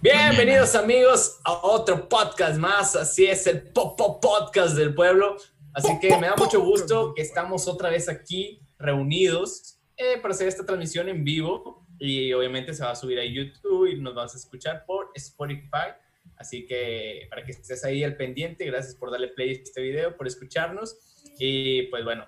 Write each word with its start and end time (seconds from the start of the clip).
Bienvenidos 0.00 0.76
amigos 0.76 1.40
a 1.44 1.52
otro 1.66 2.08
podcast 2.08 2.58
más, 2.58 2.94
así 2.94 3.26
es 3.26 3.46
el 3.48 3.72
Pop 3.72 3.98
Pop 3.98 4.22
Podcast 4.22 4.76
del 4.76 4.94
pueblo. 4.94 5.36
Así 5.74 5.98
que 6.00 6.16
me 6.16 6.28
da 6.28 6.36
mucho 6.36 6.60
gusto 6.62 7.12
que 7.14 7.22
estamos 7.22 7.66
otra 7.66 7.90
vez 7.90 8.08
aquí 8.08 8.60
reunidos 8.78 9.80
eh, 9.96 10.18
para 10.22 10.32
hacer 10.32 10.46
esta 10.46 10.64
transmisión 10.64 11.08
en 11.08 11.24
vivo 11.24 11.84
y 11.98 12.32
obviamente 12.32 12.72
se 12.72 12.84
va 12.84 12.92
a 12.92 12.94
subir 12.94 13.18
a 13.18 13.24
YouTube 13.24 13.86
y 13.86 14.00
nos 14.00 14.14
vas 14.14 14.34
a 14.34 14.38
escuchar 14.38 14.84
por 14.86 15.10
Spotify. 15.14 15.92
Así 16.36 16.66
que 16.66 17.26
para 17.30 17.44
que 17.44 17.52
estés 17.52 17.84
ahí 17.84 18.04
al 18.04 18.16
pendiente, 18.16 18.64
gracias 18.66 18.94
por 18.94 19.10
darle 19.10 19.28
play 19.28 19.50
a 19.50 19.52
este 19.52 19.80
video, 19.80 20.16
por 20.16 20.26
escucharnos. 20.26 20.96
Y 21.38 21.82
pues 21.84 22.04
bueno, 22.04 22.26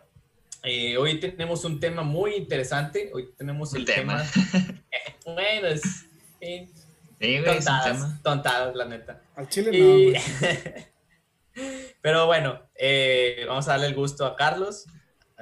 eh, 0.62 0.96
hoy 0.96 1.20
tenemos 1.20 1.64
un 1.64 1.78
tema 1.78 2.02
muy 2.02 2.34
interesante. 2.34 3.10
Hoy 3.12 3.30
tenemos 3.36 3.74
el, 3.74 3.84
tema. 3.84 4.24
bueno, 5.24 5.68
es. 5.68 6.06
Eh, 6.40 6.68
tontadas, 7.44 8.22
tontadas, 8.22 8.74
la 8.74 8.84
neta. 8.84 9.22
Al 9.36 9.48
chile 9.48 9.72
no. 9.78 10.20
Pero 12.00 12.27
bueno, 12.27 12.62
eh, 12.77 13.44
vamos 13.46 13.66
a 13.68 13.72
darle 13.72 13.86
el 13.88 13.94
gusto 13.94 14.24
a 14.24 14.36
Carlos. 14.36 14.86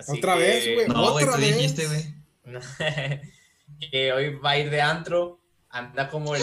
¿Otra 0.08 0.36
vez, 0.36 0.74
güey? 0.74 0.88
No, 0.88 1.12
güey, 1.12 1.24
¿Otra 1.24 1.36
tú 1.36 1.42
vez? 1.42 1.56
dijiste, 1.56 1.86
güey. 1.86 2.14
que 3.90 4.12
hoy 4.12 4.34
va 4.36 4.50
a 4.50 4.58
ir 4.58 4.70
de 4.70 4.80
antro. 4.80 5.40
Anda 5.68 6.08
como 6.08 6.34
el, 6.34 6.42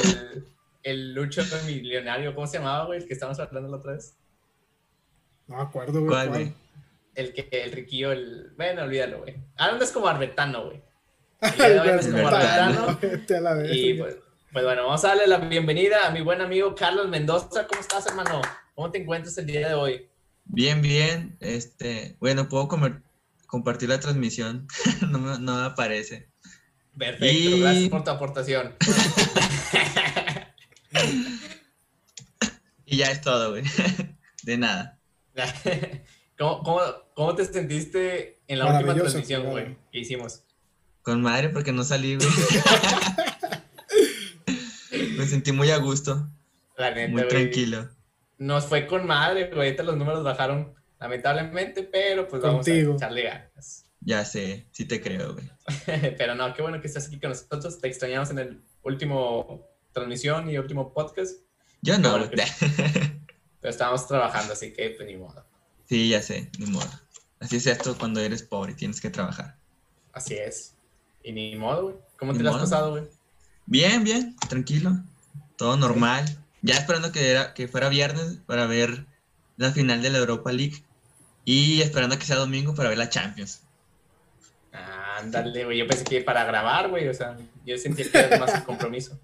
el 0.84 1.14
Lucho 1.14 1.42
millonario. 1.66 2.36
¿Cómo 2.36 2.46
se 2.48 2.58
llamaba, 2.60 2.86
güey? 2.86 3.00
El 3.02 3.08
que 3.08 3.14
estábamos 3.14 3.40
hablando 3.40 3.70
la 3.70 3.78
otra 3.78 3.94
vez. 3.94 4.16
No 5.48 5.58
me 5.58 5.62
acuerdo, 5.64 6.00
güey. 6.00 6.08
¿Cuál, 6.08 6.30
güey? 6.30 6.54
El 7.16 7.34
que 7.34 7.48
el 7.52 7.72
riquillo, 7.72 8.12
el. 8.12 8.52
Bueno, 8.58 8.84
olvídalo, 8.84 9.20
güey. 9.22 9.36
Ahora 9.58 9.74
andas 9.74 9.92
como 9.92 10.08
arbetano, 10.08 10.66
güey. 10.66 10.82
Andas 11.42 12.08
como 12.08 12.28
Arbetano. 12.28 12.84
arbetano. 12.88 13.00
Vete 13.02 13.36
a 13.38 13.42
la 13.42 13.54
verga. 13.54 13.74
Y 13.76 13.94
pues, 13.96 14.18
pues 14.52 14.66
bueno, 14.66 14.84
vamos 14.86 15.04
a 15.04 15.10
darle 15.10 15.28
la 15.28 15.38
bienvenida 15.40 16.08
a 16.08 16.12
mi 16.12 16.22
buen 16.22 16.42
amigo 16.42 16.74
Carlos 16.76 17.08
Mendoza. 17.10 17.68
¿Cómo 17.68 17.82
estás, 17.82 18.06
hermano? 18.08 18.42
¿Cómo 18.76 18.90
te 18.92 19.00
encuentras 19.02 19.38
el 19.38 19.46
día 19.46 19.68
de 19.68 19.74
hoy? 19.76 20.08
Bien, 20.46 20.82
bien. 20.82 21.38
Este, 21.40 22.16
bueno, 22.20 22.48
puedo 22.50 22.68
comer- 22.68 23.02
compartir 23.48 23.90
la 23.90 24.00
transmisión. 24.00 24.68
no, 25.10 25.20
me, 25.20 25.38
no 25.40 25.58
aparece. 25.64 26.30
Perfecto, 26.98 27.26
Y- 27.28 27.62
gracias 27.62 27.90
por 27.90 28.04
tu 28.04 28.12
aportación. 28.12 28.76
Y 32.86 32.98
ya 32.98 33.10
es 33.10 33.22
todo, 33.22 33.52
güey. 33.52 33.64
De 34.44 34.58
nada. 34.58 35.00
¿Cómo, 36.38 36.62
cómo, 36.64 36.82
cómo 37.16 37.36
te 37.36 37.46
sentiste 37.46 38.42
en 38.48 38.60
la 38.60 38.72
última 38.72 38.94
transmisión, 38.94 39.42
claro. 39.42 39.52
güey, 39.54 39.78
que 39.92 40.00
hicimos? 40.00 40.44
Con 41.02 41.22
madre 41.22 41.50
porque 41.50 41.72
no 41.72 41.84
salí, 41.84 42.18
güey. 42.18 42.28
me 45.18 45.26
sentí 45.26 45.52
muy 45.52 45.72
a 45.72 45.78
gusto, 45.78 46.30
La 46.78 46.92
neta, 46.92 47.12
muy 47.12 47.28
tranquilo. 47.28 47.90
Nos 48.38 48.66
fue 48.66 48.86
con 48.86 49.08
madre, 49.08 49.48
güey. 49.48 49.70
Ahorita 49.70 49.84
los 49.84 49.98
números 49.98 50.24
bajaron 50.24 50.76
lamentablemente, 51.00 51.84
pero 51.84 52.28
pues 52.28 52.42
vamos 52.42 52.66
Contigo. 52.66 52.94
a 52.94 52.96
echarle 52.96 53.24
ganas. 53.24 53.86
Ya 54.02 54.24
sé, 54.26 54.68
sí 54.72 54.86
te 54.86 55.02
creo, 55.02 55.34
güey. 55.34 55.50
pero 56.18 56.36
no, 56.36 56.54
qué 56.54 56.62
bueno 56.62 56.80
que 56.82 56.88
estás 56.88 57.08
aquí 57.08 57.20
con 57.20 57.30
nosotros. 57.30 57.80
Te 57.80 57.88
extrañamos 57.88 58.30
en 58.32 58.40
el 58.40 58.62
último 58.84 59.73
transmisión 59.94 60.50
y 60.50 60.58
último 60.58 60.94
podcast, 60.94 61.40
Yo 61.82 61.98
no, 61.98 62.12
bueno 62.12 62.30
que- 62.30 62.36
pero 63.62 63.72
estábamos 63.72 64.08
trabajando, 64.08 64.54
así 64.54 64.74
que 64.74 64.90
pues 64.92 65.08
ni 65.08 65.16
modo. 65.16 65.46
Sí, 65.88 66.10
ya 66.10 66.22
sé, 66.22 66.50
ni 66.60 66.66
modo. 66.66 66.90
Así 67.40 67.58
es 67.58 67.68
esto 67.68 67.98
cuando 67.98 68.20
eres 68.22 68.44
pobre, 68.44 68.74
tienes 68.74 69.00
que 69.02 69.10
trabajar. 69.10 69.58
Así 70.14 70.36
es. 70.36 70.76
Y 71.24 71.32
ni 71.32 71.56
modo, 71.56 71.84
güey. 71.84 71.96
¿Cómo 72.18 72.32
Ni 72.32 72.38
te 72.40 72.44
lo 72.44 72.52
has 72.52 72.62
pasado, 72.62 72.92
güey? 72.92 73.04
Bien, 73.66 74.04
bien, 74.04 74.36
tranquilo. 74.50 74.92
Todo 75.58 75.78
normal. 75.78 76.26
Ya 76.62 76.76
esperando 76.76 77.12
que, 77.12 77.32
era, 77.32 77.54
que 77.54 77.68
fuera 77.68 77.90
viernes 77.90 78.38
para 78.46 78.66
ver 78.68 79.06
la 79.58 79.72
final 79.72 80.02
de 80.02 80.10
la 80.10 80.20
Europa 80.20 80.52
League. 80.52 80.84
Y 81.46 81.82
esperando 81.82 82.18
que 82.18 82.26
sea 82.26 82.38
domingo 82.38 82.74
para 82.76 82.90
ver 82.90 82.98
la 82.98 83.10
Champions. 83.10 83.63
Ándale, 84.74 85.66
güey. 85.66 85.78
Yo 85.78 85.88
pensé 85.88 86.04
que 86.04 86.22
para 86.22 86.44
grabar, 86.46 86.90
güey. 86.90 87.08
O 87.08 87.14
sea, 87.14 87.38
yo 87.66 87.78
sentía 87.78 88.10
que 88.12 88.18
era 88.18 88.38
más 88.40 88.54
el 88.56 88.64
compromiso. 88.64 89.20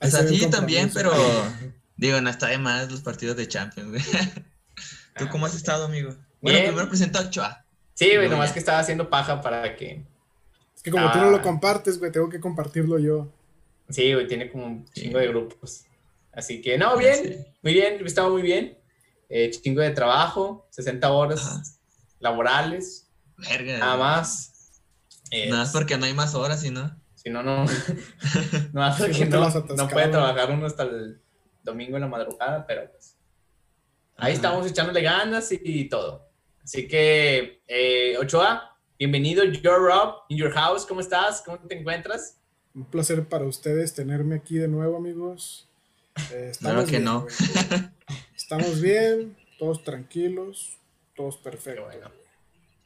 O 0.00 0.06
sea, 0.06 0.26
sí, 0.26 0.48
también, 0.50 0.90
pero 0.92 1.12
digo, 1.96 2.20
no 2.20 2.30
está 2.30 2.46
de 2.48 2.58
más 2.58 2.90
los 2.90 3.02
partidos 3.02 3.36
de 3.36 3.46
Champions, 3.46 3.90
güey. 3.90 4.02
¿Tú 5.18 5.28
cómo 5.28 5.46
has 5.46 5.54
estado, 5.54 5.84
amigo? 5.84 6.14
Bueno, 6.40 6.58
Bien. 6.58 6.70
primero 6.70 6.88
presento 6.88 7.18
a 7.18 7.22
Ochoa. 7.22 7.64
Sí, 7.94 8.14
güey, 8.16 8.28
nomás 8.30 8.48
ya. 8.48 8.52
que 8.54 8.58
estaba 8.60 8.78
haciendo 8.78 9.10
paja 9.10 9.40
para 9.42 9.76
que. 9.76 10.02
Es 10.74 10.82
que 10.82 10.90
como 10.90 11.12
tú 11.12 11.18
no 11.18 11.30
lo 11.30 11.36
Ah. 11.38 11.42
compartes, 11.42 11.98
güey, 11.98 12.10
tengo 12.10 12.30
que 12.30 12.40
compartirlo 12.40 12.98
yo. 12.98 13.30
Sí, 13.90 14.14
güey, 14.14 14.26
tiene 14.26 14.50
como 14.50 14.64
un 14.66 14.86
Sí. 14.94 15.02
chingo 15.02 15.18
de 15.18 15.28
grupos. 15.28 15.84
Así 16.32 16.62
que, 16.62 16.78
no, 16.78 16.96
bien, 16.96 17.46
muy 17.60 17.74
bien, 17.74 18.04
estaba 18.06 18.30
muy 18.30 18.40
bien. 18.40 18.78
Eh, 19.28 19.50
chingo 19.50 19.82
de 19.82 19.90
trabajo, 19.90 20.66
60 20.70 21.10
horas 21.10 21.44
Ajá. 21.44 21.62
laborales, 22.20 23.08
Verga. 23.36 23.78
nada 23.78 23.96
más. 23.96 24.59
Eh, 25.30 25.48
Nada 25.48 25.62
más 25.62 25.72
porque 25.72 25.96
no 25.96 26.04
hay 26.06 26.14
más 26.14 26.34
horas, 26.34 26.60
¿sí 26.60 26.70
no? 26.70 26.94
Si 27.14 27.30
no, 27.30 27.42
no. 27.42 27.64
no 28.72 28.80
más 28.80 28.96
Si 28.96 29.02
porque 29.02 29.24
no 29.76 29.88
puede 29.88 30.08
trabajar 30.08 30.50
uno 30.50 30.66
hasta 30.66 30.82
el 30.84 31.20
domingo 31.62 31.96
en 31.96 32.02
la 32.02 32.08
madrugada, 32.08 32.66
pero 32.66 32.90
pues. 32.90 33.16
Ahí 34.16 34.32
Ajá. 34.32 34.34
estamos 34.34 34.66
echándole 34.66 35.02
ganas 35.02 35.50
y, 35.52 35.60
y 35.62 35.88
todo. 35.88 36.28
Así 36.62 36.86
que, 36.86 37.62
eh, 37.66 38.16
Ochoa, 38.18 38.76
bienvenido. 38.98 39.44
You're 39.44 39.78
Rob 39.78 40.22
in 40.28 40.36
your 40.38 40.52
house. 40.52 40.84
¿Cómo 40.86 41.00
estás? 41.00 41.42
¿Cómo 41.42 41.58
te 41.58 41.78
encuentras? 41.78 42.36
Un 42.74 42.84
placer 42.84 43.26
para 43.28 43.44
ustedes 43.46 43.94
tenerme 43.94 44.36
aquí 44.36 44.56
de 44.56 44.68
nuevo, 44.68 44.96
amigos. 44.96 45.68
Eh, 46.32 46.52
Claro 46.58 46.84
que 46.84 46.90
bien, 46.92 47.04
no. 47.04 47.22
güey. 47.22 47.34
Estamos 48.36 48.80
bien, 48.80 49.36
todos 49.58 49.82
tranquilos, 49.84 50.76
todos 51.16 51.36
Qué 51.38 51.42
perfectos. 51.44 51.84
bueno. 51.86 52.10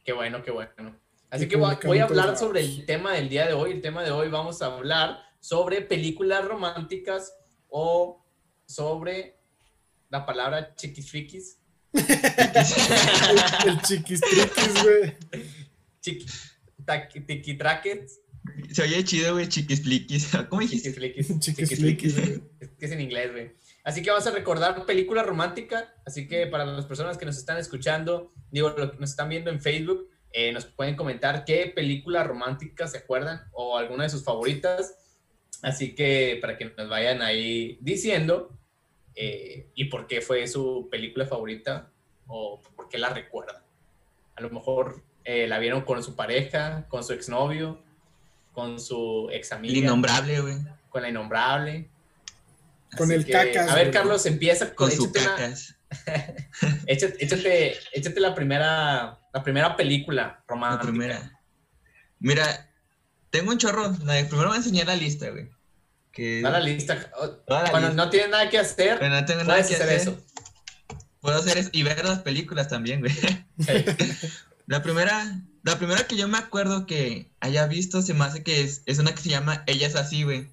Qué 0.04 0.12
bueno, 0.12 0.42
qué 0.42 0.50
bueno. 0.50 0.94
Así 1.34 1.48
que 1.48 1.56
voy, 1.56 1.74
voy 1.84 1.98
a 1.98 2.04
hablar 2.04 2.38
sobre 2.38 2.60
el 2.60 2.86
tema 2.86 3.12
del 3.14 3.28
día 3.28 3.44
de 3.48 3.54
hoy. 3.54 3.72
El 3.72 3.80
tema 3.80 4.04
de 4.04 4.12
hoy 4.12 4.28
vamos 4.28 4.62
a 4.62 4.66
hablar 4.66 5.18
sobre 5.40 5.80
películas 5.80 6.44
románticas 6.44 7.34
o 7.68 8.24
sobre 8.66 9.40
la 10.10 10.24
palabra 10.24 10.76
chiquisfriquis. 10.76 11.58
El, 11.92 12.02
el 13.68 13.82
chiquistriquis, 13.82 14.82
güey. 14.84 15.16
Chiqui, 16.00 16.26
taqui- 16.84 17.26
tiquitraques. 17.26 18.20
Se 18.70 18.82
oye 18.82 19.02
chido, 19.02 19.32
güey, 19.32 19.48
chiquispliquis. 19.48 20.30
¿Cómo 20.48 20.60
dijiste? 20.60 20.90
Chiquisfliquis. 20.92 21.38
Chiquisfliquis. 21.40 22.16
Es 22.60 22.70
que 22.78 22.86
es 22.86 22.92
en 22.92 23.00
inglés, 23.00 23.32
güey. 23.32 23.56
Así 23.82 24.02
que 24.02 24.10
vamos 24.10 24.26
a 24.28 24.30
recordar 24.30 24.86
película 24.86 25.24
romántica. 25.24 25.92
Así 26.06 26.28
que 26.28 26.46
para 26.46 26.64
las 26.64 26.86
personas 26.86 27.18
que 27.18 27.26
nos 27.26 27.36
están 27.36 27.58
escuchando, 27.58 28.32
digo, 28.52 28.70
lo 28.70 28.92
que 28.92 28.98
nos 28.98 29.10
están 29.10 29.28
viendo 29.28 29.50
en 29.50 29.60
Facebook, 29.60 30.08
eh, 30.36 30.50
nos 30.52 30.66
pueden 30.66 30.96
comentar 30.96 31.44
qué 31.44 31.72
película 31.74 32.24
romántica 32.24 32.88
se 32.88 32.98
acuerdan 32.98 33.48
o 33.52 33.78
alguna 33.78 34.02
de 34.02 34.10
sus 34.10 34.24
favoritas. 34.24 34.98
Así 35.62 35.94
que 35.94 36.38
para 36.40 36.58
que 36.58 36.66
nos 36.76 36.88
vayan 36.88 37.22
ahí 37.22 37.78
diciendo 37.80 38.50
eh, 39.14 39.68
y 39.74 39.84
por 39.84 40.08
qué 40.08 40.20
fue 40.20 40.46
su 40.48 40.88
película 40.90 41.24
favorita 41.24 41.90
o 42.26 42.60
por 42.76 42.88
qué 42.88 42.98
la 42.98 43.10
recuerdan. 43.10 43.62
A 44.34 44.40
lo 44.42 44.50
mejor 44.50 45.02
eh, 45.24 45.46
la 45.46 45.58
vieron 45.60 45.82
con 45.82 46.02
su 46.02 46.16
pareja, 46.16 46.86
con 46.88 47.04
su 47.04 47.12
exnovio, 47.12 47.80
con 48.52 48.80
su 48.80 49.28
ex 49.32 49.52
El 49.52 49.58
amiga 49.58 49.78
innombrable, 49.78 50.40
güey. 50.40 50.56
con 50.90 51.02
la 51.02 51.08
innombrable. 51.10 51.88
Con 52.96 53.06
Así 53.06 53.14
el 53.14 53.24
que, 53.24 53.32
cacas, 53.32 53.70
A 53.70 53.74
ver, 53.76 53.84
güey. 53.86 53.92
Carlos, 53.92 54.26
empieza 54.26 54.74
Con 54.74 54.88
con, 54.88 54.90
su 54.96 55.04
échate, 55.04 55.20
una- 55.20 55.36
cacas. 55.36 55.76
échate, 56.86 57.24
échate, 57.24 57.76
échate 57.92 58.20
la 58.20 58.34
primera, 58.34 59.18
la 59.34 59.42
primera 59.42 59.76
película 59.76 60.22
La 60.22 60.44
romántica. 60.48 60.82
primera. 60.86 61.40
Mira, 62.20 62.70
tengo 63.30 63.50
un 63.50 63.58
chorro. 63.58 63.94
La 64.04 64.14
de 64.14 64.24
primero 64.24 64.48
voy 64.48 64.54
a 64.56 64.58
enseñar 64.58 64.86
la 64.86 64.96
lista, 64.96 65.28
güey. 65.30 65.50
Que 66.12 66.40
Da 66.40 66.50
la 66.50 66.60
lista. 66.60 67.10
Toda 67.46 67.64
la 67.64 67.70
Cuando 67.70 67.88
lista. 67.88 68.04
no 68.04 68.10
tienes 68.10 68.30
nada 68.30 68.48
que 68.48 68.58
hacer, 68.58 69.02
no 69.02 69.24
tengo 69.26 69.42
nada 69.44 69.56
que 69.56 69.74
hacer 69.74 69.82
hacer. 69.82 70.00
eso. 70.00 70.24
Puedo 71.20 71.38
hacer 71.38 71.58
eso 71.58 71.70
y 71.72 71.82
ver 71.82 72.04
las 72.04 72.20
películas 72.20 72.68
también, 72.68 73.00
güey. 73.00 73.12
Sí. 73.12 73.84
La 74.66 74.82
primera, 74.82 75.42
la 75.62 75.76
primera 75.76 76.06
que 76.06 76.16
yo 76.16 76.26
me 76.26 76.38
acuerdo 76.38 76.86
que 76.86 77.30
haya 77.40 77.66
visto 77.66 78.00
se 78.00 78.14
me 78.14 78.24
hace 78.24 78.42
que 78.42 78.62
es, 78.62 78.82
es 78.86 78.98
una 78.98 79.14
que 79.14 79.20
se 79.20 79.28
llama 79.28 79.62
Ella 79.66 79.86
es 79.86 79.94
así, 79.94 80.22
güey. 80.22 80.48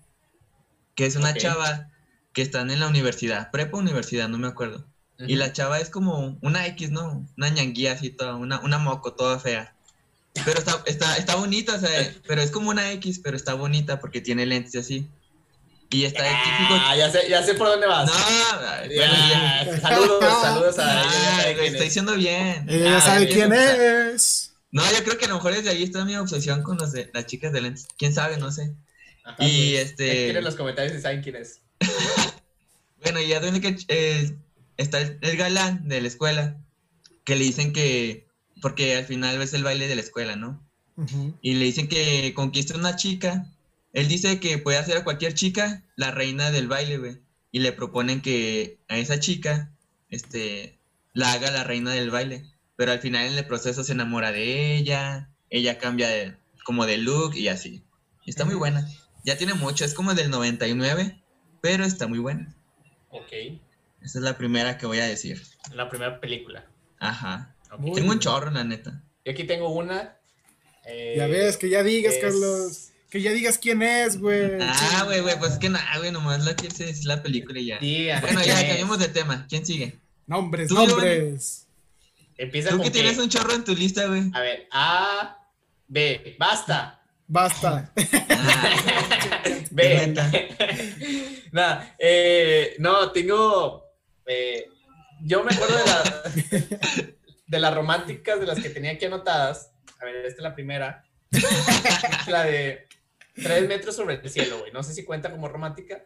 Que 0.96 1.06
es 1.06 1.16
una 1.16 1.34
chava 1.34 1.90
que 2.34 2.42
están 2.42 2.72
en 2.72 2.82
la 2.82 2.88
universidad, 2.90 3.50
prepa 3.52 3.78
universidad, 3.78 4.28
no 4.28 4.38
me 4.38 4.50
acuerdo. 4.50 4.86
Y 5.28 5.36
la 5.36 5.54
chava 5.54 5.80
es 5.80 5.90
como 5.90 6.38
una 6.42 6.66
X, 6.68 6.92
¿no? 6.92 7.28
Una 7.38 7.50
ñanguía 7.50 7.94
así 7.94 8.10
toda, 8.10 8.36
una, 8.36 8.60
una 8.62 8.78
moco 8.78 9.14
toda 9.14 9.40
fea. 9.40 9.76
Pero 10.46 10.60
está, 10.60 10.82
está, 10.86 11.18
está 11.18 11.36
bonita, 11.36 11.76
o 11.76 11.80
sea, 11.80 12.14
pero 12.28 12.42
es 12.42 12.52
como 12.52 12.70
una 12.70 12.92
X, 12.94 13.20
pero 13.24 13.36
está 13.36 13.54
bonita 13.54 14.00
porque 14.00 14.22
tiene 14.22 14.46
lentes 14.46 14.74
y 14.76 14.78
así. 14.78 15.08
Y 15.90 16.06
está 16.06 16.26
el 16.26 16.36
típico. 16.44 16.74
Ah, 16.86 16.96
ya 16.96 17.12
sé, 17.12 17.28
ya 17.30 17.44
sé 17.44 17.54
por 17.56 17.68
dónde 17.68 17.86
vas. 17.86 18.06
No, 18.10 18.14
bueno, 18.14 18.96
ya. 18.96 19.66
Ya, 19.66 19.80
saludos, 19.82 20.24
saludos 20.42 20.80
a 20.80 21.02
ella. 21.02 21.04
ya 21.04 21.10
Ay, 21.12 21.42
sabe 21.42 21.44
güey, 21.44 21.56
quién 21.56 21.66
estoy 21.66 21.78
es. 21.80 21.84
diciendo 21.84 22.14
bien. 22.16 22.70
Ella 22.70 22.86
ya 22.86 22.98
Ah, 22.98 23.02
sabe 23.02 23.28
quién 23.28 23.52
es. 23.54 24.54
No, 24.72 24.84
yo 24.90 25.04
creo 25.04 25.18
que 25.18 25.26
a 25.26 25.28
lo 25.28 25.36
mejor 25.36 25.54
desde 25.54 25.70
ahí 25.70 25.84
está 25.84 26.06
mi 26.06 26.16
obsesión 26.16 26.64
con 26.64 26.78
los 26.78 26.94
de, 26.94 27.10
las 27.14 27.26
chicas 27.26 27.52
de 27.52 27.60
lentes. 27.60 27.88
¿Quién 27.98 28.14
sabe? 28.14 28.38
No 28.38 28.54
sé. 28.54 28.72
Ajá, 29.26 29.36
Y 29.44 29.74
pues, 29.74 29.86
este- 29.90 30.08
escriben 30.12 30.38
en 30.38 30.44
los 30.46 30.56
comentarios 30.56 30.94
si 30.96 31.02
saben 31.02 31.22
quién 31.22 31.36
es. 31.36 31.60
Bueno, 33.04 33.20
y 33.20 33.28
ya 33.30 33.40
donde 33.40 33.60
que 33.62 33.76
eh, 33.88 34.32
está 34.78 35.00
el, 35.02 35.18
el 35.22 35.38
galán 35.38 35.88
de 35.88 36.02
la 36.02 36.08
escuela, 36.08 36.58
que 37.24 37.36
le 37.36 37.44
dicen 37.46 37.74
que, 37.74 38.28
porque 38.62 38.96
al 38.96 39.06
final 39.06 39.38
ves 39.38 39.54
el 39.54 39.64
baile 39.64 39.88
de 39.88 39.96
la 39.96 40.02
escuela, 40.02 40.36
¿no? 40.36 40.62
Y 41.42 41.56
le 41.56 41.66
dicen 41.66 41.88
que 41.88 42.34
conquista 42.36 42.76
una 42.76 42.96
chica. 42.96 43.48
Él 43.94 44.08
dice 44.08 44.40
que 44.40 44.58
puede 44.58 44.78
hacer 44.78 44.98
a 44.98 45.04
cualquier 45.04 45.34
chica 45.34 45.84
la 45.96 46.12
reina 46.12 46.52
del 46.52 46.68
baile, 46.68 46.98
güey. 46.98 47.18
Y 47.52 47.60
le 47.60 47.72
proponen 47.74 48.22
que 48.22 48.78
a 48.88 48.98
esa 48.98 49.20
chica, 49.20 49.72
este, 50.10 50.78
la 51.14 51.34
haga 51.34 51.50
la 51.52 51.64
reina 51.64 51.92
del 51.92 52.12
baile. 52.12 52.46
Pero 52.76 52.92
al 52.92 53.00
final 53.00 53.26
en 53.28 53.38
el 53.38 53.46
proceso 53.46 53.84
se 53.84 53.92
enamora 53.94 54.32
de 54.32 54.76
ella, 54.78 55.30
ella 55.50 55.78
cambia 55.78 56.08
de- 56.08 56.36
como 56.64 56.86
de 56.86 56.98
look 56.98 57.36
y 57.36 57.48
así. 57.48 57.84
Está 58.26 58.46
muy 58.46 58.56
buena. 58.56 58.88
Ya 59.26 59.38
tiene 59.38 59.54
mucho, 59.56 59.84
es 59.86 59.94
como 59.94 60.14
del 60.14 60.30
99, 60.30 61.22
pero 61.62 61.84
está 61.86 62.08
muy 62.08 62.20
buena. 62.20 62.56
Ok. 63.10 63.32
Esa 64.04 64.20
es 64.20 64.24
la 64.24 64.38
primera 64.38 64.78
que 64.78 64.86
voy 64.86 65.00
a 65.00 65.06
decir. 65.06 65.42
La 65.74 65.90
primera 65.90 66.20
película. 66.20 66.66
Ajá. 67.00 67.56
Tengo 67.96 68.12
un 68.12 68.20
chorro, 68.20 68.52
la 68.52 68.64
neta. 68.64 69.02
Yo 69.26 69.32
aquí 69.32 69.44
tengo 69.46 69.70
una. 69.72 70.18
eh, 70.86 71.16
Ya 71.18 71.28
ves, 71.28 71.58
que 71.58 71.70
ya 71.70 71.84
digas, 71.84 72.14
es- 72.16 72.22
Carlos. 72.22 72.88
Que 73.10 73.22
ya 73.22 73.32
digas 73.32 73.58
quién 73.58 73.82
es, 73.84 74.18
güey. 74.20 74.52
Ah, 74.62 75.04
güey, 75.06 75.20
güey, 75.20 75.38
pues 75.38 75.52
es 75.54 75.58
que 75.60 75.70
nada, 75.70 75.98
güey, 75.98 76.12
nomás 76.12 76.46
la 76.46 76.56
que 76.56 76.68
es 76.68 77.04
la 77.06 77.22
película 77.22 77.60
y 77.60 77.66
ya. 77.66 77.78
Diga, 77.80 78.22
Bueno, 78.22 78.40
¿quién 78.42 78.56
ya 78.56 78.62
es? 78.62 78.68
cambiamos 78.68 79.00
de 79.00 79.08
tema. 79.10 79.46
¿Quién 79.50 79.66
sigue? 79.66 80.00
Nombres, 80.28 80.70
Tú, 80.70 80.76
nombres. 80.76 81.68
Empieza 82.38 82.70
Tú 82.70 82.78
con 82.78 82.86
que 82.86 82.92
qué? 82.92 83.00
tienes 83.02 83.18
un 83.18 83.28
chorro 83.30 83.54
en 83.54 83.66
tu 83.66 83.76
lista, 83.76 84.08
güey. 84.08 84.32
A 84.34 84.40
ver, 84.40 84.68
A, 84.72 85.46
B, 85.90 86.36
basta. 86.40 87.02
Basta. 87.28 87.92
Ah, 88.30 88.70
B. 89.72 90.08
neta. 90.08 90.32
Nada, 91.52 91.96
eh, 92.00 92.76
no, 92.80 93.12
tengo. 93.12 93.91
Eh, 94.32 94.70
yo 95.24 95.44
me 95.44 95.54
acuerdo 95.54 95.78
de, 95.78 95.86
la, 95.86 96.68
de 97.48 97.60
las 97.60 97.74
románticas 97.76 98.40
de 98.40 98.46
las 98.46 98.60
que 98.60 98.70
tenía 98.70 98.92
aquí 98.92 99.06
anotadas. 99.06 99.72
A 100.00 100.06
ver, 100.06 100.16
esta 100.26 100.38
es 100.38 100.44
la 100.44 100.56
primera. 100.56 101.04
la 102.28 102.44
de 102.46 102.88
Tres 103.36 103.68
metros 103.68 103.96
sobre 103.96 104.16
el 104.16 104.30
cielo, 104.30 104.60
güey. 104.60 104.72
No 104.72 104.84
sé 104.84 104.94
si 104.94 105.04
cuenta 105.04 105.32
como 105.32 105.48
romántica, 105.48 106.04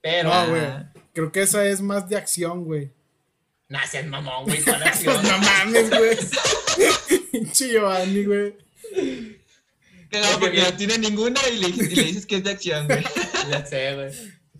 pero. 0.00 0.28
No, 0.32 0.48
güey. 0.48 0.62
Ah, 0.62 0.92
Creo 1.12 1.30
que 1.30 1.42
esa 1.42 1.64
es 1.66 1.80
más 1.80 2.08
de 2.08 2.16
acción, 2.16 2.64
güey. 2.64 2.92
Nah, 3.68 3.86
seas 3.86 4.06
mamón, 4.06 4.44
güey, 4.44 4.62
con 4.62 4.74
acción. 4.82 5.22
No 5.22 5.38
mames, 5.38 5.90
güey. 5.90 6.16
Pinche 7.30 7.68
Giovanni, 7.70 8.24
güey. 8.24 8.48
Ok, 10.12 10.40
porque 10.40 10.62
no 10.62 10.76
tiene 10.76 10.98
ninguna 10.98 11.40
y 11.52 11.58
le, 11.58 11.68
y 11.68 11.94
le 11.94 12.02
dices 12.04 12.26
que 12.26 12.36
es 12.36 12.44
de 12.44 12.50
acción, 12.50 12.86
güey. 12.86 13.04
Ya 13.50 13.64
sé, 13.64 13.94
güey. 13.94 14.10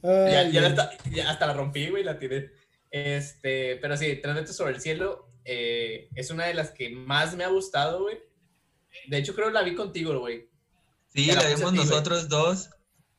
Ay, 0.03 0.53
Ya, 0.53 0.67
hasta, 0.67 0.91
ya 1.11 1.31
hasta 1.31 1.47
la 1.47 1.55
rompí, 1.55 1.89
güey, 1.89 2.05
la 2.05 2.19
tiré. 2.19 2.53
Este, 2.95 3.75
pero 3.83 3.97
sí, 3.97 4.21
Tres 4.23 4.35
metros 4.37 4.57
sobre 4.57 4.75
el 4.75 4.81
cielo 4.81 5.29
eh, 5.45 6.09
es 6.15 6.31
una 6.31 6.47
de 6.47 6.55
las 6.55 6.71
que 6.71 6.91
más 6.91 7.35
me 7.35 7.43
ha 7.43 7.49
gustado, 7.49 8.03
güey. 8.03 8.21
De 9.09 9.19
hecho, 9.19 9.35
creo 9.35 9.49
que 9.49 9.53
la 9.53 9.63
vi 9.63 9.75
contigo, 9.75 10.17
güey. 10.21 10.49
Sí, 11.09 11.27
la 11.27 11.43
vimos 11.49 11.73
ti, 11.73 11.79
nosotros 11.79 12.29
dos. 12.29 12.71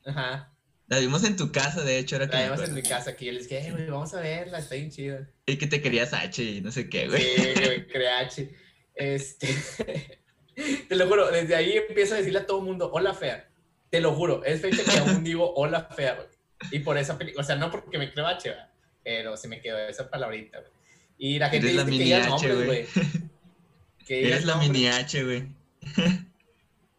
Ajá. 0.06 0.54
La 0.88 1.00
vimos 1.00 1.26
en 1.26 1.36
tu 1.36 1.52
casa, 1.52 1.84
de 1.84 1.98
hecho, 2.00 2.16
era 2.16 2.30
que 2.30 2.38
La 2.38 2.44
vimos 2.46 2.62
en 2.62 2.74
mi 2.74 2.84
casa 2.84 3.10
aquí. 3.10 3.26
Yo 3.26 3.34
les 3.34 3.50
dije, 3.50 3.68
"Eh, 3.68 3.72
güey, 3.72 3.86
vamos 3.90 4.14
a 4.14 4.22
verla, 4.22 4.60
está 4.60 4.76
bien 4.76 4.92
chida. 4.92 5.30
Y 5.46 5.58
que 5.58 5.68
te 5.68 5.82
querías 5.82 6.14
H 6.14 6.42
y 6.42 6.62
no 6.62 6.72
sé 6.72 6.88
qué, 6.88 7.10
güey. 7.10 7.22
Sí, 7.22 7.54
güey, 7.62 7.88
creache. 7.88 8.56
Este. 8.94 9.48
Te 10.88 10.96
lo 10.96 11.06
juro, 11.10 11.30
desde 11.32 11.54
ahí 11.54 11.74
empiezo 11.74 12.14
a 12.14 12.18
decirle 12.20 12.40
a 12.40 12.46
todo 12.46 12.60
el 12.60 12.66
mundo, 12.66 12.90
hola 12.94 13.14
fea. 13.14 13.50
Te 13.90 14.00
lo 14.00 14.16
juro, 14.16 14.42
es 14.46 14.62
fecha 14.62 14.86
que 14.90 15.00
aún 15.00 15.22
digo 15.22 15.54
hola 15.56 15.84
fea, 15.84 16.16
güey. 16.16 16.28
Y 16.72 16.80
por 16.80 16.98
esa 16.98 17.18
película, 17.18 17.44
o 17.44 17.46
sea, 17.46 17.58
no 17.58 17.70
porque 17.70 17.98
me 17.98 18.10
creo 18.10 18.26
H, 18.26 18.48
¿verdad? 18.48 18.75
Pero 19.06 19.38
se 19.38 19.48
me 19.48 19.62
quedó 19.62 19.78
esa 19.88 20.10
palabrita, 20.10 20.60
güey. 20.60 20.72
Y 21.18 21.40
la 21.40 21.50
gente 21.50 21.68
Eres 21.68 21.78
la 21.78 21.84
dice 21.86 21.98
que 21.98 22.04
mini 22.04 22.04
diga 22.04 22.36
H, 22.36 22.48
nombres, 22.48 22.66
güey. 22.66 22.86
digas 24.10 24.32
Eres 24.32 24.46
la 24.46 24.58
mini 24.58 24.88
H, 24.88 25.24
güey. 25.24 25.48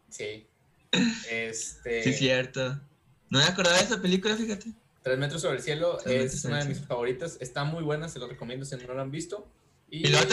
Sí. 0.09 0.47
Este. 1.29 2.01
Sí, 2.03 2.13
cierto. 2.13 2.79
No 3.29 3.39
me 3.39 3.43
acordaba 3.45 3.77
de 3.77 3.83
esa 3.83 4.01
película, 4.01 4.35
fíjate. 4.35 4.71
Tres 5.03 5.17
metros 5.19 5.41
sobre 5.41 5.57
el 5.57 5.61
cielo 5.61 5.99
es 6.05 6.43
una 6.45 6.59
de 6.63 6.69
mis 6.69 6.79
favoritas. 6.79 7.37
Está 7.41 7.65
muy 7.65 7.83
buena, 7.83 8.09
se 8.09 8.19
lo 8.19 8.27
recomiendo 8.27 8.65
si 8.65 8.75
no 8.77 8.93
lo 8.93 9.01
han 9.01 9.11
visto. 9.11 9.47
Y, 9.89 10.07
Y 10.07 10.09
luego 10.09 10.27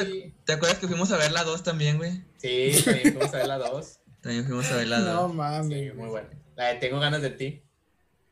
¿Te 0.45 0.53
acuerdas 0.53 0.79
que 0.79 0.87
fuimos 0.89 1.13
a 1.13 1.17
ver 1.17 1.33
la 1.33 1.45
2 1.45 1.63
también, 1.63 1.99
güey? 1.99 2.23
Sí, 2.39 2.73
también 2.85 3.13
fuimos 3.15 3.35
a 3.35 3.39
ver 3.39 3.47
la 3.49 3.59
2. 3.59 3.99
También 4.23 4.47
fuimos 4.47 4.71
a 4.71 4.77
ver 4.77 4.87
la 4.89 5.01
2. 5.01 5.07
No 5.07 5.29
Sí, 5.29 5.35
mames. 5.37 5.95
muy 5.95 6.09
buena. 6.09 6.29
La 6.57 6.69
de 6.69 6.75
Tengo 6.77 6.99
ganas 6.99 7.21
de 7.21 7.31
ti. 7.31 7.63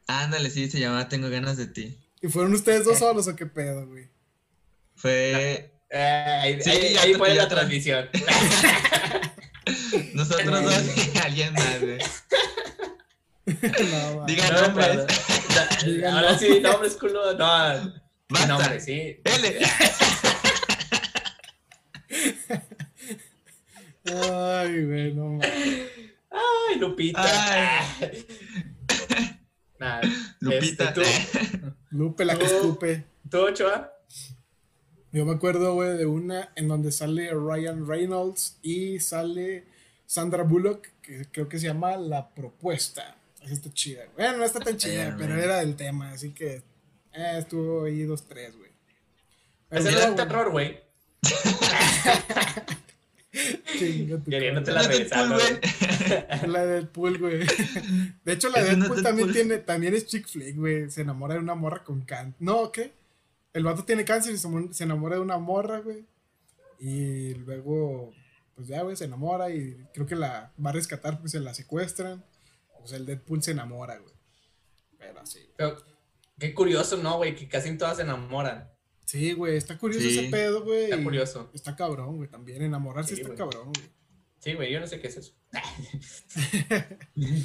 Ándale, 0.07 0.49
sí, 0.49 0.71
se 0.71 0.81
llamaba 0.81 1.09
Tengo 1.09 1.29
ganas 1.29 1.59
de 1.59 1.67
ti. 1.67 1.99
¿Y 2.23 2.29
fueron 2.29 2.55
ustedes 2.55 2.85
dos 2.85 2.99
solos 3.01 3.27
o 3.27 3.35
qué 3.35 3.47
pedo, 3.47 3.85
güey? 3.87 4.09
Fue 4.95 5.73
Eh, 5.91 6.39
ahí 6.41 6.63
Sí, 6.63 6.71
ahí, 6.71 7.15
fue 7.15 7.35
la 7.35 7.49
transmisión. 7.49 8.09
nosotros 10.15 10.63
dos 10.65 10.83
y 11.15 11.19
alguien 11.19 11.53
más, 11.53 11.81
güey. 11.81 11.99
No, 13.47 14.15
mames. 14.21 14.27
Diga 14.27 14.51
No, 14.53 14.61
nombres. 14.63 15.01
Ahora 16.13 16.39
sí, 16.39 16.49
nombres. 16.49 16.63
nombres, 16.63 16.97
culo. 16.97 17.33
No, 17.35 17.93
Basta. 18.29 18.47
nombre, 18.47 18.81
sí. 18.81 19.21
L. 19.25 19.59
Ay, 24.05 24.85
güey, 24.85 25.15
no 25.15 25.25
mames. 25.25 25.89
Ay, 26.31 26.79
Lupita. 26.79 27.23
Ay. 28.01 28.27
Nada. 29.81 30.01
Lupita. 30.43 30.93
Este, 30.97 31.59
¿tú, 31.59 31.75
Lupe 31.91 32.25
la 32.25 32.39
que 32.39 32.47
escupe. 32.47 33.05
¿Tú, 33.31 33.39
Ochoa? 33.39 33.93
Yo 35.13 35.25
me 35.25 35.33
acuerdo, 35.33 35.75
güey, 35.75 35.97
de 35.97 36.07
una 36.07 36.53
en 36.57 36.69
donde 36.69 36.91
sale 36.91 37.31
Ryan 37.33 37.87
Reynolds 37.87 38.59
y 38.63 38.99
sale 38.99 39.67
Sandra 40.07 40.43
Bullock, 40.43 40.89
que 41.03 41.27
creo 41.31 41.49
que 41.49 41.59
se 41.59 41.67
llama 41.67 41.97
La 41.97 42.35
Propuesta. 42.35 43.17
Esa 43.43 43.55
está 43.55 43.73
chida. 43.73 44.05
güey. 44.05 44.17
Bueno, 44.17 44.39
no 44.39 44.45
está 44.45 44.61
tan 44.61 44.77
chida, 44.77 45.15
pero 45.19 45.41
era 45.41 45.59
del 45.61 45.77
tema, 45.77 46.13
así 46.13 46.31
que 46.31 46.63
eh, 47.13 47.37
estuvo 47.39 47.85
ahí 47.85 48.03
dos, 48.03 48.27
tres, 48.27 48.57
güey. 48.57 48.71
Es 49.71 49.85
güey, 49.85 50.17
terror, 50.17 50.51
güey. 50.51 50.81
Queriéndote 53.33 54.73
la 54.73 54.87
Deadpool, 54.87 55.29
güey. 55.33 56.49
La 56.53 56.67
de 56.67 56.73
Deadpool, 56.75 57.19
güey. 57.19 57.39
De 58.25 58.33
hecho, 58.33 58.51
la 58.51 58.63
de 58.63 58.69
Ese 58.69 58.77
no 58.77 58.85
es 58.85 58.91
Deadpool 58.91 59.03
también, 59.03 59.29
Deadpool. 59.29 59.33
tiene, 59.33 59.59
también 59.59 59.95
es 59.95 60.07
chick 60.07 60.29
flick, 60.29 60.57
güey. 60.57 60.91
Se 60.91 61.01
enamora 61.01 61.35
de 61.35 61.41
una 61.41 61.55
morra 61.55 61.83
con 61.83 62.03
cáncer. 62.03 62.37
No, 62.41 62.71
¿qué? 62.71 62.93
El 63.55 63.65
vato 63.65 63.85
tiene 63.85 64.05
cáncer 64.05 64.35
y 64.35 64.39
se, 64.39 64.85
enamora 64.85 65.17
de 65.17 65.23
una 65.23 65.39
morra, 65.39 65.81
güey. 65.81 66.05
Y 66.79 67.35
luego, 67.35 68.13
pues 68.55 68.69
ya, 68.69 68.83
güey, 68.83 68.97
se 68.97 69.05
enamora 69.05 69.51
y 69.51 69.77
creo 69.95 70.07
que 70.07 70.17
la 70.17 70.53
va 70.65 70.71
a 70.71 70.75
rescatar 70.75 71.15
porque 71.15 71.31
se 71.31 71.41
la 71.41 71.55
secuestran. 71.55 72.23
Pues 72.81 72.93
el 72.93 73.07
Deadpool 73.07 73.43
se 73.43 73.53
enamora, 73.53 73.97
güey. 73.97 74.15
Pero 74.99 75.21
así. 75.21 75.41
Pero, 75.57 75.79
qué 76.39 76.53
curioso, 76.53 76.99
¿no, 76.99 77.17
güey? 77.17 77.35
Que 77.35 77.49
casi 77.49 77.77
todas 77.79 77.97
se 77.97 78.03
enamoran. 78.03 78.72
Sí, 79.13 79.33
güey, 79.35 79.59
está 79.59 79.77
curioso 79.77 80.09
Sí. 80.09 80.19
ese 80.19 80.29
pedo, 80.31 80.65
güey. 80.65 80.85
Está 80.85 81.03
curioso. 81.03 81.51
Está 81.53 81.77
cabrón, 81.77 82.17
güey, 82.17 82.31
también. 82.31 82.63
Enamorarse 82.63 83.15
Sí, 83.15 83.21
está 83.21 83.35
cabrón, 83.35 83.71
güey. 83.75 83.87
Sí, 84.39 84.55
güey, 84.55 84.73
yo 84.73 84.81
no 84.81 84.87
sé 84.87 85.01
qué 85.01 85.09
es 85.09 85.19
eso. 85.19 85.35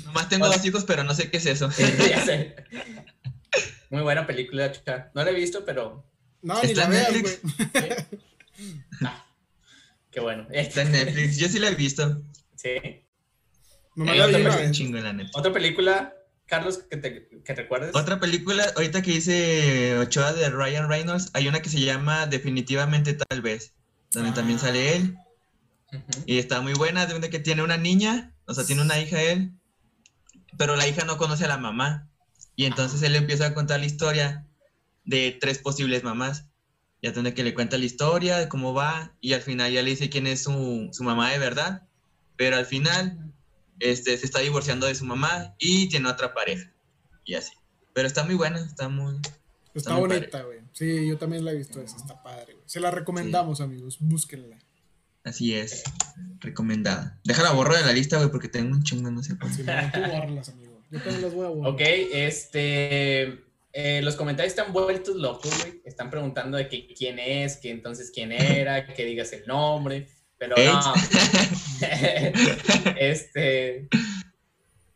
Nomás 0.06 0.30
tengo 0.30 0.48
dos 0.48 0.64
hijos, 0.66 0.86
pero 0.86 1.04
no 1.04 1.14
sé 1.14 1.30
qué 1.30 1.38
es 1.38 1.46
eso. 1.46 1.70
ya 2.10 2.26
sé. 2.26 2.56
Muy 3.90 4.02
buena 4.02 4.26
película, 4.26 4.72
chica. 4.72 5.12
No 5.14 5.26
la 5.26 5.32
he 5.32 5.34
visto, 5.34 5.66
pero. 5.66 6.10
No, 6.42 6.56
ni 6.64 6.70
Está 6.72 6.84
la 6.84 6.88
veas, 6.90 7.12
Netflix. 7.12 7.42
güey. 7.42 7.96
Ah, 9.04 9.28
qué 10.10 10.20
bueno. 10.22 10.48
Está 10.52 10.84
en 10.84 10.94
Netflix. 10.94 11.38
Yo 11.38 11.50
sí 11.50 11.60
la 11.60 11.68
he 11.68 11.76
visto. 11.76 12.24
Sí. 12.56 12.70
Nomás 13.96 14.16
Eh, 14.16 14.18
la 14.20 14.28
vi 14.28 14.34
otra 14.36 14.58
película. 14.58 15.30
Otra 15.36 15.52
película, 15.54 16.16
Carlos, 16.48 16.80
que 16.89 16.98
te 16.98 17.27
que 17.44 17.56
recuerdes. 17.56 17.94
Otra 17.94 18.20
película, 18.20 18.66
ahorita 18.75 19.01
que 19.01 19.12
dice 19.12 19.98
Ochoa 19.98 20.34
de 20.34 20.50
Ryan 20.50 20.88
Reynolds, 20.89 21.30
hay 21.34 21.48
una 21.48 21.62
que 21.62 21.70
se 21.70 21.82
llama 21.82 22.25
Definitivamente 22.25 23.13
Tal 23.13 23.42
vez, 23.42 23.74
donde 24.13 24.30
Ah. 24.30 24.34
también 24.34 24.58
sale 24.60 24.96
él. 24.96 25.18
Y 26.25 26.38
está 26.39 26.62
muy 26.62 26.74
buena, 26.74 27.06
de 27.06 27.13
donde 27.13 27.30
que 27.30 27.39
tiene 27.39 27.63
una 27.63 27.77
niña, 27.77 28.34
o 28.46 28.54
sea, 28.54 28.66
tiene 28.66 28.82
una 28.82 29.00
hija 29.00 29.22
él, 29.22 29.51
pero 30.58 30.75
la 30.75 30.88
hija 30.88 31.06
no 31.06 31.18
conoce 31.18 31.46
a 31.46 31.50
la 31.50 31.58
mamá. 31.58 32.10
Y 32.56 32.66
entonces 32.66 33.01
él 33.04 33.16
empieza 33.16 33.48
a 33.48 33.54
contar 33.54 33.80
la 33.80 33.86
historia 33.86 34.46
de 35.06 35.38
tres 35.39 35.60
posibles 35.60 36.04
mamás. 36.04 36.46
Y 37.00 37.08
a 37.08 37.12
donde 37.12 37.34
que 37.34 37.44
le 37.44 37.54
cuenta 37.54 37.77
la 37.77 37.86
historia, 37.86 38.38
de 38.38 38.50
cómo 38.50 38.74
va, 38.74 39.16
y 39.22 39.34
al 39.34 39.42
final 39.42 39.72
ya 39.72 39.84
le 39.84 39.92
dice 39.92 40.10
quién 40.10 40.25
es 40.27 40.44
su, 40.44 40.89
su 40.92 41.04
mamá 41.04 41.30
de 41.32 41.38
verdad. 41.39 41.84
Pero 42.36 42.58
al 42.58 42.66
final 42.66 43.32
este, 43.80 44.18
se 44.18 44.26
está 44.26 44.40
divorciando 44.40 44.88
de 44.88 44.96
su 44.96 45.06
mamá 45.06 45.56
y 45.60 45.90
tiene 45.90 46.10
otra 46.10 46.34
pareja. 46.34 46.72
Y 47.26 47.36
así. 47.36 47.54
Pero 47.94 48.08
está 48.08 48.24
muy 48.24 48.36
buena, 48.36 48.60
está 48.60 48.90
muy... 48.90 49.16
Está, 49.16 49.92
Está 49.92 49.94
muy 49.94 50.08
bonita, 50.08 50.42
güey. 50.42 50.60
Sí, 50.74 51.08
yo 51.08 51.18
también 51.18 51.46
la 51.46 51.52
he 51.52 51.56
visto 51.56 51.82
esa, 51.82 51.98
está 51.98 52.22
padre, 52.24 52.54
güey. 52.54 52.64
Se 52.66 52.80
la 52.80 52.90
recomendamos, 52.90 53.62
amigos, 53.62 53.98
búsquenla. 54.00 54.58
Así 55.24 55.54
es, 55.54 55.84
recomendada. 56.40 57.20
Déjala 57.26 57.52
borro 57.52 57.76
de 57.76 57.84
la 57.84 57.92
lista, 57.92 58.18
güey, 58.18 58.32
porque 58.32 58.48
tengo 58.48 58.76
un 58.76 58.84
chingo, 58.84 59.12
no 59.12 59.22
sé 59.22 59.36
por 59.36 59.50
no, 59.50 59.56
tú 59.58 59.62
amigo. 60.52 60.82
Yo 60.90 61.02
también 61.02 61.22
las 61.22 61.34
voy 61.34 61.46
a 61.46 61.50
borrar. 61.50 61.74
Ok, 61.74 61.82
este. 61.82 63.44
eh, 63.74 64.02
los 64.04 64.16
comentarios 64.16 64.54
están 64.54 64.72
vueltos 64.72 65.18
locos, 65.18 65.52
güey. 65.60 65.82
Están 65.84 66.10
preguntando 66.10 66.58
de 66.58 66.70
que 66.70 66.88
quién 66.94 67.20
es, 67.20 67.58
que 67.58 67.72
entonces 67.72 68.10
quién 68.10 68.32
era, 68.32 68.88
que 68.88 69.06
digas 69.06 69.34
el 69.34 69.46
nombre. 69.46 70.08
Pero 70.38 70.56
no. 70.58 70.94
este. 72.98 73.88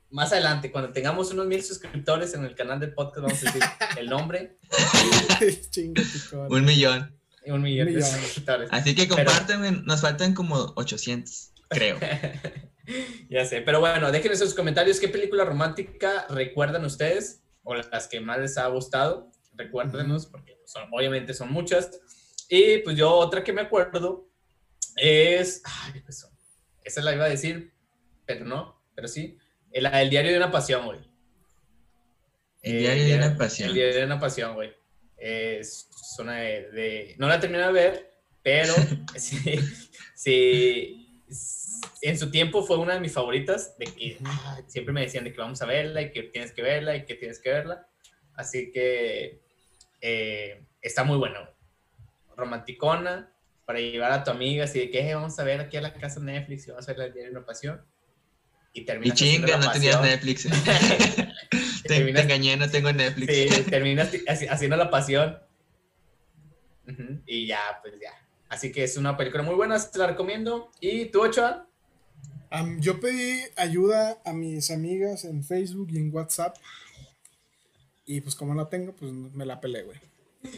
Más 0.09 0.31
adelante, 0.33 0.71
cuando 0.71 0.91
tengamos 0.91 1.31
unos 1.31 1.45
mil 1.47 1.63
suscriptores 1.63 2.33
en 2.33 2.43
el 2.43 2.53
canal 2.53 2.79
del 2.81 2.93
podcast, 2.93 3.21
vamos 3.21 3.41
a 3.41 3.45
decir 3.45 3.63
el 3.97 4.09
nombre. 4.09 4.57
Un 6.49 6.65
millón. 6.65 7.17
un 7.45 7.61
millón 7.61 7.93
de 7.93 8.01
suscriptores. 8.01 8.69
Así 8.71 8.93
que 8.93 9.03
Pero- 9.03 9.15
compártanme, 9.15 9.71
nos 9.85 10.01
faltan 10.01 10.33
como 10.33 10.73
800, 10.75 11.53
creo. 11.69 11.97
Ya 13.29 13.45
sé, 13.45 13.61
pero 13.61 13.79
bueno, 13.79 14.11
dejen 14.11 14.33
en 14.33 14.37
sus 14.37 14.53
comentarios 14.53 14.99
qué 14.99 15.07
película 15.07 15.45
romántica 15.45 16.25
recuerdan 16.29 16.83
ustedes 16.83 17.41
o 17.63 17.73
las 17.75 18.07
que 18.07 18.19
más 18.19 18.39
les 18.39 18.57
ha 18.57 18.67
gustado. 18.67 19.31
Recuérdenos, 19.53 20.25
porque 20.25 20.57
son, 20.65 20.83
obviamente 20.91 21.33
son 21.33 21.53
muchas. 21.53 22.01
Y 22.49 22.79
pues 22.79 22.97
yo 22.97 23.11
otra 23.13 23.43
que 23.45 23.53
me 23.53 23.61
acuerdo 23.61 24.27
es. 25.01 25.61
Ay, 25.65 26.01
pues, 26.01 26.27
esa 26.83 27.01
la 27.01 27.13
iba 27.13 27.25
a 27.25 27.29
decir, 27.29 27.73
pero 28.25 28.45
no, 28.45 28.81
pero 28.95 29.07
sí. 29.07 29.37
La 29.73 29.97
del 29.99 30.09
diario 30.09 30.31
de 30.31 30.37
una 30.37 30.51
pasión, 30.51 30.85
güey. 30.85 30.99
El 32.61 32.75
Eh, 32.75 32.79
diario 32.79 33.05
de 33.05 33.15
una 33.15 33.37
pasión. 33.37 33.69
El 33.69 33.75
diario 33.75 33.95
de 33.95 34.05
una 34.05 34.19
pasión, 34.19 34.53
güey. 34.53 34.73
Es 35.17 35.89
una 36.19 36.37
de, 36.37 36.71
de- 36.71 37.15
No 37.17 37.27
la 37.27 37.39
terminé 37.39 37.63
de 37.65 37.71
ver, 37.71 38.13
pero 38.43 38.73
sí, 39.15 39.59
sí, 40.15 41.07
en 42.01 42.17
su 42.17 42.29
tiempo 42.31 42.63
fue 42.63 42.77
una 42.77 42.95
de 42.95 42.99
mis 42.99 43.13
favoritas, 43.13 43.77
de 43.77 43.85
que 43.85 44.17
ah, 44.25 44.59
siempre 44.67 44.93
me 44.93 45.01
decían 45.01 45.23
de 45.23 45.31
que 45.31 45.39
vamos 45.39 45.61
a 45.61 45.65
verla 45.65 46.01
y 46.01 46.11
que 46.11 46.23
tienes 46.23 46.51
que 46.51 46.61
verla 46.63 46.95
y 46.95 47.05
que 47.05 47.15
tienes 47.15 47.39
que 47.39 47.49
verla. 47.51 47.87
Así 48.35 48.71
que 48.71 49.41
eh, 50.01 50.63
está 50.81 51.03
muy 51.03 51.17
bueno. 51.17 51.39
Romanticona, 52.35 53.31
para 53.71 53.79
llevar 53.79 54.11
a 54.11 54.23
tu 54.25 54.31
amiga, 54.31 54.65
así 54.65 54.79
de 54.79 54.89
que 54.91 54.99
"Eh, 55.09 55.15
vamos 55.15 55.39
a 55.39 55.43
ver 55.45 55.61
aquí 55.61 55.77
a 55.77 55.81
la 55.81 55.93
casa 55.93 56.19
Netflix 56.19 56.67
y 56.67 56.71
vamos 56.71 56.89
a 56.89 56.93
ver 56.93 57.07
el 57.07 57.13
diario 57.13 57.31
de 57.31 57.37
una 57.37 57.45
pasión. 57.45 57.81
Y 58.73 58.81
Y 58.81 58.85
terminas 58.85 59.13
haciendo 59.13 59.47
chinga, 59.47 59.59
la 59.59 59.65
no 59.65 59.71
tenías. 59.71 60.01
Netflix. 60.01 60.43
te, 61.49 61.57
te 61.83 61.87
terminas- 61.87 62.23
engañé, 62.23 62.57
no 62.57 62.69
tengo 62.69 62.91
Netflix. 62.91 63.33
Sí, 63.33 63.63
terminas 63.69 64.11
haci- 64.13 64.49
haciendo 64.49 64.75
la 64.75 64.89
pasión. 64.89 65.37
Y 67.25 67.47
ya, 67.47 67.59
pues 67.81 67.93
ya. 68.01 68.11
Así 68.49 68.71
que 68.73 68.83
es 68.83 68.97
una 68.97 69.15
película 69.15 69.43
muy 69.43 69.55
buena, 69.55 69.79
te 69.79 69.97
la 69.97 70.07
recomiendo. 70.07 70.69
¿Y 70.81 71.05
tú, 71.05 71.21
Ochoa? 71.23 71.65
Yo 72.79 72.99
pedí 72.99 73.39
ayuda 73.55 74.17
a 74.25 74.33
mis 74.33 74.69
amigas 74.71 75.23
en 75.23 75.41
Facebook 75.45 75.87
y 75.91 75.97
en 75.99 76.13
WhatsApp. 76.13 76.57
Y 78.05 78.19
pues 78.19 78.35
como 78.35 78.53
no 78.53 78.67
tengo, 78.67 78.93
pues 78.93 79.09
me 79.13 79.45
la 79.45 79.61
pelé, 79.61 79.83
güey. 79.83 79.97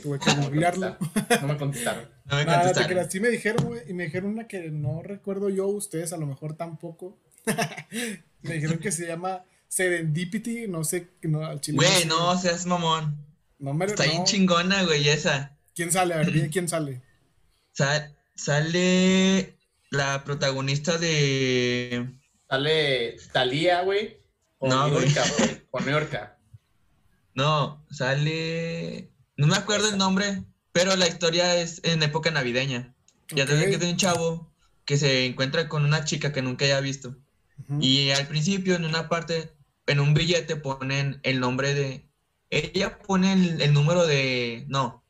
Tuve 0.01 0.17
que 0.17 0.32
googlearlo. 0.41 0.98
No 1.41 1.48
me 1.48 1.58
contestaron. 1.58 2.10
No 2.25 2.38
me 2.38 2.46
Nada, 2.46 2.72
te 2.72 2.86
creas, 2.88 3.12
sí 3.12 3.20
me 3.20 3.30
dijeron, 3.30 3.65
güey. 3.65 3.82
Y 3.88 3.94
me 3.94 4.06
dijeron 4.06 4.32
una 4.32 4.48
que 4.48 4.70
no 4.72 5.01
recuerdo 5.03 5.50
yo, 5.50 5.68
ustedes 5.68 6.13
a 6.13 6.18
lo 6.18 6.25
mejor 6.25 6.56
tampoco. 6.56 7.20
me 8.42 8.53
dijeron 8.53 8.80
que 8.80 8.92
se 8.92 9.06
llama 9.08 9.44
Serendipity, 9.68 10.68
no 10.68 10.84
sé, 10.84 11.10
no, 11.24 11.46
al 11.46 11.60
chile. 11.60 11.77
Güey, 11.77 12.06
no 12.06 12.38
seas 12.38 12.65
mamón. 12.65 13.18
No 13.60 13.74
me 13.74 13.86
Está 13.86 14.03
bien 14.03 14.20
no. 14.20 14.24
chingona, 14.25 14.84
güey, 14.84 15.10
esa. 15.10 15.58
¿Quién 15.75 15.92
sale? 15.92 16.13
A 16.13 16.18
ver, 16.18 16.32
dime 16.32 16.50
quién 16.50 16.68
sale. 16.68 17.01
Sa- 17.72 18.12
sale 18.36 19.58
la 19.89 20.24
protagonista 20.24 20.98
de. 20.98 22.10
Sale 22.50 23.18
Talía, 23.32 23.82
güey. 23.82 24.18
No, 24.62 24.89
güey. 24.89 25.06
Niurka, 25.06 25.24
güey. 25.38 25.62
Con 25.72 25.86
Niurka. 25.86 26.38
No, 27.36 27.84
sale. 27.89 29.10
No 29.38 29.48
me 29.48 29.56
acuerdo 29.56 29.89
el 29.89 29.98
nombre, 29.98 30.44
pero 30.74 30.96
la 30.98 31.08
historia 31.08 31.58
es 31.58 31.82
en 31.86 32.03
época 32.03 32.32
navideña. 32.32 32.96
Ya 33.32 33.46
Ok. 33.46 33.50
te 33.50 33.70
que 33.70 33.75
es 33.75 33.80
de 33.82 33.92
un 33.92 33.98
chavo 33.98 34.53
que 34.86 34.98
se 34.98 35.27
encuentra 35.27 35.70
con 35.70 35.86
una 35.86 36.06
chica 36.06 36.34
que 36.34 36.44
nunca 36.44 36.65
haya 36.65 36.82
visto. 36.82 37.18
Y 37.80 38.12
al 38.12 38.27
principio, 38.27 38.75
en 38.75 38.86
una 38.86 39.10
parte, 39.10 39.56
en 39.88 40.00
un 40.01 40.13
billete 40.13 40.56
ponen 40.58 41.20
el 41.24 41.39
nombre 41.39 41.74
de. 41.74 42.10
Ella 42.50 43.00
pone 43.00 43.34
el, 43.34 43.62
el 43.62 43.74
número 43.74 44.06
de. 44.08 44.65
No, 44.70 45.03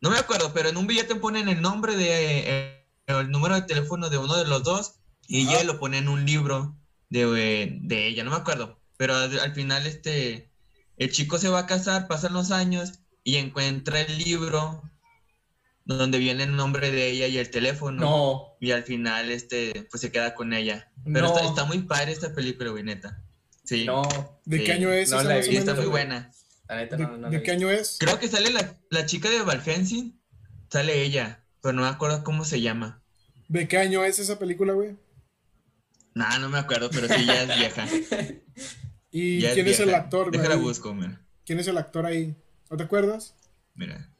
no 0.00 0.10
me 0.10 0.18
acuerdo, 0.18 0.52
pero 0.54 0.68
en 0.70 0.76
un 0.76 0.86
billete 0.86 1.16
ponen 1.16 1.48
el 1.48 1.62
nombre 1.62 1.96
de. 1.96 2.08
eh, 2.50 2.86
el 3.06 3.30
número 3.30 3.54
de 3.56 3.62
teléfono 3.62 4.10
de 4.10 4.18
uno 4.18 4.36
de 4.36 4.46
los 4.46 4.62
dos 4.64 4.96
y 5.26 5.42
ella 5.48 5.64
lo 5.64 5.78
pone 5.78 5.98
en 5.98 6.08
un 6.08 6.24
libro 6.26 6.76
de, 7.10 7.78
de 7.82 8.08
ella, 8.08 8.24
no 8.24 8.30
me 8.30 8.36
acuerdo. 8.38 8.80
Pero 8.96 9.16
al, 9.16 9.38
al 9.40 9.54
final, 9.54 9.86
este. 9.86 10.50
El 10.96 11.10
chico 11.12 11.38
se 11.38 11.48
va 11.48 11.60
a 11.60 11.66
casar, 11.66 12.08
pasan 12.08 12.32
los 12.34 12.50
años 12.52 13.00
y 13.24 13.36
encuentra 13.36 14.00
el 14.00 14.18
libro 14.18 14.82
donde 15.84 16.18
viene 16.18 16.44
el 16.44 16.56
nombre 16.56 16.90
de 16.90 17.10
ella 17.10 17.26
y 17.26 17.38
el 17.38 17.50
teléfono. 17.50 18.00
No. 18.00 18.56
Y 18.60 18.70
al 18.70 18.84
final, 18.84 19.30
este, 19.30 19.86
pues 19.90 20.00
se 20.00 20.10
queda 20.10 20.34
con 20.34 20.52
ella. 20.52 20.90
Pero 21.04 21.28
No. 21.28 21.36
está, 21.36 21.48
está 21.48 21.64
muy 21.64 21.78
padre 21.82 22.12
esta 22.12 22.34
película, 22.34 22.70
güey, 22.70 22.82
neta. 22.84 23.22
Sí. 23.64 23.84
No. 23.84 24.02
¿De 24.44 24.58
Sí. 24.58 24.64
qué 24.64 24.72
año 24.72 24.90
es? 24.92 25.10
No 25.10 25.20
esa 25.20 25.28
la 25.28 25.38
está 25.38 25.74
muy 25.74 25.86
buena. 25.86 26.30
La 26.68 26.76
neta 26.76 26.96
¿De, 26.96 27.02
no, 27.02 27.16
no 27.18 27.28
de 27.30 27.36
la 27.38 27.42
qué 27.42 27.50
año 27.50 27.70
es? 27.70 27.96
Creo 28.00 28.18
que 28.18 28.28
sale 28.28 28.50
la, 28.50 28.78
la 28.90 29.04
chica 29.06 29.28
de 29.28 29.42
Val 29.42 29.60
Helsing. 29.62 30.18
Sale 30.70 31.02
ella, 31.02 31.44
pero 31.60 31.72
no 31.74 31.82
me 31.82 31.88
acuerdo 31.88 32.24
cómo 32.24 32.44
se 32.44 32.60
llama. 32.60 33.02
¿De 33.48 33.68
qué 33.68 33.78
año 33.78 34.02
es 34.04 34.18
esa 34.18 34.38
película, 34.38 34.72
güey? 34.72 34.96
Nah, 36.14 36.38
no 36.38 36.48
me 36.48 36.58
acuerdo, 36.58 36.90
pero 36.90 37.08
sí, 37.08 37.26
ya 37.26 37.42
es 37.42 37.58
vieja. 37.58 37.86
¿Y 39.10 39.40
Ya 39.40 39.52
quién 39.52 39.68
es 39.68 39.80
el 39.80 39.94
actor, 39.94 40.28
güey? 40.28 40.38
Déjala 40.40 40.56
busco, 40.60 40.94
mira. 40.94 41.20
¿Quién 41.44 41.60
es 41.60 41.68
el 41.68 41.76
actor 41.76 42.06
ahí? 42.06 42.34
¿No 42.70 42.76
te 42.76 42.84
acuerdas? 42.84 43.34
Mira. 43.74 44.10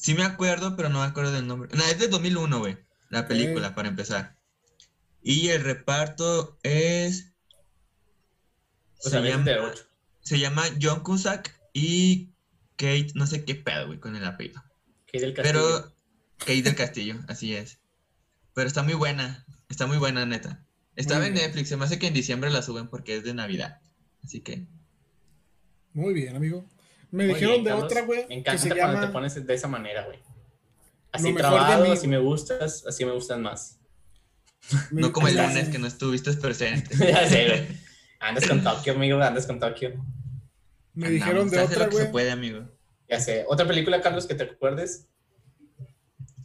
Sí 0.00 0.14
me 0.14 0.24
acuerdo, 0.24 0.76
pero 0.76 0.88
no 0.88 1.00
me 1.00 1.04
acuerdo 1.04 1.30
del 1.30 1.46
nombre. 1.46 1.68
No, 1.76 1.84
es 1.84 1.98
de 1.98 2.08
2001, 2.08 2.58
güey. 2.58 2.78
La 3.10 3.28
película, 3.28 3.74
para 3.74 3.88
empezar. 3.88 4.34
Y 5.22 5.48
el 5.48 5.62
reparto 5.62 6.58
es... 6.62 7.34
O 9.04 9.10
sea, 9.10 9.20
se, 9.20 9.28
llama, 9.28 9.72
se 10.22 10.38
llama 10.38 10.64
John 10.80 11.02
Cusack 11.02 11.54
y 11.74 12.30
Kate, 12.76 13.12
no 13.14 13.26
sé 13.26 13.44
qué 13.44 13.54
pedo, 13.54 13.88
güey, 13.88 14.00
con 14.00 14.16
el 14.16 14.24
apellido. 14.24 14.64
Que 15.06 15.20
del 15.20 15.34
castillo. 15.34 15.60
Pero 15.60 15.94
Kate 16.38 16.62
del 16.62 16.74
Castillo, 16.76 17.16
así 17.28 17.54
es. 17.54 17.78
Pero 18.54 18.68
está 18.68 18.82
muy 18.82 18.94
buena, 18.94 19.44
está 19.68 19.86
muy 19.86 19.98
buena, 19.98 20.24
neta. 20.24 20.64
Estaba 20.96 21.26
en 21.26 21.34
bien. 21.34 21.44
Netflix, 21.44 21.68
se 21.68 21.76
me 21.76 21.84
hace 21.84 21.98
que 21.98 22.06
en 22.06 22.14
diciembre 22.14 22.50
la 22.50 22.62
suben 22.62 22.88
porque 22.88 23.16
es 23.16 23.24
de 23.24 23.34
Navidad. 23.34 23.80
Así 24.24 24.40
que, 24.40 24.66
Muy 25.92 26.14
bien, 26.14 26.36
amigo. 26.36 26.66
Me 27.10 27.24
Muy 27.24 27.34
dijeron 27.34 27.52
bien, 27.54 27.64
de 27.64 27.70
Carlos. 27.70 27.84
otra, 27.86 28.02
güey, 28.02 28.20
Me 28.22 28.28
que 28.28 28.34
encanta 28.34 28.62
se 28.62 28.68
cuando 28.68 28.86
llama... 28.94 29.00
te 29.06 29.12
pones 29.12 29.46
de 29.46 29.54
esa 29.54 29.68
manera, 29.68 30.04
güey. 30.04 30.18
Así 31.12 31.34
trabado, 31.34 31.84
mí, 31.84 31.90
así 31.90 32.06
me 32.06 32.18
gustas, 32.18 32.84
así 32.86 33.04
me 33.04 33.12
gustan 33.12 33.42
más. 33.42 33.80
me- 34.92 35.00
no 35.02 35.12
como 35.12 35.26
el 35.28 35.36
lunes 35.36 35.68
que 35.68 35.78
no 35.78 35.86
estuviste 35.88 36.32
presente. 36.34 36.94
ya 36.98 37.28
sé, 37.28 37.46
güey. 37.48 37.66
Andas 38.20 38.46
con 38.46 38.62
Tokio, 38.62 38.92
amigo, 38.92 39.20
andas 39.20 39.46
con 39.46 39.58
Tokio. 39.58 40.04
Me 40.94 41.10
dijeron 41.10 41.48
de 41.50 41.58
otra, 41.58 41.84
lo 41.86 41.90
que 41.90 41.96
se 41.96 42.06
puede, 42.06 42.30
amigo. 42.30 42.68
Ya 43.08 43.18
sé. 43.18 43.44
¿Otra 43.48 43.66
película, 43.66 44.00
Carlos, 44.00 44.26
que 44.26 44.34
te 44.34 44.44
acuerdes? 44.44 45.08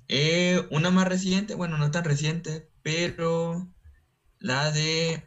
Eh, 0.08 0.66
una 0.72 0.90
más 0.92 1.08
reciente, 1.08 1.56
bueno, 1.56 1.78
no 1.78 1.92
tan 1.92 2.04
reciente, 2.04 2.70
pero 2.82 3.68
la 4.40 4.72
de 4.72 5.24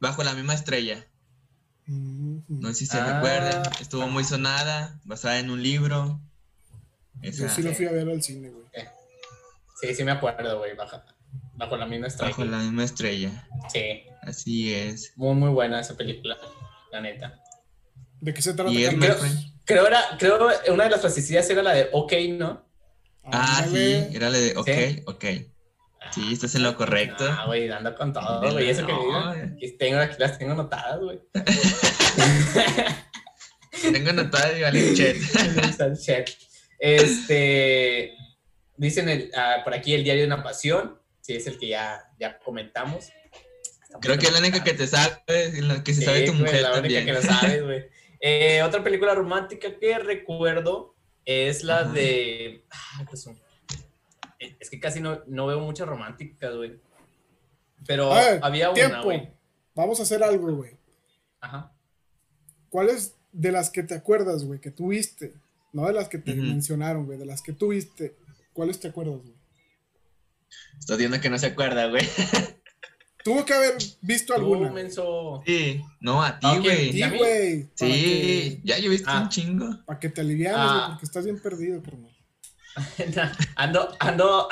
Bajo 0.00 0.22
la 0.22 0.34
misma 0.34 0.54
estrella. 0.54 1.06
No 2.48 2.68
sé 2.68 2.74
si 2.74 2.86
se 2.86 2.98
Ah. 2.98 3.14
recuerdan, 3.16 3.62
estuvo 3.80 4.06
muy 4.08 4.24
sonada, 4.24 5.00
basada 5.04 5.38
en 5.38 5.50
un 5.50 5.62
libro. 5.62 6.20
Yo 7.22 7.30
Esa, 7.30 7.48
sí 7.48 7.62
lo 7.62 7.74
fui 7.74 7.86
a 7.86 7.92
ver 7.92 8.08
al 8.08 8.22
cine, 8.22 8.50
güey. 8.50 8.64
Sí, 9.80 9.94
sí 9.94 10.04
me 10.04 10.12
acuerdo, 10.12 10.58
güey. 10.58 10.74
Bajo, 10.76 11.00
bajo 11.54 11.76
la 11.76 11.86
misma 11.86 12.06
estrella. 12.08 12.30
Bajo 12.30 12.44
la 12.44 12.58
misma 12.58 12.84
estrella. 12.84 13.48
Sí. 13.72 14.02
Así 14.22 14.72
es. 14.74 15.12
Muy, 15.16 15.34
muy 15.34 15.50
buena 15.50 15.80
esa 15.80 15.96
película, 15.96 16.36
la 16.92 17.00
neta. 17.00 17.40
¿De 18.20 18.34
qué 18.34 18.42
se 18.42 18.54
trata? 18.54 18.70
Y 18.72 18.84
Creo, 18.96 19.16
creo, 19.64 19.86
era, 19.86 20.02
creo 20.18 20.48
una 20.72 20.84
de 20.84 20.90
las 20.90 21.00
frasecillas 21.00 21.48
era 21.50 21.62
la 21.62 21.72
de 21.74 21.88
OK, 21.92 22.12
¿no? 22.38 22.66
Ah, 23.24 23.64
sí, 23.70 24.06
era 24.12 24.30
la 24.30 24.38
de 24.38 24.56
ok, 24.56 24.66
¿Sí? 24.68 25.02
ok. 25.06 25.24
Sí, 26.12 26.32
estás 26.32 26.54
en 26.54 26.62
lo 26.62 26.76
correcto. 26.76 27.24
Ah, 27.28 27.44
güey, 27.46 27.70
ando 27.70 27.94
con 27.94 28.12
todo, 28.12 28.52
güey. 28.52 28.70
Eso 28.70 28.86
que 28.86 28.92
No, 28.92 29.02
diga. 29.04 29.26
güey. 29.34 29.40
Aquí 29.54 29.76
tengo, 29.78 30.00
aquí 30.00 30.16
las 30.18 30.38
tengo 30.38 30.52
anotadas, 30.52 31.00
güey. 31.00 31.20
Tengo 33.92 34.10
anotada 34.10 34.58
y 34.58 34.62
vale 34.62 34.94
chat. 34.94 35.16
Está 35.64 35.86
el 35.86 35.98
chat. 35.98 36.28
Este, 36.78 38.12
dicen 38.76 39.08
el- 39.08 39.30
ah, 39.36 39.58
por 39.64 39.74
aquí 39.74 39.94
el 39.94 40.04
diario 40.04 40.22
de 40.22 40.26
una 40.26 40.42
pasión, 40.42 40.98
sí, 41.20 41.34
es 41.34 41.46
el 41.46 41.58
que 41.58 41.68
ya, 41.68 42.02
ya 42.18 42.38
comentamos. 42.40 43.10
Creo 44.00 44.18
que 44.18 44.26
es 44.26 44.32
la 44.32 44.38
única 44.40 44.62
que 44.64 44.74
te 44.74 44.86
sabe, 44.86 45.22
la 45.62 45.82
que 45.82 45.94
se 45.94 46.02
sabe 46.02 46.22
tu 46.22 46.32
güey, 46.32 46.42
mujer 46.42 46.62
la 46.62 46.68
única 46.72 46.82
también. 46.82 47.06
que 47.06 47.12
lo 47.12 47.22
sabes, 47.22 47.62
güey. 47.64 47.84
Eh, 48.20 48.62
otra 48.62 48.82
película 48.82 49.14
romántica 49.14 49.68
que 49.78 49.98
recuerdo 49.98 50.96
es 51.24 51.62
la 51.62 51.80
Ajá. 51.80 51.92
de. 51.92 52.64
Pues, 53.08 53.26
un- 53.26 53.40
es 54.38 54.70
que 54.70 54.78
casi 54.80 55.00
no, 55.00 55.20
no 55.26 55.46
veo 55.46 55.60
muchas 55.60 55.88
románticas, 55.88 56.54
güey. 56.56 56.78
Pero 57.86 58.12
había 58.12 58.68
una, 58.70 58.74
Tiempo. 58.74 59.02
güey. 59.04 59.28
Vamos 59.74 60.00
a 60.00 60.02
hacer 60.02 60.22
algo, 60.22 60.52
güey. 60.56 60.76
Ajá. 61.40 61.72
¿Cuáles 62.68 63.16
de 63.32 63.52
las 63.52 63.70
que 63.70 63.82
te 63.82 63.94
acuerdas, 63.94 64.44
güey, 64.44 64.60
que 64.60 64.70
tuviste? 64.70 65.34
No 65.72 65.86
de 65.86 65.92
las 65.92 66.08
que 66.08 66.18
te 66.18 66.34
mencionaron, 66.34 67.06
güey, 67.06 67.18
de 67.18 67.26
las 67.26 67.42
que 67.42 67.52
tuviste. 67.52 68.16
¿Cuáles 68.52 68.80
te 68.80 68.88
acuerdas, 68.88 69.18
güey? 69.22 69.34
Estás 70.78 70.98
viendo 70.98 71.20
que 71.20 71.30
no 71.30 71.38
se 71.38 71.46
acuerda, 71.46 71.86
güey. 71.88 72.02
Tuvo 73.24 73.44
que 73.44 73.52
haber 73.52 73.74
visto 74.00 74.34
alguna. 74.34 74.70
menso. 74.72 75.42
Sí, 75.44 75.82
no, 76.00 76.22
a 76.22 76.38
ti, 76.38 76.46
güey. 76.62 76.92
Sí, 76.92 76.98
¿Y 76.98 77.02
a 77.02 77.10
mí? 77.10 77.18
güey. 77.18 77.62
Para, 77.64 77.74
Sí, 77.74 78.02
que, 78.02 78.60
ya 78.64 78.78
yo 78.78 78.86
he 78.86 78.90
visto 78.90 79.10
Ah. 79.10 79.22
un 79.22 79.28
chingo. 79.28 79.84
para 79.84 80.00
que 80.00 80.08
te 80.08 80.20
alivianes, 80.22 80.58
Ah. 80.60 80.76
güey, 80.78 80.88
porque 80.92 81.04
estás 81.06 81.24
bien 81.24 81.38
perdido, 81.40 81.82
carnal. 81.82 82.16
ando, 83.56 83.96
ando. 84.00 84.48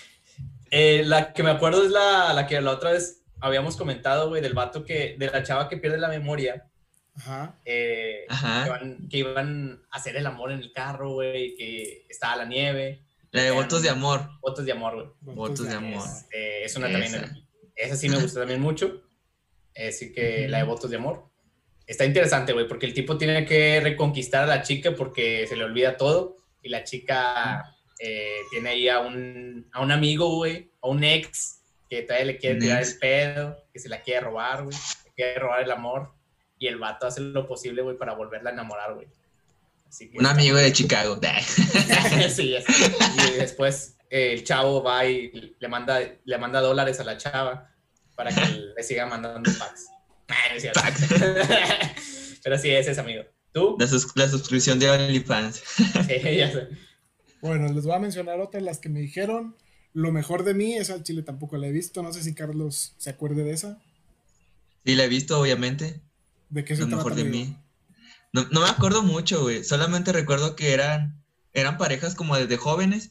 eh, 0.70 1.02
la 1.04 1.32
que 1.32 1.42
me 1.42 1.50
acuerdo 1.50 1.84
es 1.84 1.90
la, 1.90 2.32
la 2.34 2.46
que 2.46 2.60
la 2.60 2.72
otra 2.72 2.92
vez 2.92 3.22
habíamos 3.40 3.76
comentado, 3.76 4.28
güey, 4.28 4.42
del 4.42 4.54
vato 4.54 4.84
que. 4.84 5.16
de 5.18 5.26
la 5.30 5.42
chava 5.42 5.68
que 5.68 5.76
pierde 5.76 5.98
la 5.98 6.08
memoria. 6.08 6.68
Ajá. 7.14 7.58
eh, 7.66 8.24
Ajá. 8.28 8.64
que, 8.64 8.70
van- 8.70 9.08
que 9.08 9.18
iban 9.18 9.82
a 9.90 9.96
hacer 9.96 10.16
el 10.16 10.26
amor 10.26 10.50
en 10.50 10.60
el 10.60 10.72
carro, 10.72 11.10
güey, 11.12 11.54
que 11.56 12.06
estaba 12.08 12.36
la 12.36 12.44
nieve. 12.46 13.04
La 13.32 13.42
de 13.42 13.50
votos 13.50 13.82
de 13.82 13.90
amor. 13.90 14.28
Votos 14.40 14.64
de 14.64 14.72
amor, 14.72 14.94
güey. 15.22 15.36
Votos 15.36 15.68
de 15.68 15.74
amor. 15.74 16.02
Este, 16.04 16.64
es 16.64 16.76
una 16.76 16.88
Esa. 16.88 16.98
también. 17.18 17.46
Esa 17.76 17.96
sí 17.96 18.08
me 18.08 18.16
gusta 18.18 18.40
también 18.40 18.60
mucho. 18.60 19.02
Así 19.74 20.12
que 20.12 20.48
la 20.48 20.58
de 20.58 20.64
votos 20.64 20.90
de 20.90 20.96
amor. 20.96 21.30
Está 21.86 22.04
interesante, 22.04 22.52
güey, 22.52 22.68
porque 22.68 22.86
el 22.86 22.94
tipo 22.94 23.18
tiene 23.18 23.44
que 23.44 23.80
reconquistar 23.82 24.44
a 24.44 24.46
la 24.46 24.62
chica 24.62 24.94
porque 24.94 25.46
se 25.46 25.56
le 25.56 25.64
olvida 25.64 25.96
todo. 25.96 26.36
Y 26.62 26.68
la 26.68 26.84
chica 26.84 27.76
eh, 27.98 28.38
tiene 28.50 28.70
ahí 28.70 28.88
a 28.88 29.00
un, 29.00 29.68
a 29.72 29.80
un 29.80 29.92
amigo, 29.92 30.36
güey, 30.36 30.70
a 30.80 30.88
un 30.88 31.04
ex 31.04 31.60
que 31.88 32.02
todavía 32.02 32.26
le 32.26 32.38
quiere 32.38 32.58
tirar 32.58 32.82
el 32.82 32.98
pedo, 32.98 33.64
que 33.72 33.78
se 33.78 33.88
la 33.88 34.00
quiere 34.00 34.20
robar, 34.20 34.64
güey. 34.64 34.76
Le 35.04 35.12
quiere 35.12 35.38
robar 35.38 35.62
el 35.62 35.70
amor. 35.70 36.12
Y 36.58 36.68
el 36.68 36.78
vato 36.78 37.06
hace 37.06 37.20
lo 37.20 37.46
posible, 37.46 37.82
güey, 37.82 37.98
para 37.98 38.14
volverla 38.14 38.50
a 38.50 38.52
enamorar, 38.52 38.94
güey. 38.94 39.08
Así 39.86 40.10
que 40.10 40.18
Un 40.18 40.26
amigo 40.26 40.56
de 40.56 40.72
Chicago. 40.72 41.20
sí, 42.30 42.50
ya 42.50 42.62
sé. 42.62 42.96
Y 43.16 43.38
después 43.38 43.96
eh, 44.08 44.32
el 44.32 44.44
chavo 44.44 44.82
va 44.82 45.04
y 45.04 45.54
le 45.58 45.68
manda, 45.68 46.00
le 46.24 46.38
manda 46.38 46.60
dólares 46.60 46.98
a 47.00 47.04
la 47.04 47.18
chava 47.18 47.70
para 48.14 48.30
que 48.30 48.40
le 48.74 48.82
siga 48.82 49.06
mandando 49.06 49.50
packs. 49.58 49.88
Pero 52.42 52.58
sí, 52.58 52.70
ese 52.70 52.92
es 52.92 52.98
amigo. 52.98 53.24
¿Tú? 53.52 53.76
La, 53.78 53.86
sus- 53.86 54.16
la 54.16 54.28
suscripción 54.28 54.78
de 54.78 54.90
OnlyFans. 54.90 55.62
Sí, 56.06 56.36
ya 56.36 56.50
sé. 56.50 56.68
Bueno, 57.40 57.72
les 57.72 57.84
voy 57.84 57.94
a 57.94 57.98
mencionar 57.98 58.40
otras 58.40 58.62
las 58.62 58.78
que 58.78 58.88
me 58.88 59.00
dijeron. 59.00 59.56
Lo 59.94 60.10
mejor 60.12 60.44
de 60.44 60.54
mí, 60.54 60.74
esa 60.74 60.94
al 60.94 61.02
chile 61.02 61.22
tampoco 61.22 61.56
la 61.58 61.66
he 61.66 61.72
visto. 61.72 62.02
No 62.02 62.12
sé 62.12 62.22
si 62.22 62.34
Carlos 62.34 62.94
se 62.98 63.10
acuerde 63.10 63.44
de 63.44 63.52
esa. 63.52 63.78
Sí, 64.86 64.94
la 64.94 65.04
he 65.04 65.08
visto, 65.08 65.38
obviamente. 65.38 66.00
¿De 66.48 66.64
qué 66.64 66.74
se 66.76 66.82
Lo 66.82 66.88
trata? 66.88 66.96
mejor 67.04 67.14
de 67.14 67.22
amigo? 67.22 67.46
mí. 67.50 67.56
No, 68.32 68.46
no 68.50 68.62
me 68.62 68.68
acuerdo 68.68 69.02
mucho, 69.02 69.42
güey. 69.42 69.64
Solamente 69.64 70.12
recuerdo 70.12 70.56
que 70.56 70.72
eran, 70.72 71.22
eran 71.52 71.76
parejas 71.76 72.14
como 72.14 72.36
desde 72.36 72.56
jóvenes. 72.56 73.10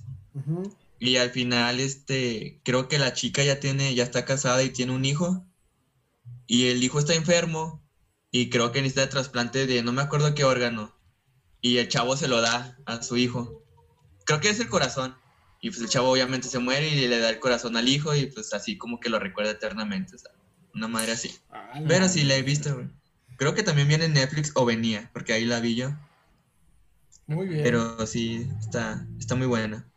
Y 1.00 1.18
al 1.18 1.30
final, 1.32 1.80
este, 1.80 2.60
creo 2.64 2.88
que 2.88 2.98
la 3.00 3.14
chica 3.14 3.44
ya 3.44 3.60
tiene, 3.60 3.94
ya 3.94 4.04
está 4.04 4.26
casada 4.26 4.64
y 4.64 4.70
tiene 4.70 4.94
un 4.94 5.06
hijo. 5.06 5.46
Y 6.48 6.68
el 6.70 6.84
hijo 6.84 7.00
está 7.00 7.14
enfermo. 7.14 7.82
Y 8.32 8.50
creo 8.50 8.72
que 8.72 8.82
necesita 8.82 9.10
trasplante 9.10 9.68
de 9.68 9.84
no 9.84 9.92
me 9.92 10.02
acuerdo 10.02 10.34
qué 10.34 10.44
órgano. 10.44 10.96
Y 11.62 11.78
el 11.78 11.90
chavo 11.90 12.16
se 12.18 12.28
lo 12.28 12.42
da 12.42 12.78
a 12.86 13.04
su 13.04 13.18
hijo. 13.18 13.64
Creo 14.26 14.40
que 14.40 14.50
es 14.50 14.60
el 14.60 14.70
corazón. 14.70 15.16
Y 15.60 15.70
pues 15.70 15.82
el 15.82 15.90
chavo 15.90 16.10
obviamente 16.10 16.48
se 16.48 16.60
muere 16.60 16.88
y 16.88 17.08
le 17.08 17.20
da 17.20 17.30
el 17.30 17.40
corazón 17.40 17.76
al 17.78 17.88
hijo. 17.88 18.16
Y 18.16 18.28
pues 18.28 18.54
así 18.54 18.78
como 18.78 19.00
que 19.00 19.10
lo 19.10 19.20
recuerda 19.20 19.52
eternamente. 19.52 20.16
o 20.16 20.20
sea, 20.20 20.32
una 20.74 20.88
madre 20.88 21.12
así. 21.12 21.36
Ah, 21.52 21.82
Pero 21.88 22.08
sí 22.08 22.24
la 22.24 22.36
he 22.36 22.42
visto, 22.42 22.74
güey. 22.74 22.88
Creo 23.38 23.54
que 23.54 23.64
también 23.64 23.88
viene 23.88 24.06
en 24.06 24.14
Netflix 24.14 24.52
o 24.56 24.66
venía, 24.66 25.10
porque 25.14 25.34
ahí 25.34 25.46
la 25.46 25.60
vi 25.60 25.76
yo. 25.76 25.92
Muy 27.28 27.48
bien. 27.48 27.64
Pero 27.64 28.06
sí, 28.06 28.48
está, 28.60 29.06
está 29.20 29.36
muy 29.36 29.48
buena. 29.48 29.88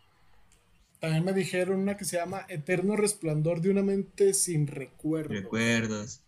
También 0.98 1.24
me 1.24 1.32
dijeron 1.34 1.80
una 1.80 1.96
que 1.96 2.06
se 2.06 2.16
llama 2.16 2.46
Eterno 2.48 2.96
Resplandor 2.96 3.60
de 3.60 3.70
una 3.70 3.82
mente 3.82 4.32
sin 4.32 4.66
recuerdo. 4.66 5.34
Recuerdos. 5.34 6.23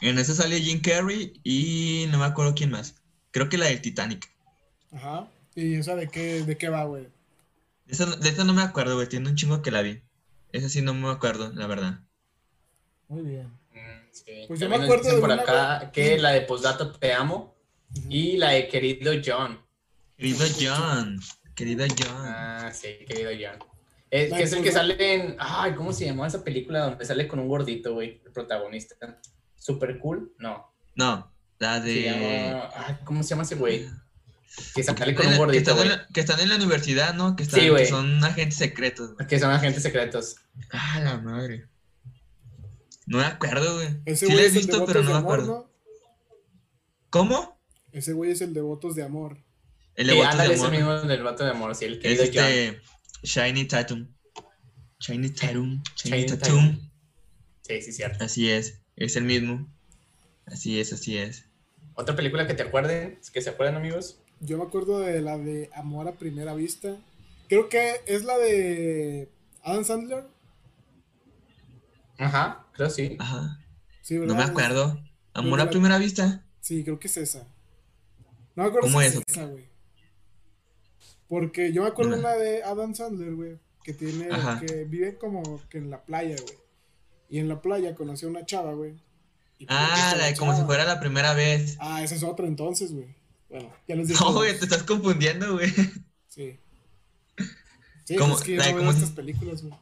En 0.00 0.18
esa 0.18 0.34
sale 0.34 0.60
Jim 0.60 0.80
Carrey 0.80 1.40
y 1.42 2.06
no 2.10 2.18
me 2.18 2.24
acuerdo 2.24 2.54
quién 2.54 2.70
más. 2.70 2.94
Creo 3.30 3.48
que 3.48 3.58
la 3.58 3.66
del 3.66 3.80
Titanic. 3.80 4.30
Ajá. 4.92 5.28
¿Y 5.54 5.74
esa 5.74 5.96
de 5.96 6.08
qué, 6.08 6.44
de 6.44 6.56
qué 6.56 6.68
va, 6.68 6.84
güey? 6.84 7.08
De 7.86 7.92
esa, 7.94 8.06
de 8.06 8.28
esa 8.28 8.44
no 8.44 8.54
me 8.54 8.62
acuerdo, 8.62 8.94
güey. 8.94 9.08
Tiene 9.08 9.28
un 9.28 9.34
chingo 9.34 9.60
que 9.60 9.70
la 9.70 9.82
vi. 9.82 10.00
Esa 10.52 10.68
sí 10.68 10.82
no 10.82 10.94
me 10.94 11.10
acuerdo, 11.10 11.52
la 11.52 11.66
verdad. 11.66 12.00
Muy 13.08 13.22
bien. 13.22 13.46
Mm, 13.72 14.06
sí. 14.12 14.44
Pues 14.46 14.60
yo 14.60 14.68
También 14.68 14.70
me 14.70 14.78
nos 14.78 14.84
acuerdo 14.84 15.02
dicen 15.02 15.16
de 15.16 15.20
por 15.20 15.32
acá 15.32 15.90
que 15.92 16.18
la 16.18 16.30
de 16.30 16.42
Postdata 16.42 16.92
Te 16.92 17.12
Amo 17.12 17.56
y 18.08 18.36
la 18.36 18.50
de 18.50 18.68
Querido 18.68 19.12
John. 19.24 19.60
Querido 20.16 20.46
John. 20.60 21.20
Querido 21.54 21.86
John. 21.88 22.16
Ah, 22.24 22.70
sí, 22.72 22.98
Querido 23.06 23.30
John. 23.32 23.58
Es, 24.10 24.32
que 24.32 24.42
es 24.42 24.52
el 24.52 24.62
que 24.62 24.72
sale 24.72 25.14
en. 25.14 25.36
Ay, 25.38 25.74
¿cómo 25.74 25.92
se 25.92 26.06
llamó 26.06 26.24
esa 26.24 26.42
película 26.42 26.80
donde 26.80 27.04
sale 27.04 27.28
con 27.28 27.40
un 27.40 27.48
gordito, 27.48 27.94
güey? 27.94 28.20
El 28.24 28.32
protagonista. 28.32 28.96
¿Super 29.68 29.98
cool? 29.98 30.32
No. 30.38 30.72
No, 30.96 31.30
la 31.58 31.82
Se 31.82 31.88
de. 31.88 32.02
llama. 32.04 32.70
Ay, 32.74 32.96
¿Cómo 33.04 33.22
se 33.22 33.28
llama 33.28 33.42
ese 33.42 33.54
güey? 33.56 33.86
Que 34.74 34.82
sale 34.82 35.04
Que 35.04 35.14
con 35.14 35.26
un 35.26 35.32
están 35.34 35.44
en- 35.44 35.50
que 35.52 35.58
están, 35.58 35.78
en 35.78 35.88
la, 35.90 36.06
que 36.08 36.20
están 36.20 36.40
en 36.40 36.48
la 36.48 36.56
universidad, 36.56 37.12
¿no? 37.14 37.36
Que, 37.36 37.42
están, 37.42 37.60
Sí, 37.60 37.68
güey. 37.68 37.84
que 37.84 37.90
son 37.90 38.24
agentes 38.24 38.56
secretos. 38.56 39.14
güey. 39.14 39.26
Que 39.28 39.38
son 39.38 39.50
agentes 39.50 39.82
secretos. 39.82 40.36
Ah, 40.72 41.00
la 41.04 41.18
madre. 41.18 41.68
No 43.06 43.18
me 43.18 43.24
acuerdo, 43.24 43.74
güey. 43.74 44.16
Sí 44.16 44.26
la 44.26 44.40
he 44.42 44.46
es 44.46 44.54
visto, 44.54 44.84
pero 44.86 45.02
no 45.02 45.10
me 45.10 45.16
Amor, 45.16 45.34
acuerdo. 45.40 45.70
¿no? 45.70 45.72
¿Cómo? 47.10 47.60
Ese 47.92 48.12
güey 48.14 48.30
es 48.32 48.40
el 48.40 48.52
de 48.54 48.60
Votos 48.62 48.94
de 48.94 49.02
Amor. 49.02 49.36
El 49.94 50.06
de 50.06 50.12
Sí, 50.14 50.18
Votos 50.18 50.36
de 50.36 50.42
ándale, 50.42 50.54
ese 50.54 50.62
Amor. 50.64 50.76
mismo 50.76 50.94
del 51.02 51.22
vato 51.22 51.44
de 51.44 51.50
amor, 51.50 51.74
sí, 51.74 51.84
el 51.84 51.94
Es 51.94 52.00
querido 52.00 52.24
John. 52.24 52.44
este 52.44 52.80
Shiny 53.22 53.64
Tatum. 53.66 54.08
Shiny 55.00 55.30
Tatum. 55.30 55.82
Shiny 55.96 56.16
Shiny 56.16 56.26
Tatum. 56.26 56.38
Tatum. 56.38 56.90
Sí, 57.62 57.82
sí, 57.82 57.92
cierto. 57.92 58.24
Así 58.24 58.50
es. 58.50 58.77
Es 58.98 59.16
el 59.16 59.24
mismo. 59.24 59.66
Así 60.46 60.80
es, 60.80 60.92
así 60.92 61.16
es. 61.18 61.44
¿Otra 61.94 62.14
película 62.16 62.46
que 62.46 62.54
te 62.54 62.62
acuerden? 62.62 63.18
¿Que 63.32 63.40
se 63.42 63.50
acuerdan, 63.50 63.76
amigos? 63.76 64.18
Yo 64.40 64.58
me 64.58 64.64
acuerdo 64.64 65.00
de 65.00 65.20
la 65.20 65.36
de 65.36 65.70
Amor 65.74 66.08
a 66.08 66.12
Primera 66.12 66.54
Vista. 66.54 66.96
Creo 67.48 67.68
que 67.68 67.96
es 68.06 68.24
la 68.24 68.36
de 68.38 69.28
Adam 69.62 69.84
Sandler. 69.84 70.24
Ajá, 72.18 72.66
creo 72.72 72.90
sí. 72.90 73.16
Ajá. 73.18 73.60
Sí, 74.02 74.16
No 74.18 74.34
me 74.34 74.42
acuerdo. 74.42 75.00
Amor 75.34 75.58
de 75.58 75.62
a 75.62 75.64
la- 75.66 75.70
primera 75.70 75.98
vista. 75.98 76.44
Sí, 76.60 76.82
creo 76.82 76.98
que 76.98 77.06
es 77.08 77.16
esa. 77.16 77.46
No 78.56 78.64
me 78.64 78.68
acuerdo 78.68 78.88
¿Cómo 78.88 79.00
si 79.00 79.06
es? 79.06 79.14
es 79.14 79.22
esa, 79.28 79.44
güey. 79.46 79.64
Porque 81.28 81.72
yo 81.72 81.82
me 81.82 81.88
acuerdo 81.88 82.12
No. 82.12 82.18
una 82.18 82.32
de 82.32 82.62
Adam 82.64 82.94
Sandler, 82.94 83.34
güey, 83.34 83.58
que 83.84 83.92
tiene, 83.92 84.28
Ajá. 84.30 84.60
que 84.60 84.84
vive 84.84 85.16
como 85.16 85.60
que 85.68 85.78
en 85.78 85.90
la 85.90 86.02
playa, 86.02 86.36
güey. 86.42 86.58
Y 87.28 87.38
en 87.38 87.48
la 87.48 87.60
playa 87.60 87.94
conoció 87.94 88.28
a 88.28 88.30
una 88.30 88.46
chava, 88.46 88.72
güey. 88.74 88.92
Pues, 89.58 89.68
Ah, 89.70 90.14
la 90.16 90.26
de 90.26 90.36
como 90.36 90.54
si 90.56 90.62
fuera 90.62 90.84
la 90.84 91.00
primera 91.00 91.34
vez. 91.34 91.76
Ah, 91.80 92.02
esa 92.02 92.14
es 92.14 92.22
otra 92.22 92.46
entonces, 92.46 92.92
güey. 92.92 93.14
Bueno, 93.50 93.72
ya 93.86 93.96
les 93.96 94.08
dije. 94.08 94.20
No, 94.24 94.32
güey, 94.32 94.56
te 94.58 94.64
estás 94.64 94.82
confundiendo, 94.84 95.54
güey. 95.54 95.70
Sí. 96.28 96.58
Sí, 98.04 98.16
Como- 98.16 98.36
es 98.36 98.42
que 98.42 98.56
yo 98.56 98.62
no 98.72 98.76
veo 98.76 98.90
estas 98.90 99.10
películas, 99.10 99.62
güey. 99.62 99.74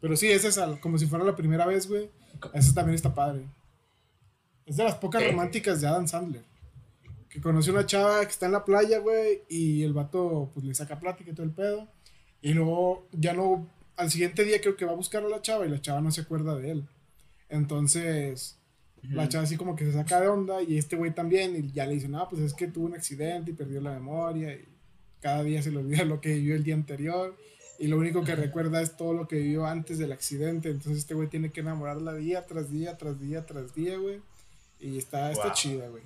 Pero 0.00 0.16
sí, 0.16 0.28
es 0.30 0.44
esa, 0.44 0.78
como 0.80 0.98
si 0.98 1.06
fuera 1.06 1.24
la 1.24 1.36
primera 1.36 1.66
vez, 1.66 1.86
güey. 1.88 2.10
Esa 2.54 2.74
también 2.74 2.94
está 2.94 3.14
padre. 3.14 3.44
Es 4.64 4.76
de 4.76 4.84
las 4.84 4.96
pocas 4.96 5.22
¿Eh? 5.22 5.30
románticas 5.30 5.80
de 5.80 5.86
Adam 5.86 6.08
Sandler. 6.08 6.42
Que 7.28 7.40
conoce 7.40 7.70
una 7.70 7.86
chava 7.86 8.20
que 8.24 8.30
está 8.30 8.46
en 8.46 8.52
la 8.52 8.64
playa, 8.64 8.98
güey, 8.98 9.42
y 9.48 9.82
el 9.82 9.92
vato, 9.92 10.50
pues, 10.54 10.64
le 10.66 10.74
saca 10.74 10.98
plática 10.98 11.30
y 11.30 11.34
todo 11.34 11.44
el 11.46 11.52
pedo. 11.52 11.86
Y 12.42 12.52
luego, 12.54 13.06
ya 13.12 13.32
no, 13.32 13.68
al 13.96 14.10
siguiente 14.10 14.44
día 14.44 14.60
creo 14.60 14.76
que 14.76 14.84
va 14.84 14.92
a 14.92 14.96
buscar 14.96 15.24
a 15.24 15.28
la 15.28 15.42
chava 15.42 15.66
y 15.66 15.70
la 15.70 15.80
chava 15.80 16.00
no 16.00 16.10
se 16.10 16.22
acuerda 16.22 16.54
de 16.56 16.70
él. 16.72 16.88
Entonces, 17.48 18.58
la 19.02 19.28
chava 19.28 19.44
así 19.44 19.56
como 19.56 19.76
que 19.76 19.84
se 19.86 19.92
saca 19.92 20.20
de 20.20 20.28
onda 20.28 20.62
y 20.62 20.78
este 20.78 20.96
güey 20.96 21.14
también 21.14 21.56
y 21.56 21.72
ya 21.72 21.86
le 21.86 21.94
dice, 21.94 22.08
no, 22.08 22.28
pues 22.28 22.42
es 22.42 22.54
que 22.54 22.66
tuvo 22.66 22.86
un 22.86 22.94
accidente 22.94 23.50
y 23.52 23.54
perdió 23.54 23.80
la 23.80 23.92
memoria 23.92 24.52
y 24.54 24.64
cada 25.20 25.42
día 25.42 25.62
se 25.62 25.70
le 25.70 25.78
olvida 25.78 26.04
lo 26.04 26.20
que 26.20 26.34
vivió 26.34 26.54
el 26.56 26.64
día 26.64 26.74
anterior 26.74 27.36
y 27.78 27.88
lo 27.88 27.98
único 27.98 28.24
que 28.24 28.34
recuerda 28.34 28.80
es 28.80 28.96
todo 28.96 29.12
lo 29.12 29.28
que 29.28 29.36
vivió 29.36 29.66
antes 29.66 29.98
del 29.98 30.12
accidente. 30.12 30.70
Entonces 30.70 30.98
este 30.98 31.14
güey 31.14 31.28
tiene 31.28 31.50
que 31.50 31.60
enamorarla 31.60 32.14
día 32.14 32.46
tras 32.46 32.70
día, 32.70 32.96
tras 32.96 33.20
día, 33.20 33.44
tras 33.46 33.74
día, 33.74 33.96
güey. 33.98 34.20
Y 34.80 34.98
está, 34.98 35.30
está 35.30 35.44
Wow. 35.46 35.54
chida, 35.54 35.88
güey. 35.88 36.02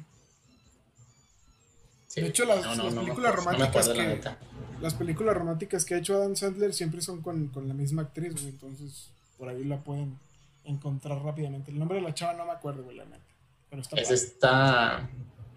Sí. 2.11 2.21
De 2.23 2.27
hecho, 2.27 2.45
las- 2.45 2.65
No, 2.65 2.75
no, 2.75 2.85
las 2.87 2.95
películas 2.95 3.31
no 3.33 3.37
románticas 3.37 3.89
acuerdo, 3.89 4.21
que-. 4.21 4.81
Las 4.81 4.95
películas 4.95 5.37
románticas 5.37 5.85
que 5.85 5.95
ha 5.95 5.99
hecho 5.99 6.17
Adam 6.17 6.35
Sandler 6.35 6.75
siempre 6.75 7.01
son 7.03 7.23
con, 7.23 7.47
con 7.49 7.69
la 7.69 7.75
misma 7.75 8.03
actriz, 8.03 8.33
güey. 8.33 8.49
Entonces 8.49 9.11
por 9.39 9.49
ahí 9.49 9.63
la 9.63 9.79
pueden 9.79 10.19
encontrar 10.65 11.23
rápidamente. 11.23 11.71
El 11.71 11.79
nombre 11.79 11.99
de 11.99 12.03
la 12.03 12.13
chava 12.13 12.33
no 12.35 12.45
me 12.47 12.51
acuerdo, 12.53 12.83
güey, 12.83 12.97
la 12.97 13.05
neta. 13.05 13.21
Pero 13.71 13.81
está 13.83 13.97
Es 14.01 14.09
padre. 14.09 14.15
esta. 14.17 15.09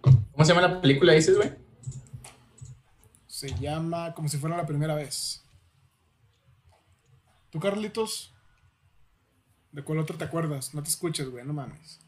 ¿Cómo 0.01 0.45
se 0.45 0.53
llama 0.53 0.67
la 0.67 0.79
película, 0.79 1.13
dices, 1.13 1.35
güey? 1.37 1.51
Se 3.25 3.49
llama 3.55 4.13
Como 4.13 4.29
si 4.29 4.37
fuera 4.37 4.55
la 4.55 4.67
primera 4.67 4.93
vez. 4.93 5.41
¿Tú, 7.49 7.59
Carlitos? 7.59 8.31
¿De 9.71 9.83
cuál 9.83 9.97
otro 9.97 10.17
te 10.19 10.25
acuerdas? 10.25 10.75
No 10.75 10.83
te 10.83 10.89
escuches, 10.89 11.29
güey, 11.31 11.43
no 11.43 11.53
mames. 11.53 11.99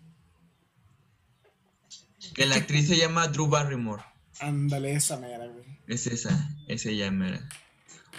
Que 2.35 2.45
la 2.45 2.55
actriz 2.57 2.87
se 2.87 2.97
llama 2.97 3.27
Drew 3.27 3.47
Barrymore. 3.47 4.03
Ándale, 4.39 4.93
esa 4.93 5.17
mera, 5.17 5.47
güey. 5.47 5.65
Es 5.87 6.07
esa, 6.07 6.49
esa 6.67 6.91
ya 6.91 7.11
mera. 7.11 7.47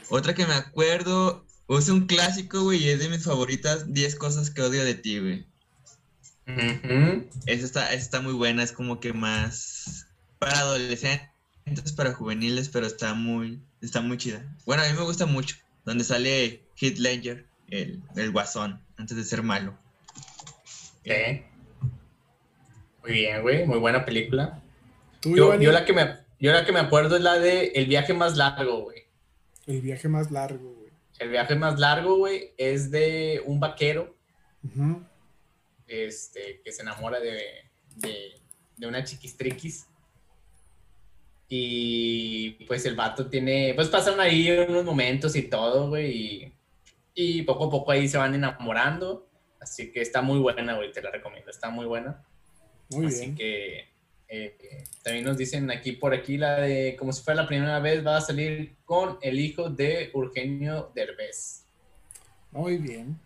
Otra 0.08 0.34
que 0.34 0.46
me 0.46 0.54
acuerdo, 0.54 1.44
es 1.68 1.88
un 1.88 2.06
clásico, 2.06 2.62
güey, 2.62 2.84
y 2.84 2.88
es 2.88 2.98
de 2.98 3.08
mis 3.08 3.24
favoritas, 3.24 3.92
10 3.92 4.16
cosas 4.16 4.50
que 4.50 4.62
odio 4.62 4.84
de 4.84 4.94
ti, 4.94 5.18
güey. 5.18 5.46
Esa 7.46 7.66
está, 7.66 7.92
esa 7.92 8.02
está 8.02 8.20
muy 8.20 8.32
buena, 8.32 8.62
es 8.62 8.72
como 8.72 9.00
que 9.00 9.12
más 9.12 10.06
para 10.38 10.60
adolescentes, 10.60 11.92
para 11.96 12.14
juveniles, 12.14 12.68
pero 12.68 12.86
está 12.86 13.14
muy, 13.14 13.60
está 13.80 14.00
muy 14.00 14.16
chida. 14.16 14.44
Bueno, 14.64 14.84
a 14.84 14.86
mí 14.86 14.92
me 14.92 15.02
gusta 15.02 15.26
mucho, 15.26 15.56
donde 15.84 16.04
sale 16.04 16.62
Heath 16.80 16.98
Ledger, 16.98 17.46
el, 17.68 18.00
el 18.14 18.30
guasón, 18.30 18.80
antes 18.96 19.16
de 19.16 19.24
ser 19.24 19.42
malo. 19.42 19.76
Ok. 21.00 21.42
Muy 23.02 23.12
bien, 23.12 23.42
güey. 23.42 23.66
Muy 23.66 23.78
buena 23.78 24.04
película. 24.04 24.62
Tú, 25.34 25.54
Yo, 25.60 25.72
la 25.72 25.84
que 25.84 25.92
me, 25.92 26.16
yo 26.38 26.52
la 26.52 26.64
que 26.64 26.72
me 26.72 26.80
acuerdo 26.80 27.16
es 27.16 27.22
la 27.22 27.38
de 27.38 27.66
El 27.74 27.86
viaje 27.86 28.14
más 28.14 28.36
largo, 28.36 28.82
güey. 28.82 29.04
el 29.66 29.80
viaje 29.80 30.08
más 30.08 30.30
largo, 30.30 30.74
güey. 30.74 30.90
El 31.18 31.30
viaje 31.30 31.54
más 31.56 31.78
largo, 31.78 32.16
güey, 32.18 32.52
es 32.58 32.90
de 32.90 33.42
un 33.46 33.58
vaquero 33.58 34.14
este, 35.86 36.60
que 36.64 36.72
se 36.72 36.82
enamora 36.82 37.20
de, 37.20 37.40
de, 37.96 38.32
de 38.76 38.86
una 38.86 39.02
chiquistriquis. 39.04 39.86
Y 41.48 42.50
pues 42.66 42.84
el 42.86 42.96
vato 42.96 43.28
tiene, 43.28 43.72
pues 43.74 43.88
pasan 43.88 44.18
ahí 44.18 44.50
unos 44.50 44.84
momentos 44.84 45.36
y 45.36 45.42
todo, 45.42 45.88
güey, 45.88 46.10
y, 46.12 46.52
y 47.14 47.42
poco 47.42 47.66
a 47.66 47.70
poco 47.70 47.92
ahí 47.92 48.08
se 48.08 48.18
van 48.18 48.34
enamorando. 48.34 49.28
Así 49.60 49.92
que 49.92 50.00
está 50.00 50.22
muy 50.22 50.38
buena, 50.40 50.74
güey, 50.74 50.90
te 50.92 51.00
la 51.02 51.10
recomiendo, 51.10 51.50
está 51.50 51.70
muy 51.70 51.86
buena. 51.86 52.24
Muy 52.90 53.06
Así 53.06 53.20
bien. 53.20 53.34
que 53.36 53.88
eh, 54.28 54.84
también 55.02 55.24
nos 55.24 55.36
dicen 55.36 55.70
aquí 55.70 55.92
por 55.92 56.12
aquí 56.14 56.36
la 56.36 56.60
de 56.60 56.96
como 56.98 57.12
si 57.12 57.22
fuera 57.22 57.42
la 57.42 57.48
primera 57.48 57.78
vez 57.80 58.04
va 58.04 58.16
a 58.16 58.20
salir 58.20 58.76
con 58.84 59.18
el 59.22 59.38
hijo 59.38 59.70
de 59.70 60.10
Eugenio 60.12 60.90
Derbez. 60.94 61.64
Muy 62.50 62.78
bien. 62.78 63.18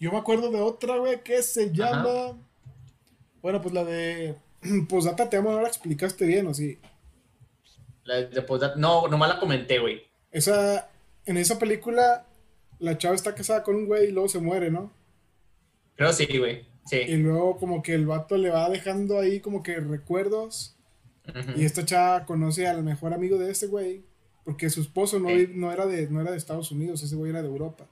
Yo 0.00 0.12
me 0.12 0.18
acuerdo 0.18 0.50
de 0.50 0.60
otra, 0.60 0.96
güey, 0.98 1.22
que 1.22 1.42
se 1.42 1.72
llama. 1.72 2.38
Bueno, 3.42 3.60
pues 3.60 3.74
la 3.74 3.84
de. 3.84 4.36
Pues 4.88 5.04
data 5.04 5.28
te 5.30 5.36
amo, 5.36 5.60
la 5.60 5.68
explicaste 5.68 6.26
bien, 6.26 6.46
¿o 6.46 6.54
sí? 6.54 6.78
La 8.04 8.22
de 8.22 8.42
posdata- 8.42 8.76
no, 8.76 9.06
nomás 9.08 9.28
la 9.28 9.40
comenté, 9.40 9.78
güey. 9.78 10.02
Esa. 10.30 10.88
En 11.26 11.36
esa 11.36 11.58
película, 11.58 12.26
la 12.78 12.96
chava 12.96 13.14
está 13.14 13.34
casada 13.34 13.62
con 13.62 13.74
un 13.76 13.86
güey 13.86 14.08
y 14.08 14.12
luego 14.12 14.28
se 14.28 14.38
muere, 14.40 14.70
¿no? 14.70 14.92
Creo 15.96 16.12
sí, 16.12 16.26
güey. 16.38 16.64
Y 16.92 17.16
luego, 17.16 17.56
como 17.58 17.82
que 17.82 17.94
el 17.94 18.06
vato 18.06 18.36
le 18.36 18.50
va 18.50 18.68
dejando 18.70 19.18
ahí, 19.18 19.40
como 19.40 19.62
que 19.62 19.78
recuerdos. 19.80 20.74
Y 21.56 21.64
esta 21.64 21.84
chava 21.84 22.24
conoce 22.24 22.66
al 22.66 22.82
mejor 22.82 23.12
amigo 23.12 23.36
de 23.38 23.50
ese 23.50 23.66
güey. 23.66 24.02
Porque 24.44 24.70
su 24.70 24.80
esposo 24.80 25.18
no, 25.18 25.28
Sí. 25.28 25.50
no, 25.54 25.70
era 25.72 25.84
de, 25.86 26.08
no 26.08 26.20
era 26.22 26.30
de 26.30 26.38
Estados 26.38 26.70
Unidos, 26.72 27.02
ese 27.02 27.16
güey 27.16 27.30
era 27.30 27.42
de 27.42 27.48
Europa. 27.48 27.86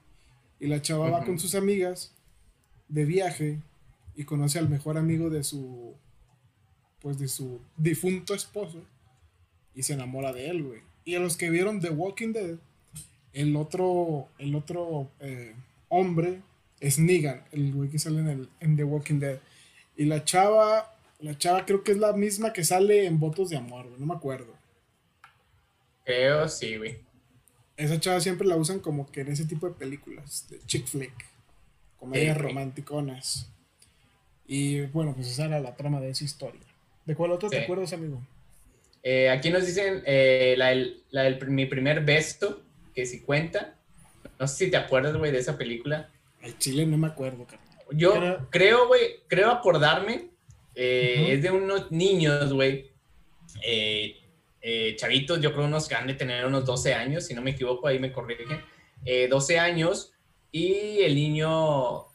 Y 0.59 0.65
la 0.67 0.81
chava 0.81 1.09
va 1.11 1.23
con 1.23 1.37
sus 1.37 1.53
amigas 1.53 2.15
de 2.87 3.05
viaje 3.05 3.61
y 4.15 4.23
conoce 4.23 4.57
al 4.57 4.69
mejor 4.69 4.97
amigo 4.97 5.29
de 5.29 5.43
su. 5.43 5.93
Pues 6.99 7.19
de 7.19 7.27
su 7.27 7.61
difunto 7.77 8.33
esposo. 8.33 8.81
Y 9.75 9.83
se 9.83 9.93
enamora 9.93 10.33
de 10.33 10.49
él, 10.49 10.63
güey. 10.63 10.81
Y 11.05 11.13
a 11.13 11.19
los 11.19 11.37
que 11.37 11.51
vieron 11.51 11.79
The 11.79 11.91
Walking 11.91 12.33
Dead, 12.33 12.57
el 13.33 13.55
otro, 13.55 14.27
el 14.39 14.55
otro 14.55 15.11
eh, 15.19 15.53
hombre 15.89 16.41
es 16.79 16.99
Negan, 16.99 17.43
el 17.51 17.73
güey 17.73 17.89
que 17.89 17.99
sale 17.99 18.19
en, 18.19 18.27
el, 18.27 18.49
en 18.59 18.75
The 18.77 18.83
Walking 18.83 19.19
Dead. 19.19 19.39
Y 19.95 20.05
la 20.05 20.23
chava, 20.23 20.95
la 21.19 21.37
chava 21.37 21.65
creo 21.65 21.83
que 21.83 21.91
es 21.91 21.97
la 21.97 22.13
misma 22.13 22.53
que 22.53 22.63
sale 22.63 23.05
en 23.05 23.19
Votos 23.19 23.49
de 23.49 23.57
Amor, 23.57 23.87
güey, 23.87 23.99
no 23.99 24.05
me 24.05 24.13
acuerdo. 24.15 24.53
Creo 26.05 26.47
sí, 26.47 26.77
güey. 26.77 26.99
Esa 27.75 27.99
chava 27.99 28.19
siempre 28.21 28.47
la 28.47 28.55
usan 28.55 28.79
como 28.79 29.11
que 29.11 29.21
en 29.21 29.27
ese 29.31 29.45
tipo 29.45 29.67
de 29.67 29.75
películas, 29.75 30.47
de 30.49 30.59
chick 30.65 30.87
flick, 30.87 31.13
comedias 31.99 32.35
Sí, 32.35 32.41
romanticonas. 32.41 33.49
Y 34.47 34.81
bueno, 34.87 35.13
pues 35.13 35.27
esa 35.27 35.45
era 35.45 35.59
la 35.59 35.75
trama 35.75 35.99
de 35.99 36.09
esa 36.09 36.23
historia. 36.23 36.61
¿De 37.05 37.15
cuál 37.15 37.31
otro 37.31 37.49
te 37.49 37.63
acuerdas, 37.63 37.93
amigo? 37.93 38.21
Eh, 39.03 39.29
aquí 39.29 39.49
nos 39.49 39.65
dicen 39.65 40.01
eh, 40.05 40.55
la, 40.57 40.67
del- 40.69 41.03
la 41.11 41.23
del 41.23 41.47
mi 41.49 41.65
primer 41.65 42.03
beso, 42.03 42.61
que 42.95 43.05
si 43.05 43.21
cuenta. 43.21 43.75
No 44.39 44.47
sé 44.47 44.65
si 44.65 44.71
te 44.71 44.77
acuerdas, 44.77 45.15
güey, 45.17 45.31
de 45.31 45.39
esa 45.39 45.57
película. 45.57 46.09
Al 46.43 46.57
chile 46.57 46.85
no 46.85 46.97
me 46.97 47.07
acuerdo, 47.07 47.45
carnal. 47.45 47.67
Yo 47.91 48.15
Era- 48.15 48.47
creo, 48.49 48.87
güey, 48.87 49.21
creo 49.27 49.49
acordarme. 49.51 50.29
eh. 50.75 51.29
Es 51.33 51.41
de 51.41 51.51
unos 51.51 51.91
niños, 51.91 52.53
güey. 52.53 52.91
eh, 53.63 54.15
eh, 54.61 54.95
chavitos, 54.97 55.39
yo 55.41 55.53
creo 55.53 55.65
unos 55.65 55.87
que 55.87 55.95
han 55.95 56.05
de 56.07 56.13
tener 56.13 56.45
unos 56.45 56.65
12 56.65 56.93
años, 56.93 57.25
si 57.25 57.33
no 57.33 57.41
me 57.41 57.51
equivoco, 57.51 57.87
ahí 57.87 57.99
me 57.99 58.11
corrigen. 58.11 58.61
eh, 59.05 59.27
12 59.29 59.57
años 59.59 60.11
y 60.51 60.99
el 61.01 61.15
niño, 61.15 62.05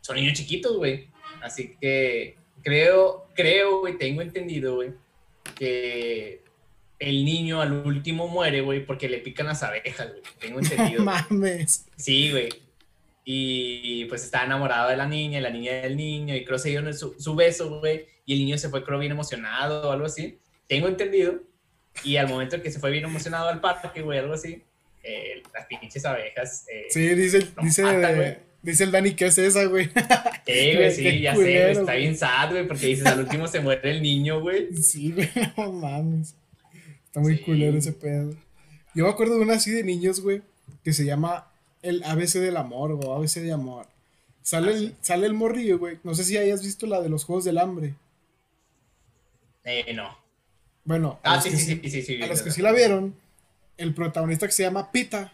son 0.00 0.16
niños 0.16 0.34
chiquitos, 0.34 0.76
güey. 0.76 1.08
Así 1.42 1.76
que 1.80 2.36
creo, 2.62 3.26
creo, 3.34 3.80
güey, 3.80 3.96
tengo 3.96 4.20
entendido, 4.22 4.74
güey, 4.76 4.92
que 5.54 6.42
el 6.98 7.24
niño 7.24 7.60
al 7.62 7.72
último 7.86 8.26
muere, 8.28 8.60
güey, 8.62 8.84
porque 8.84 9.08
le 9.08 9.18
pican 9.18 9.46
las 9.46 9.62
abejas, 9.62 10.10
güey. 10.10 10.22
Tengo 10.38 10.58
entendido. 10.60 11.04
Mames. 11.04 11.86
Sí, 11.96 12.30
güey. 12.30 12.48
Y 13.24 14.06
pues 14.06 14.24
está 14.24 14.44
enamorado 14.44 14.88
de 14.90 14.96
la 14.96 15.06
niña, 15.06 15.38
y 15.38 15.42
la 15.42 15.50
niña 15.50 15.72
del 15.82 15.96
niño, 15.96 16.34
y 16.34 16.44
creo 16.44 16.56
que 16.56 16.62
se 16.62 16.68
dieron 16.70 16.92
su, 16.94 17.14
su 17.18 17.34
beso, 17.34 17.78
güey, 17.80 18.06
y 18.26 18.32
el 18.34 18.38
niño 18.40 18.58
se 18.58 18.68
fue, 18.68 18.82
creo, 18.84 18.98
bien 18.98 19.12
emocionado 19.12 19.88
o 19.88 19.92
algo 19.92 20.06
así. 20.06 20.38
Tengo 20.66 20.88
entendido. 20.88 21.34
Y 22.04 22.16
al 22.16 22.28
momento 22.28 22.56
en 22.56 22.62
que 22.62 22.70
se 22.70 22.78
fue 22.78 22.90
bien 22.90 23.04
emocionado 23.04 23.48
al 23.48 23.60
parque, 23.60 24.00
güey, 24.02 24.18
algo 24.18 24.34
así, 24.34 24.62
eh, 25.02 25.42
las 25.52 25.66
pinches 25.66 26.04
abejas. 26.04 26.64
Eh, 26.72 26.86
Sí, 26.90 27.08
dice, 27.14 27.46
No, 27.56 27.62
dice, 27.64 27.82
güey. 27.82 28.36
dice 28.62 28.84
el 28.84 28.90
Dani 28.92 29.14
que 29.14 29.26
es 29.26 29.38
esa, 29.38 29.64
güey. 29.64 29.86
Sí, 30.46 30.74
güey, 30.76 30.90
sí, 30.94 31.02
Qué 31.02 31.20
ya 31.20 31.32
sé, 31.32 31.36
culero, 31.36 31.60
güey, 31.62 31.70
está 31.72 31.82
güey. 31.84 31.98
bien 32.00 32.16
sad, 32.16 32.50
güey, 32.52 32.66
porque 32.66 32.86
dices, 32.86 33.06
al 33.06 33.20
último 33.20 33.48
se 33.48 33.60
muere 33.60 33.90
el 33.90 34.02
niño, 34.02 34.40
güey. 34.40 34.72
Sí, 34.76 35.12
güey, 35.12 35.28
no 35.56 35.72
mames. 35.72 36.34
Está 37.06 37.20
muy 37.20 37.36
Sí. 37.36 37.42
culero 37.42 37.76
ese 37.76 37.92
pedo. 37.92 38.34
Yo 38.94 39.04
me 39.04 39.10
acuerdo 39.10 39.34
de 39.36 39.42
una 39.42 39.54
así 39.54 39.72
de 39.72 39.82
niños, 39.82 40.20
güey, 40.20 40.42
que 40.84 40.92
se 40.92 41.04
llama 41.04 41.49
el 41.82 42.02
ABC 42.04 42.34
del 42.34 42.56
amor 42.56 42.92
o 42.92 43.14
ABC 43.14 43.40
de 43.40 43.52
amor. 43.52 43.86
Sale, 44.42 44.68
Ah, 44.68 44.74
el, 44.74 44.88
sí. 44.90 44.96
sale 45.00 45.26
el 45.26 45.34
morrillo, 45.34 45.78
güey. 45.78 45.98
No 46.02 46.14
sé 46.14 46.24
si 46.24 46.36
hayas 46.36 46.62
visto 46.62 46.86
la 46.86 47.00
de 47.00 47.08
los 47.08 47.24
Juegos 47.24 47.44
del 47.44 47.58
Hambre. 47.58 47.94
Eh, 49.64 49.92
no. 49.94 50.16
Bueno, 50.84 51.20
a 51.22 51.32
Ah, 51.32 51.34
los 51.36 51.44
sí, 51.44 51.50
que 51.50 51.56
sí, 51.56 51.80
sí, 51.82 51.90
sí, 51.90 52.02
sí. 52.02 52.22
a 52.22 52.26
los 52.26 52.42
que 52.42 52.50
sí 52.50 52.62
la 52.62 52.72
vieron, 52.72 53.14
el 53.76 53.94
protagonista 53.94 54.46
que 54.46 54.52
se 54.52 54.62
llama 54.62 54.90
Pita, 54.90 55.32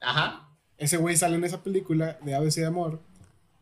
Ajá. 0.00 0.48
ese 0.78 0.96
güey 0.96 1.16
sale 1.16 1.36
en 1.36 1.44
esa 1.44 1.62
película 1.62 2.18
de 2.22 2.34
ABC 2.34 2.56
de 2.56 2.66
amor. 2.66 3.00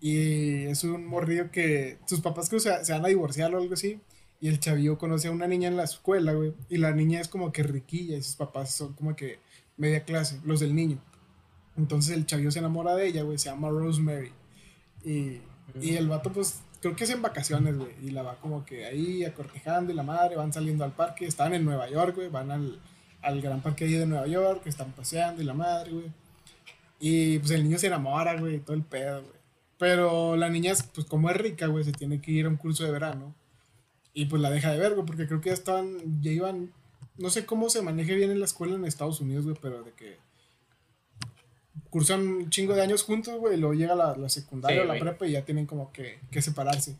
Y 0.00 0.64
es 0.66 0.84
un 0.84 1.06
morrillo 1.06 1.50
que 1.50 1.96
sus 2.06 2.20
papás 2.20 2.48
creo 2.50 2.60
se, 2.60 2.84
se 2.84 2.92
van 2.92 3.04
a 3.04 3.08
divorciar 3.08 3.54
o 3.54 3.58
algo 3.58 3.72
así. 3.74 4.00
Y 4.40 4.48
el 4.48 4.60
chavillo 4.60 4.98
conoce 4.98 5.28
a 5.28 5.30
una 5.30 5.46
niña 5.46 5.68
en 5.68 5.78
la 5.78 5.84
escuela, 5.84 6.34
güey. 6.34 6.52
Y 6.68 6.76
la 6.76 6.92
niña 6.92 7.20
es 7.20 7.28
como 7.28 7.50
que 7.52 7.62
riquilla 7.62 8.16
y 8.18 8.22
sus 8.22 8.36
papás 8.36 8.74
son 8.74 8.92
como 8.92 9.16
que 9.16 9.38
media 9.78 10.04
clase, 10.04 10.38
los 10.44 10.60
del 10.60 10.74
niño. 10.74 10.98
Entonces 11.76 12.16
el 12.16 12.26
chavillo 12.26 12.50
se 12.50 12.60
enamora 12.60 12.94
de 12.94 13.08
ella, 13.08 13.22
güey. 13.22 13.38
Se 13.38 13.50
llama 13.50 13.70
Rosemary. 13.70 14.32
Y, 15.04 15.40
y 15.80 15.96
el 15.96 16.08
vato, 16.08 16.32
pues, 16.32 16.60
creo 16.80 16.96
que 16.96 17.04
es 17.04 17.10
en 17.10 17.22
vacaciones, 17.22 17.76
güey. 17.76 17.92
Y 18.02 18.10
la 18.10 18.22
va 18.22 18.36
como 18.36 18.64
que 18.64 18.86
ahí 18.86 19.24
acortejando 19.24 19.92
y 19.92 19.96
la 19.96 20.02
madre, 20.02 20.36
van 20.36 20.52
saliendo 20.52 20.84
al 20.84 20.92
parque. 20.92 21.26
Están 21.26 21.54
en 21.54 21.64
Nueva 21.64 21.88
York, 21.88 22.16
güey. 22.16 22.28
Van 22.28 22.50
al, 22.50 22.80
al 23.22 23.40
gran 23.40 23.60
parque 23.60 23.84
ahí 23.84 23.92
de 23.94 24.06
Nueva 24.06 24.26
York. 24.26 24.62
Están 24.66 24.92
paseando 24.92 25.42
y 25.42 25.44
la 25.44 25.54
madre, 25.54 25.92
güey. 25.92 26.12
Y 27.00 27.38
pues 27.40 27.50
el 27.50 27.64
niño 27.64 27.78
se 27.78 27.88
enamora, 27.88 28.38
güey, 28.38 28.60
todo 28.60 28.76
el 28.76 28.82
pedo, 28.82 29.20
güey. 29.22 29.34
Pero 29.78 30.36
la 30.36 30.48
niña, 30.48 30.72
pues 30.94 31.06
como 31.06 31.28
es 31.28 31.36
rica, 31.36 31.66
güey, 31.66 31.84
se 31.84 31.92
tiene 31.92 32.20
que 32.20 32.30
ir 32.30 32.46
a 32.46 32.48
un 32.48 32.56
curso 32.56 32.84
de 32.84 32.92
verano. 32.92 33.34
Y 34.14 34.26
pues 34.26 34.40
la 34.40 34.50
deja 34.50 34.70
de 34.70 34.78
ver, 34.78 34.94
güey, 34.94 35.04
porque 35.04 35.26
creo 35.26 35.40
que 35.40 35.50
ya 35.50 35.54
estaban, 35.54 36.22
ya 36.22 36.30
iban, 36.30 36.72
no 37.18 37.30
sé 37.30 37.44
cómo 37.44 37.68
se 37.68 37.82
maneje 37.82 38.14
bien 38.14 38.30
en 38.30 38.38
la 38.38 38.44
escuela 38.44 38.76
en 38.76 38.84
Estados 38.84 39.20
Unidos, 39.20 39.44
güey, 39.44 39.56
pero 39.60 39.82
de 39.82 39.92
que 39.92 40.16
cursan 41.90 42.26
un 42.26 42.50
chingo 42.50 42.74
de 42.74 42.82
años 42.82 43.02
juntos, 43.02 43.38
güey, 43.38 43.54
y 43.54 43.56
luego 43.58 43.74
llega 43.74 43.94
la, 43.94 44.16
la 44.16 44.28
secundaria 44.28 44.82
Sí, 44.82 44.88
o 44.88 44.92
la 44.92 45.00
prepa 45.00 45.26
y 45.26 45.32
ya 45.32 45.44
tienen 45.44 45.66
como 45.66 45.92
que, 45.92 46.18
que 46.30 46.42
separarse. 46.42 46.96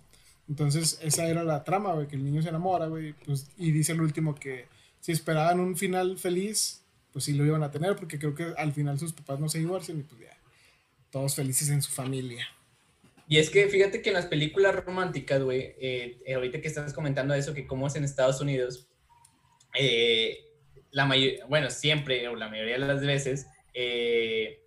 Entonces, 0.48 0.98
esa 1.02 1.26
era 1.26 1.42
la 1.42 1.64
trama, 1.64 1.94
güey, 1.94 2.06
que 2.06 2.16
el 2.16 2.24
niño 2.24 2.42
se 2.42 2.50
enamora, 2.50 2.86
güey, 2.86 3.14
pues, 3.24 3.50
y 3.56 3.70
dice 3.72 3.92
el 3.92 4.00
último 4.00 4.34
que 4.34 4.66
si 5.00 5.12
esperaban 5.12 5.60
un 5.60 5.76
final 5.76 6.18
feliz, 6.18 6.82
pues 7.12 7.24
sí 7.24 7.32
lo 7.32 7.44
iban 7.44 7.62
a 7.62 7.70
tener, 7.70 7.96
porque 7.96 8.18
creo 8.18 8.34
que 8.34 8.52
al 8.56 8.72
final 8.72 8.98
sus 8.98 9.12
papás 9.12 9.40
no 9.40 9.48
se 9.48 9.58
divorcian 9.58 9.98
y 10.00 10.02
pues 10.02 10.20
ya, 10.20 10.36
todos 11.10 11.34
felices 11.34 11.70
en 11.70 11.80
su 11.80 11.92
familia. 11.92 12.46
Y 13.28 13.38
es 13.38 13.48
que 13.48 13.68
fíjate 13.68 14.02
que 14.02 14.10
en 14.10 14.14
las 14.14 14.26
películas 14.26 14.74
románticas, 14.74 15.42
güey, 15.42 15.74
eh, 15.78 16.18
eh, 16.26 16.34
ahorita 16.34 16.60
que 16.60 16.68
estás 16.68 16.92
comentando 16.92 17.32
eso, 17.34 17.54
que 17.54 17.66
cómo 17.66 17.86
es 17.86 17.96
en 17.96 18.04
Estados 18.04 18.40
Unidos, 18.40 18.88
eh, 19.78 20.38
la 20.90 21.06
mayoría, 21.06 21.44
bueno, 21.46 21.70
siempre 21.70 22.28
o 22.28 22.36
la 22.36 22.48
mayoría 22.48 22.74
de 22.74 22.86
las 22.86 23.00
veces, 23.00 23.46
eh, 23.74 24.63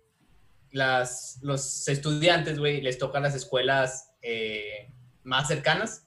las, 0.78 1.38
los 1.42 1.86
estudiantes, 1.88 2.58
güey, 2.58 2.80
les 2.80 2.98
tocan 2.98 3.22
las 3.22 3.34
escuelas 3.34 4.12
eh, 4.22 4.90
más 5.24 5.48
cercanas. 5.48 6.06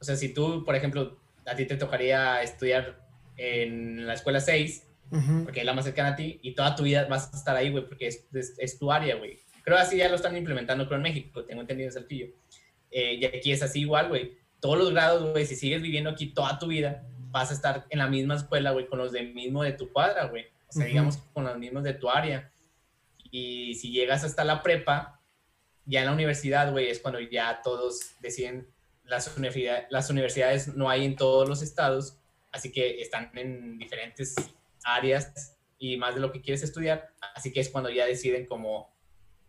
O 0.00 0.04
sea, 0.04 0.16
si 0.16 0.32
tú, 0.32 0.64
por 0.64 0.74
ejemplo, 0.76 1.18
a 1.46 1.54
ti 1.54 1.66
te 1.66 1.76
tocaría 1.76 2.42
estudiar 2.42 3.06
en 3.36 4.06
la 4.06 4.14
escuela 4.14 4.40
6, 4.40 4.86
Ujú. 5.10 5.44
porque 5.44 5.60
es 5.60 5.66
la 5.66 5.74
más 5.74 5.84
cercana 5.84 6.10
a 6.10 6.16
ti, 6.16 6.38
y 6.42 6.54
toda 6.54 6.74
tu 6.76 6.84
vida 6.84 7.04
vas 7.06 7.32
a 7.34 7.36
estar 7.36 7.56
ahí, 7.56 7.70
güey, 7.70 7.86
porque 7.86 8.06
es, 8.06 8.26
es- 8.32 8.54
es 8.58 8.78
tu 8.78 8.90
área, 8.92 9.16
güey. 9.16 9.38
Creo 9.64 9.76
así 9.76 9.96
ya 9.98 10.08
lo 10.08 10.14
están 10.16 10.36
implementando, 10.36 10.86
creo 10.86 10.96
en 10.96 11.02
México, 11.02 11.44
tengo 11.44 11.60
entendido 11.60 11.88
en 11.88 11.92
Saltillo. 11.92 12.26
Eh, 12.90 13.14
y 13.14 13.24
aquí 13.24 13.52
es 13.52 13.62
así 13.62 13.80
igual, 13.80 14.08
güey. 14.08 14.38
Todos 14.60 14.78
los 14.78 14.90
grados, 14.92 15.30
güey, 15.32 15.44
si 15.46 15.56
sigues 15.56 15.82
viviendo 15.82 16.10
aquí 16.10 16.28
toda 16.28 16.58
tu 16.58 16.66
vida, 16.68 17.06
vas 17.30 17.50
a 17.50 17.54
estar 17.54 17.86
en 17.90 17.98
la 17.98 18.06
misma 18.08 18.36
escuela, 18.36 18.70
güey, 18.72 18.86
con 18.86 18.98
los 18.98 19.12
de 19.12 19.22
mismo 19.22 19.62
de 19.62 19.72
tu 19.72 19.92
cuadra, 19.92 20.26
güey. 20.26 20.46
O 20.68 20.72
sea, 20.72 20.82
Ujú. 20.82 20.88
digamos, 20.88 21.16
con 21.34 21.44
los 21.44 21.58
mismos 21.58 21.82
de 21.84 21.94
tu 21.94 22.08
área. 22.08 22.50
Y 23.30 23.74
si 23.76 23.92
llegas 23.92 24.24
hasta 24.24 24.44
la 24.44 24.62
prepa, 24.62 25.20
ya 25.84 26.00
en 26.00 26.06
la 26.06 26.12
universidad, 26.12 26.70
güey, 26.72 26.88
es 26.88 27.00
cuando 27.00 27.20
ya 27.20 27.60
todos 27.62 28.12
deciden, 28.20 28.68
las, 29.04 29.36
universidad- 29.36 29.86
las 29.90 30.10
universidades 30.10 30.68
no 30.76 30.88
hay 30.90 31.04
en 31.04 31.16
todos 31.16 31.48
los 31.48 31.62
estados, 31.62 32.18
así 32.52 32.70
que 32.72 33.00
están 33.00 33.30
en 33.36 33.78
diferentes 33.78 34.34
áreas 34.84 35.56
y 35.78 35.96
más 35.96 36.14
de 36.14 36.20
lo 36.20 36.30
que 36.32 36.42
quieres 36.42 36.62
estudiar, 36.62 37.12
así 37.34 37.52
que 37.52 37.60
es 37.60 37.68
cuando 37.70 37.90
ya 37.90 38.06
deciden 38.06 38.46
como 38.46 38.94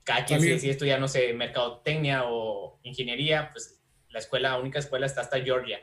cada 0.04 0.26
quien 0.26 0.42
si 0.42 0.50
decide 0.50 0.72
estudiar, 0.72 1.00
no 1.00 1.08
sé, 1.08 1.34
mercadotecnia 1.34 2.24
o 2.26 2.80
ingeniería, 2.84 3.50
pues 3.52 3.82
la 4.10 4.20
escuela, 4.20 4.50
la 4.52 4.60
única 4.60 4.80
escuela 4.80 5.06
está 5.06 5.22
hasta 5.22 5.42
Georgia, 5.42 5.80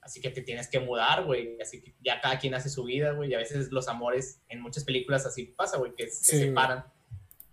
así 0.00 0.20
que 0.20 0.30
te 0.30 0.42
tienes 0.42 0.68
que 0.68 0.80
mudar, 0.80 1.24
güey, 1.24 1.56
así 1.60 1.80
que 1.82 1.94
ya 2.00 2.20
cada 2.20 2.38
quien 2.38 2.54
hace 2.54 2.68
su 2.68 2.84
vida, 2.84 3.12
güey, 3.12 3.30
y 3.30 3.34
a 3.34 3.38
veces 3.38 3.70
los 3.70 3.88
amores 3.88 4.42
en 4.48 4.60
muchas 4.60 4.84
películas 4.84 5.24
así 5.24 5.44
pasa, 5.44 5.78
güey, 5.78 5.94
que 5.94 6.08
se 6.08 6.24
Sí, 6.24 6.36
güey. 6.36 6.48
separan. 6.48 6.84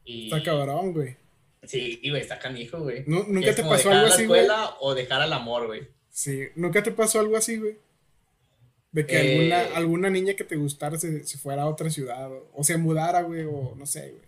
Y, 0.09 0.23
Está 0.25 0.41
cabrón, 0.43 0.93
güey. 0.93 1.15
Sí, 1.63 2.01
güey, 2.09 2.21
está 2.21 2.39
canijo, 2.39 2.79
güey. 2.79 3.01
Y 3.01 3.09
¿Nunca 3.09 3.49
es 3.49 3.55
te 3.55 3.61
como 3.61 3.73
pasó 3.73 3.89
dejar 3.89 4.03
algo 4.03 4.13
así, 4.15 4.25
güey? 4.25 4.41
escuela 4.41 4.75
o 4.79 4.95
dejar 4.95 5.21
al 5.21 5.33
amor, 5.33 5.67
güey. 5.67 5.87
Sí, 6.09 6.47
¿nunca 6.55 6.81
te 6.81 6.91
pasó 6.91 7.19
algo 7.19 7.37
así, 7.37 7.57
güey? 7.57 7.77
De 8.91 9.05
que 9.05 9.17
Eh. 9.17 9.35
alguna, 9.51 9.77
alguna 9.77 10.09
niña 10.09 10.33
que 10.33 10.43
te 10.43 10.55
gustara 10.55 10.97
se, 10.97 11.23
se 11.25 11.37
fuera 11.37 11.63
a 11.63 11.67
otra 11.67 11.89
ciudad 11.91 12.31
o, 12.31 12.49
o 12.55 12.63
se 12.63 12.77
mudara, 12.77 13.21
güey, 13.21 13.43
o 13.43 13.75
no 13.75 13.85
sé, 13.85 14.09
güey. 14.09 14.23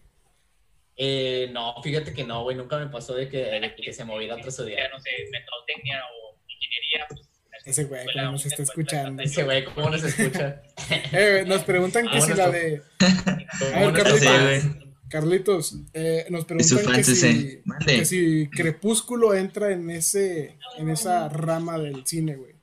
Eh, 0.97 1.49
no, 1.51 1.73
fíjate 1.81 2.13
que 2.13 2.23
no, 2.23 2.43
güey, 2.43 2.55
nunca 2.55 2.77
me 2.77 2.87
pasó 2.87 3.15
de 3.15 3.27
que, 3.27 3.37
de 3.37 3.75
que 3.75 3.91
se 3.93 4.05
moviera 4.05 4.35
a 4.35 4.37
otro 4.37 4.49
estudiar. 4.49 4.91
no 4.91 4.99
sé, 4.99 5.09
mercadotecnia 5.31 5.99
o 6.13 6.37
ingeniería, 6.47 7.07
pues 7.09 7.21
Ese 7.65 7.85
güey, 7.85 8.05
como 8.13 8.31
nos 8.33 8.45
está 8.45 8.61
escuchando. 8.61 9.23
Ese 9.23 9.43
güey, 9.43 9.63
¿cómo 9.65 9.89
nos 9.89 10.03
escucha? 10.03 10.61
Eh, 11.11 11.31
güey, 11.31 11.45
nos 11.45 11.63
preguntan 11.63 12.07
que 12.07 12.17
Ah, 12.17 12.21
si 12.21 12.33
la 12.33 12.49
de... 12.51 12.81
¿Cómo 12.99 13.75
A 13.75 13.91
ver, 13.91 13.93
Carlitos. 14.03 14.90
Carlitos, 15.11 15.75
eh, 15.93 16.25
nos 16.29 16.45
preguntan 16.45 16.95
que 16.95 17.03
si, 17.03 17.61
que 17.85 18.05
si 18.05 18.49
Crepúsculo 18.49 19.33
entra 19.33 19.73
en 19.73 19.89
ese 19.89 20.57
en 20.77 20.89
esa 20.89 21.27
rama 21.27 21.77
del 21.77 22.05
cine, 22.07 22.37
güey. 22.37 22.55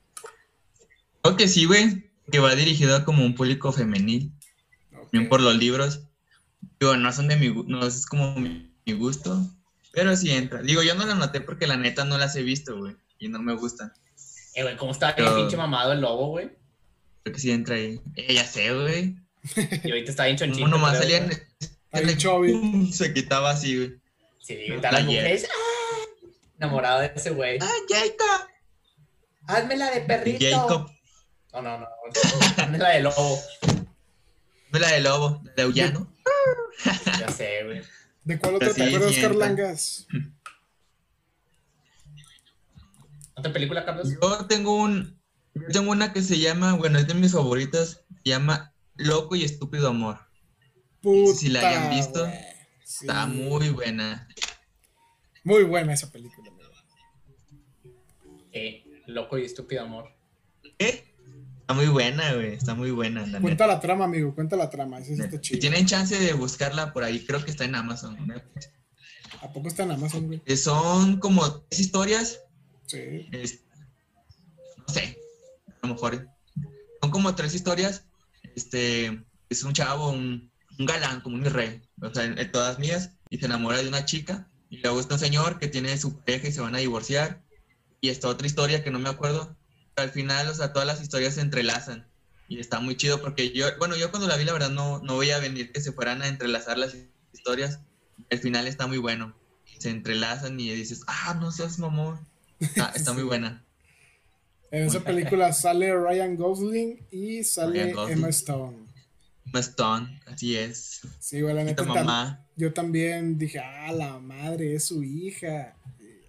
Creo 1.22 1.37
que 1.37 1.46
sí, 1.46 1.66
güey. 1.66 2.11
Que 2.32 2.38
va 2.38 2.54
dirigido 2.54 2.96
a 2.96 3.04
como 3.04 3.22
un 3.24 3.34
público 3.34 3.70
femenil. 3.70 4.32
Bien 5.12 5.28
por 5.28 5.42
los 5.42 5.56
libros. 5.56 6.00
Digo, 6.80 6.96
no 6.96 7.12
son 7.12 7.28
de 7.28 7.37
mi 7.37 7.48
no 7.66 7.87
es 7.87 8.06
como 8.06 8.34
mi, 8.37 8.72
mi 8.87 8.92
gusto. 8.94 9.46
Pero 9.92 10.16
sí 10.16 10.30
entra. 10.30 10.62
Digo, 10.62 10.82
yo 10.82 10.94
no 10.94 11.04
la 11.04 11.14
noté 11.14 11.42
porque 11.42 11.66
la 11.66 11.76
neta 11.76 12.06
no 12.06 12.16
las 12.16 12.34
he 12.37 12.42
visto, 12.42 12.78
güey. 12.78 12.96
Y 13.18 13.28
no 13.28 13.42
me 13.42 13.54
gustan. 13.54 13.92
Eh, 14.54 14.62
güey, 14.62 14.76
¿cómo 14.78 14.92
está 14.92 15.14
Pero- 15.14 15.37
pinche 15.37 15.56
mamado 15.58 15.92
el 15.92 16.00
lobo, 16.00 16.28
güey? 16.28 16.50
Creo 17.22 17.34
que 17.34 17.40
sí 17.40 17.50
entra 17.50 17.74
ahí. 17.74 18.00
Eh, 18.14 18.32
ya 18.34 18.44
sé, 18.44 18.72
güey. 18.72 19.16
Y 19.84 19.90
ahorita 19.90 20.11
está 20.11 20.24
bien 20.24 20.37
chonchito. 20.38 20.64
Uno 20.64 20.76
nomás 20.76 20.98
creo, 20.98 21.02
salía 21.02 21.18
en, 21.18 21.30
Se 22.92 23.12
quitaba 23.14 23.51
así, 23.51 23.77
güey. 23.77 24.01
Sí, 24.40 24.59
las 24.81 25.05
mujeres. 25.05 25.48
¡ah! 25.51 26.29
Enamorado 26.59 27.01
de 27.01 27.12
ese 27.14 27.31
güey. 27.31 27.59
¡Ah, 27.61 27.70
Jacob! 27.88 28.48
Hazme 29.46 29.77
la 29.77 29.90
de 29.90 30.01
perrito. 30.03 30.44
Jacob. 30.44 30.90
No, 31.53 31.62
no, 31.62 31.79
no. 31.79 31.87
Hazme 32.57 32.79
la 32.79 32.90
de 32.90 33.01
lobo. 33.01 33.40
Ve 34.70 34.81
la 34.81 34.92
de 34.92 35.01
lobo, 35.01 35.42
de 35.57 35.62
Aullano. 35.62 36.12
Ya 37.18 37.29
sé, 37.31 37.64
güey. 37.64 37.83
¿De 38.24 38.38
cuál 38.38 38.57
otra 38.57 38.68
Sí, 38.68 38.74
te 38.74 38.85
acuerdas. 38.85 39.16
Carlangas? 39.16 40.07
¿Otra 43.35 43.53
película, 43.53 43.85
Carlos? 43.85 44.09
Yo 44.20 44.46
tengo 44.46 44.77
un. 44.77 45.18
Yo 45.55 45.66
tengo 45.68 45.90
una 45.92 46.12
que 46.12 46.22
se 46.22 46.38
llama, 46.38 46.74
bueno, 46.74 46.98
es 46.98 47.07
de 47.07 47.14
mis 47.14 47.33
favoritas. 47.33 48.05
Se 48.22 48.31
llama 48.31 48.74
Loco 48.96 49.35
y 49.37 49.44
Estúpido 49.44 49.88
Amor. 49.88 50.27
Puta, 51.02 51.38
Si 51.38 51.48
la 51.48 51.61
hayan 51.68 51.90
visto. 51.90 52.26
Sí. 52.84 53.04
Está 53.06 53.26
muy 53.26 53.68
buena. 53.70 54.28
Muy 55.44 55.62
buena 55.64 55.92
esa 55.94 56.11
película. 56.11 56.50
Eh, 58.52 58.84
loco 59.06 59.38
y 59.38 59.44
estúpido 59.44 59.82
amor. 59.82 60.12
¿Qué? 60.78 61.14
Está 61.61 61.74
muy 61.74 61.87
buena, 61.87 62.34
güey. 62.34 62.54
Está 62.54 62.74
muy 62.74 62.90
buena, 62.90 63.20
la 63.26 63.40
Cuenta 63.40 63.64
neta. 63.64 63.66
la 63.66 63.80
trama, 63.80 64.04
amigo, 64.06 64.34
cuenta 64.34 64.56
la 64.56 64.70
trama, 64.70 65.02
sí 65.02 65.12
está 65.12 65.30
Si 65.30 65.38
chida. 65.40 65.58
tienen 65.61 65.87
chance 65.87 66.18
de 66.18 66.32
buscarla 66.32 66.92
por 66.92 67.04
ahí, 67.04 67.24
creo 67.26 67.44
que 67.44 67.50
está 67.50 67.64
en 67.64 67.74
Amazon. 67.74 68.16
¿no? 68.26 68.34
¿A 69.42 69.52
poco 69.52 69.68
está 69.68 69.82
en 69.82 69.92
Amazon, 69.92 70.26
güey? 70.26 70.42
Eh, 70.46 70.56
Son 70.56 71.18
como 71.18 71.61
tres 71.62 71.80
historias. 71.80 72.40
Sí. 72.87 73.28
es- 73.32 73.61
no 74.87 74.94
sé, 74.94 75.18
a 75.82 75.87
lo 75.87 75.92
mejor. 75.94 76.26
Son 77.02 77.11
como 77.11 77.34
tres 77.34 77.54
historias. 77.54 78.04
Este, 78.56 79.22
es 79.50 79.62
un 79.62 79.74
chavo, 79.74 80.11
un, 80.11 80.47
un 80.78 80.86
galán, 80.86 81.20
como 81.20 81.36
un 81.36 81.44
rey. 81.44 81.82
O 82.00 82.12
sea, 82.12 82.24
en- 82.24 82.38
en 82.38 82.52
todas 82.52 82.78
mías. 82.78 83.10
Y 83.30 83.38
se 83.38 83.46
enamora 83.46 83.78
de 83.82 83.88
una 83.88 84.04
chica. 84.04 84.48
Y 84.70 84.78
le 84.78 84.88
gusta 84.90 85.14
un 85.14 85.20
señor 85.20 85.58
que 85.58 85.68
tiene 85.68 85.96
su 85.98 86.18
pareja 86.18 86.48
y 86.48 86.52
se 86.52 86.60
van 86.60 86.74
a 86.74 86.78
divorciar. 86.78 87.42
Y 88.00 88.10
esta 88.10 88.28
otra 88.28 88.46
historia 88.46 88.84
que 88.84 88.90
no 88.90 88.98
me 88.98 89.08
acuerdo. 89.08 89.56
Pero 89.94 90.06
al 90.08 90.12
final, 90.12 90.48
o 90.48 90.54
sea, 90.54 90.72
todas 90.72 90.86
las 90.86 91.02
historias 91.02 91.34
se 91.34 91.40
entrelazan. 91.40 92.06
Y 92.48 92.60
está 92.60 92.80
muy 92.80 92.96
chido 92.96 93.20
porque 93.20 93.50
yo, 93.52 93.66
bueno, 93.78 93.96
yo 93.96 94.10
cuando 94.10 94.28
la 94.28 94.36
vi, 94.36 94.44
la 94.44 94.52
verdad, 94.52 94.70
no, 94.70 95.00
no 95.00 95.18
veía 95.18 95.38
venir 95.38 95.70
que 95.72 95.80
se 95.80 95.92
fueran 95.92 96.22
a 96.22 96.28
entrelazar 96.28 96.78
las 96.78 96.96
historias. 97.32 97.80
Al 98.30 98.38
final 98.38 98.66
está 98.66 98.86
muy 98.86 98.98
bueno. 98.98 99.34
Se 99.78 99.90
entrelazan 99.90 100.58
y 100.58 100.70
dices, 100.70 101.02
ah, 101.06 101.36
no 101.40 101.50
seas 101.52 101.78
mamón. 101.78 102.18
Está, 102.60 102.92
está 102.96 103.12
muy 103.12 103.22
buena. 103.24 103.64
En 104.70 104.84
esa 104.86 105.00
película 105.00 105.52
sale 105.52 105.94
Ryan 105.94 106.36
Gosling 106.36 107.06
y 107.10 107.42
sale 107.44 107.92
Gosling. 107.92 108.18
Emma 108.18 108.28
Stone. 108.28 108.76
Emma 109.48 109.61
Stone, 109.61 110.20
así 110.26 110.56
es. 110.56 111.00
Sí, 111.20 111.40
güey, 111.40 111.54
la 111.54 111.62
Esta 111.62 111.82
neta. 111.82 111.94
mamá. 111.94 112.46
Yo 112.56 112.72
también 112.72 113.38
dije, 113.38 113.58
ah, 113.61 113.92
la 113.92 114.18
madre 114.18 114.74
es 114.74 114.84
su 114.87 115.02
hija. 115.02 115.76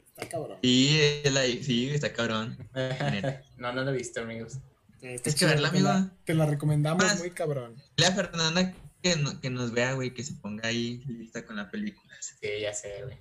Está 0.09 0.27
cabrón. 0.29 0.57
Sí, 0.63 0.99
la- 1.31 1.43
sí, 1.43 1.89
está 1.89 2.11
cabrón. 2.13 2.57
No, 3.57 3.73
no 3.73 3.83
lo 3.83 3.91
he 3.91 3.97
visto, 3.97 4.21
amigos. 4.21 4.57
Es 5.01 5.35
que 5.35 5.45
verla, 5.45 5.71
te 5.71 5.79
la- 5.79 5.95
amigo. 5.95 6.11
Te 6.25 6.33
la 6.33 6.45
recomendamos 6.45 7.03
Más. 7.03 7.19
muy 7.19 7.31
cabrón. 7.31 7.75
Dile 7.97 8.07
a 8.07 8.11
Fernanda 8.13 8.73
que, 9.01 9.15
no- 9.15 9.39
que 9.39 9.49
nos 9.49 9.71
vea, 9.71 9.93
güey, 9.93 10.13
que 10.13 10.23
se 10.23 10.33
ponga 10.33 10.67
ahí 10.69 11.01
lista 11.07 11.45
con 11.45 11.55
la 11.55 11.69
película. 11.71 12.13
Sí, 12.21 12.47
ya 12.61 12.73
sé, 12.73 13.03
güey. 13.03 13.17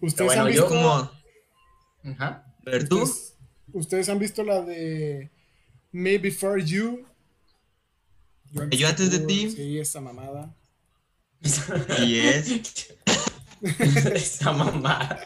¿Ustedes 0.00 0.26
bueno, 0.26 0.42
han 0.42 0.52
yo 0.52 0.68
visto, 0.68 0.68
Como, 0.68 2.14
Ajá. 2.14 2.54
ver 2.64 2.88
tú, 2.88 3.02
ustedes, 3.02 3.36
ustedes 3.72 4.08
han 4.08 4.18
visto 4.18 4.42
la 4.42 4.60
de 4.62 5.30
Me 5.92 6.18
Before 6.18 6.64
You? 6.64 7.06
Yo 8.70 8.88
antes 8.88 9.10
de 9.10 9.20
tú, 9.20 9.26
ti. 9.26 9.50
Sí, 9.50 9.78
esa 9.78 10.00
mamada. 10.00 10.54
y 12.00 12.18
es. 12.18 12.50
Esa 13.62 14.52
mamá. 14.52 15.18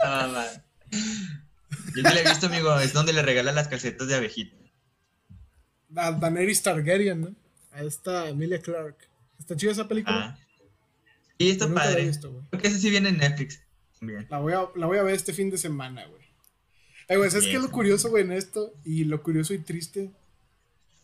Ah, 0.00 0.26
va. 0.26 0.46
Yo 0.90 2.02
te 2.02 2.02
la 2.02 2.20
he 2.20 2.28
visto, 2.28 2.46
amigo, 2.46 2.76
es 2.80 2.92
donde 2.92 3.12
le 3.12 3.22
regala 3.22 3.52
las 3.52 3.68
calcetas 3.68 4.08
de 4.08 4.16
abejita. 4.16 4.56
A 5.94 6.10
Daenerys 6.10 6.62
Targaryen, 6.62 7.20
¿no? 7.20 7.34
A 7.72 7.82
esta 7.84 8.28
Emilia 8.28 8.60
Clarke. 8.60 9.08
¿Está 9.38 9.54
chida 9.56 9.70
esa 9.72 9.86
película? 9.86 10.36
Ah. 10.36 10.38
Y 11.38 11.50
está 11.50 11.68
Yo 11.68 11.74
padre. 11.74 12.04
visto. 12.06 12.44
Creo 12.50 12.62
que 12.62 12.68
ese 12.68 12.80
sí 12.80 12.90
viene 12.90 13.10
en 13.10 13.18
Netflix. 13.18 13.60
La 14.28 14.38
voy 14.38 14.52
a, 14.52 14.68
la 14.74 14.86
voy 14.86 14.98
a 14.98 15.02
ver 15.02 15.14
este 15.14 15.32
fin 15.32 15.50
de 15.50 15.56
semana, 15.58 16.04
güey. 16.06 16.22
Eh, 17.08 17.16
güey, 17.16 17.30
¿sabes 17.30 17.46
qué 17.46 17.56
es 17.56 17.62
lo 17.62 17.70
curioso, 17.70 18.10
güey, 18.10 18.24
en 18.24 18.32
esto? 18.32 18.72
Y 18.84 19.04
lo 19.04 19.22
curioso 19.22 19.54
y 19.54 19.58
triste, 19.58 20.10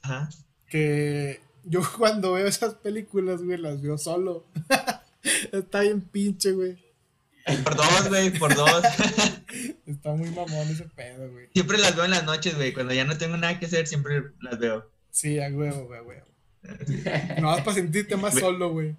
Ajá. 0.03 0.29
que 0.69 1.41
yo 1.65 1.81
cuando 1.99 2.33
veo 2.33 2.47
esas 2.47 2.75
películas, 2.75 3.43
güey, 3.43 3.59
las 3.59 3.81
veo 3.81 3.99
solo. 3.99 4.47
Está 5.53 5.81
bien 5.81 6.01
pinche, 6.01 6.53
güey. 6.53 6.79
Por 7.65 7.75
dos, 7.75 8.09
güey, 8.09 8.31
por 8.39 8.55
dos. 8.55 8.83
Está 9.87 10.13
muy 10.13 10.31
mamón 10.31 10.69
ese 10.69 10.85
pedo, 10.85 11.31
güey. 11.31 11.49
Siempre 11.53 11.79
las 11.79 11.97
veo 11.97 12.05
en 12.05 12.13
las 12.13 12.25
noches, 12.25 12.55
güey. 12.57 12.73
Cuando 12.73 12.95
ya 12.95 13.05
no 13.05 13.19
tengo 13.19 13.37
nada 13.37 13.59
que 13.59 13.67
hacer, 13.67 13.87
siempre 13.87 14.23
las 14.41 14.59
veo. 14.59 14.91
Sí, 15.11 15.41
a 15.41 15.49
huevo, 15.49 15.87
güey, 15.87 16.01
huevo. 16.01 16.27
No 17.41 17.49
vas 17.49 17.63
para 17.63 17.75
sentirte 17.75 18.17
más 18.17 18.35
solo, 18.35 18.71
güey. 18.71 18.95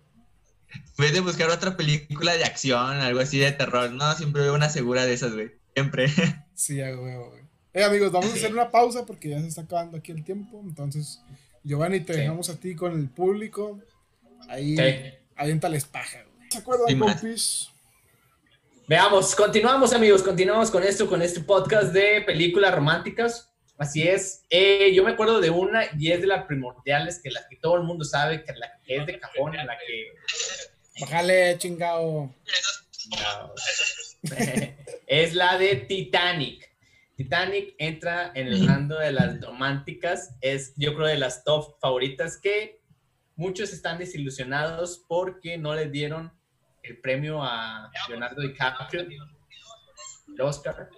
De 0.97 1.19
buscar 1.19 1.49
otra 1.49 1.77
película 1.77 2.33
de 2.33 2.43
acción, 2.43 2.97
algo 2.97 3.19
así 3.19 3.37
de 3.37 3.51
terror, 3.51 3.91
no, 3.91 4.13
siempre 4.15 4.43
veo 4.43 4.53
una 4.53 4.69
segura 4.69 5.05
de 5.05 5.13
esas, 5.13 5.33
güey. 5.33 5.51
Siempre. 5.73 6.07
Sí, 6.53 6.81
a 6.81 6.87
huevo, 6.87 7.29
güey. 7.29 7.41
Eh, 7.73 7.83
amigos, 7.83 8.11
vamos 8.11 8.31
a 8.31 8.35
hacer 8.35 8.51
una 8.51 8.69
pausa 8.69 9.05
porque 9.05 9.29
ya 9.29 9.39
se 9.39 9.47
está 9.47 9.61
acabando 9.61 9.97
aquí 9.97 10.11
el 10.11 10.23
tiempo. 10.23 10.61
Entonces, 10.63 11.21
Giovanni, 11.63 11.99
te 12.01 12.13
Sí. 12.13 12.19
dejamos 12.21 12.49
a 12.49 12.59
ti 12.59 12.75
con 12.75 12.93
el 12.99 13.09
público. 13.09 13.79
Ahí, 14.49 14.75
Sí. 14.75 15.13
aviéntales 15.35 15.85
paja, 15.85 16.23
güey. 16.35 16.51
¿Se 16.51 16.57
acuerdan, 16.57 16.97
más. 16.99 17.21
compis? 17.21 17.67
Veamos, 18.87 19.35
continuamos 19.35 19.93
amigos, 19.93 20.21
continuamos 20.23 20.69
con 20.71 20.83
esto, 20.83 21.07
con 21.07 21.21
este 21.21 21.39
podcast 21.41 21.93
de 21.93 22.21
películas 22.21 22.73
románticas. 22.75 23.47
Así 23.77 24.07
es, 24.07 24.43
Eh, 24.49 24.91
yo 24.93 25.03
me 25.03 25.11
acuerdo 25.11 25.39
de 25.39 25.49
una 25.49 25.85
y 25.97 26.11
es 26.11 26.21
de 26.21 26.27
las 26.27 26.45
primordiales, 26.45 27.19
que 27.23 27.31
la 27.31 27.47
que 27.49 27.55
todo 27.55 27.77
el 27.77 27.83
mundo 27.83 28.03
sabe, 28.05 28.43
que 28.43 28.53
la 28.53 28.79
que 28.85 28.97
es 28.97 29.05
de 29.07 29.19
cajón, 29.19 29.55
la 29.55 29.77
que 29.77 30.13
Bájale, 30.99 31.57
chingado. 31.57 32.33
No. 33.09 33.53
es 35.07 35.33
la 35.33 35.57
de 35.57 35.75
Titanic. 35.77 36.69
Titanic 37.21 37.75
entra 37.77 38.31
en 38.33 38.47
el 38.47 38.67
rando 38.67 38.97
de 38.97 39.11
las 39.11 39.39
románticas, 39.39 40.35
es 40.41 40.73
yo 40.75 40.95
creo 40.95 41.05
de 41.05 41.19
las 41.19 41.43
top 41.43 41.79
favoritas 41.79 42.39
que 42.41 42.81
muchos 43.35 43.73
están 43.73 43.99
desilusionados 43.99 45.05
porque 45.07 45.57
no 45.59 45.75
le 45.75 45.87
dieron 45.87 46.33
el 46.81 46.99
premio 46.99 47.43
a 47.43 47.91
Leonardo 48.09 48.41
DiCaprio, 48.41 49.01
el 49.01 50.41
Oscar. 50.41 50.89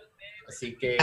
Así 0.48 0.78
que 0.78 0.96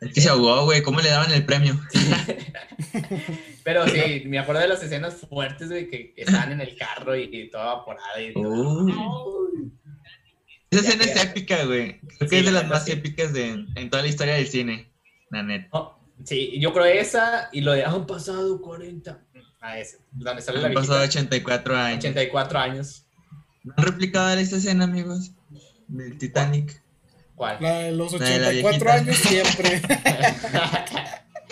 Es 0.00 0.12
que 0.12 0.20
se 0.20 0.28
ahogó, 0.28 0.66
güey. 0.66 0.80
¿Cómo 0.82 1.00
le 1.00 1.08
daban 1.08 1.32
el 1.32 1.44
premio? 1.44 1.74
Pero 3.64 3.88
sí, 3.88 4.22
me 4.26 4.38
acuerdo 4.38 4.60
de 4.60 4.68
las 4.68 4.82
escenas 4.82 5.16
fuertes 5.28 5.70
de 5.70 5.88
que 5.88 6.14
están 6.16 6.52
en 6.52 6.60
el 6.60 6.76
carro 6.76 7.16
y, 7.16 7.22
y 7.32 7.50
todo 7.50 7.62
evaporado. 7.62 8.20
Y 8.20 8.32
Uy. 8.36 9.43
Esa 10.76 10.88
escena 10.88 11.04
es 11.04 11.22
épica, 11.24 11.64
güey. 11.64 12.00
Creo 12.00 12.18
que 12.18 12.28
Sí, 12.28 12.36
es 12.36 12.44
de 12.44 12.50
la 12.52 12.60
las 12.60 12.68
más 12.68 12.84
sí. 12.84 12.92
épicas 12.92 13.32
de, 13.32 13.64
en 13.74 13.90
toda 13.90 14.02
la 14.02 14.08
historia 14.08 14.34
del 14.34 14.48
cine. 14.48 14.88
La 15.30 15.42
neta. 15.42 15.68
No, 15.72 15.98
sí, 16.24 16.58
yo 16.60 16.72
creo 16.72 16.84
esa 16.86 17.48
y 17.52 17.60
lo 17.60 17.72
de 17.72 17.84
han 17.84 18.06
pasado 18.06 18.60
40. 18.60 19.20
A 19.60 19.78
ese, 19.78 19.98
donde 20.12 20.42
sale 20.42 20.60
la 20.60 20.68
Han 20.68 20.74
pasado 20.74 20.98
viejita, 20.98 21.20
84 21.20 21.76
años. 21.76 21.98
84 22.04 22.58
años. 22.58 23.06
¿No 23.62 23.72
han 23.76 23.84
replicado 23.84 24.28
esta 24.38 24.56
escena, 24.56 24.84
amigos? 24.84 25.32
Del 25.88 26.18
Titanic. 26.18 26.72
La 26.74 26.80
¿Cuál? 27.34 27.58
de 27.60 27.92
los 27.92 28.12
La 28.20 28.28
de 28.28 28.38
la 28.38 28.48
84 28.48 28.92
viejita. 28.92 28.92
años 28.94 29.16
siempre. 29.16 29.82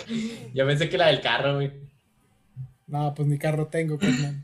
yo 0.53 0.65
pensé 0.67 0.89
que 0.89 0.97
la 0.97 1.07
del 1.07 1.21
carro, 1.21 1.55
güey. 1.55 1.71
no, 2.87 3.13
pues 3.15 3.27
ni 3.27 3.37
carro 3.39 3.67
tengo, 3.67 3.97
carnal. 3.97 4.43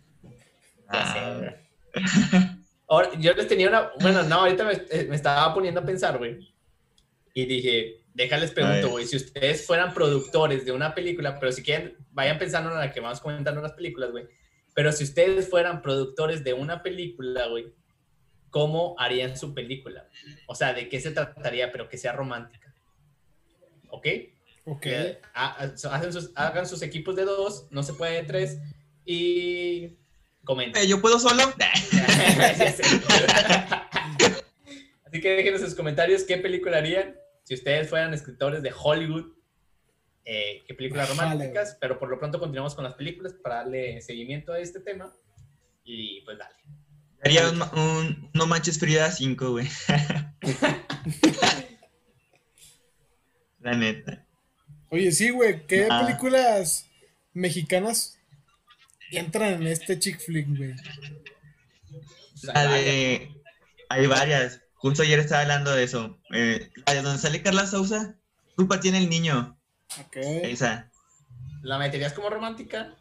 Ya 0.92 1.06
sé, 1.14 1.20
Ah, 1.20 1.38
güey. 1.38 2.50
Ahora, 2.90 3.12
yo 3.20 3.34
les 3.34 3.48
tenía 3.48 3.70
una. 3.70 3.92
Bueno, 4.02 4.24
no, 4.24 4.36
ahorita 4.42 4.64
me, 4.66 4.74
eh, 4.90 5.06
me 5.08 5.16
estaba 5.16 5.54
poniendo 5.54 5.80
a 5.82 5.86
pensar, 5.86 6.18
güey. 6.18 6.54
Y 7.34 7.46
dije, 7.46 8.02
déjales 8.14 8.52
pregunto, 8.52 8.90
güey, 8.90 9.06
si 9.06 9.16
ustedes 9.16 9.66
fueran 9.66 9.94
productores 9.94 10.66
de 10.66 10.72
una 10.72 10.96
película, 10.96 11.40
pero 11.40 11.52
si 11.52 11.62
quieren, 11.64 11.96
vayan 12.12 12.40
pensando 12.40 12.72
en 12.72 12.78
la 12.80 12.92
que 12.92 13.00
vamos 13.00 13.22
comentando 13.22 13.62
las 13.62 13.74
películas, 13.74 14.12
güey. 14.12 14.26
Pero 14.74 14.92
si 14.92 15.04
ustedes 15.04 15.50
fueran 15.50 15.82
productores 15.82 16.44
de 16.44 16.54
una 16.54 16.82
película, 16.82 17.48
güey, 17.48 17.68
¿cómo 18.50 18.96
harían 18.98 19.38
su 19.38 19.54
película? 19.54 20.08
O 20.48 20.56
sea, 20.56 20.74
¿de 20.74 20.90
qué 20.90 21.00
se 21.00 21.12
trataría, 21.12 21.72
pero 21.72 21.88
que 21.88 21.98
sea 21.98 22.14
romántica? 22.14 22.74
¿Ok? 23.90 24.08
Ok. 24.66 24.82
Que 24.82 25.22
ha- 25.34 25.64
ha- 25.64 25.64
hacen 25.96 26.12
sus- 26.14 26.32
hagan 26.36 26.68
sus 26.68 26.82
equipos 26.82 27.16
de 27.16 27.26
dos, 27.26 27.68
no 27.72 27.84
se 27.84 27.94
puede 27.94 28.14
de 28.16 28.24
tres, 28.24 28.60
y 29.06 29.98
comenten. 30.50 30.82
Eh, 30.82 30.88
¿Yo 30.88 31.00
puedo 31.00 31.20
solo? 31.20 31.44
Así 35.06 35.22
que 35.22 35.30
déjenos 35.30 35.62
en 35.62 35.68
sus 35.68 35.76
comentarios 35.76 36.24
qué 36.24 36.38
película 36.38 36.80
harían 36.80 37.16
si 37.44 37.54
ustedes 37.54 37.88
fueran 37.88 38.16
escritores 38.16 38.64
de 38.64 38.74
Hollywood. 38.76 39.28
eh, 40.26 40.64
qué 40.68 40.74
películas 40.74 41.08
románticas, 41.10 41.78
pero 41.80 42.00
por 42.00 42.10
lo 42.10 42.18
pronto 42.18 42.40
continuamos 42.40 42.74
con 42.74 42.84
las 42.84 42.96
películas 42.96 43.34
para 43.34 43.58
darle 43.58 44.02
seguimiento 44.02 44.52
a 44.52 44.60
este 44.60 44.80
tema. 44.80 45.14
Y 45.84 46.22
pues 46.22 46.40
dale. 46.40 46.56
Haría 47.24 47.48
un, 47.50 47.62
un 47.80 48.32
No 48.34 48.48
Manches 48.48 48.80
Frida 48.80 49.12
5, 49.12 49.52
güey. 49.52 49.68
La 53.60 53.76
neta. 53.76 54.26
Oye, 54.90 55.12
sí, 55.12 55.30
güey, 55.30 55.68
¿qué 55.68 55.88
películas 55.88 56.88
mexicanas 57.34 58.19
entran 59.12 59.54
en 59.54 59.68
este 59.68 60.00
chick 60.00 60.20
flick, 60.20 60.48
güey? 60.48 60.76
La 62.44 62.68
de... 62.68 63.32
Hay 63.90 64.08
varias. 64.08 64.62
Justo 64.76 65.04
ayer 65.04 65.20
estaba 65.20 65.42
hablando 65.42 65.72
de 65.72 65.84
eso. 65.84 66.20
Eh, 66.34 66.70
donde 66.86 67.18
sale 67.18 67.42
Carla 67.42 67.66
Sousa. 67.66 68.16
Culpa 68.56 68.80
tiene 68.80 69.00
el 69.00 69.10
niño. 69.10 69.60
Ok. 70.00 70.18
Esa. 70.18 70.92
¿La 71.64 71.78
meterías 71.78 72.14
como 72.14 72.30
romántica? 72.30 72.96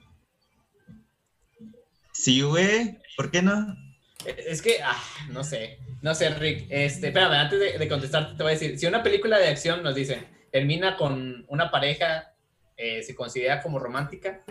Sí, 2.12 2.40
güey. 2.40 2.98
¿Por 3.16 3.30
qué 3.30 3.42
no? 3.42 3.76
Es 4.24 4.62
que, 4.62 4.82
ah, 4.82 5.00
no 5.28 5.44
sé, 5.44 5.78
no 6.02 6.14
sé, 6.14 6.30
Rick. 6.30 6.66
Este, 6.70 7.08
espérame, 7.08 7.34
antes 7.34 7.60
de, 7.60 7.78
de 7.78 7.88
contestarte, 7.88 8.36
te 8.36 8.42
voy 8.42 8.50
a 8.50 8.54
decir: 8.54 8.78
si 8.78 8.86
una 8.86 9.02
película 9.02 9.38
de 9.38 9.48
acción 9.48 9.82
nos 9.82 9.94
dicen 9.94 10.26
termina 10.50 10.96
con 10.96 11.44
una 11.48 11.70
pareja, 11.70 12.34
eh, 12.76 13.02
se 13.02 13.14
considera 13.14 13.62
como 13.62 13.78
romántica, 13.78 14.44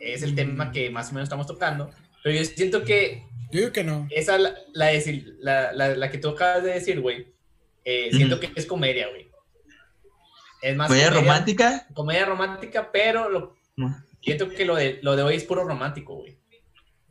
es 0.00 0.22
el 0.22 0.34
tema 0.34 0.70
que 0.72 0.90
más 0.90 1.10
o 1.10 1.14
menos 1.14 1.26
estamos 1.26 1.46
tocando. 1.46 1.90
Pero 2.22 2.36
yo 2.36 2.44
siento 2.44 2.84
que 2.84 3.22
Yo 3.50 3.60
digo 3.60 3.72
que 3.72 3.84
no. 3.84 4.06
esa, 4.10 4.38
la, 4.38 4.54
la, 4.74 4.86
decir- 4.92 5.36
la, 5.40 5.72
la- 5.72 5.96
la 5.96 6.10
que 6.10 6.18
tú 6.18 6.28
acabas 6.30 6.62
de 6.64 6.72
decir, 6.74 7.00
güey, 7.00 7.32
eh, 7.84 8.10
siento 8.12 8.38
que 8.40 8.50
es 8.54 8.66
comedia, 8.66 9.08
güey. 9.08 9.28
Es 10.60 10.76
más 10.76 10.88
¿Comedia 10.88 11.10
romántica? 11.10 11.86
Comedia 11.94 12.24
romántica, 12.26 12.90
pero 12.92 13.28
lo, 13.28 13.56
No. 13.76 13.96
siento 14.20 14.48
que 14.48 14.64
lo 14.64 14.74
de, 14.76 14.98
lo 15.02 15.14
de 15.16 15.22
hoy 15.22 15.36
es 15.36 15.44
puro 15.44 15.64
romántico, 15.64 16.16
güey. 16.16 16.36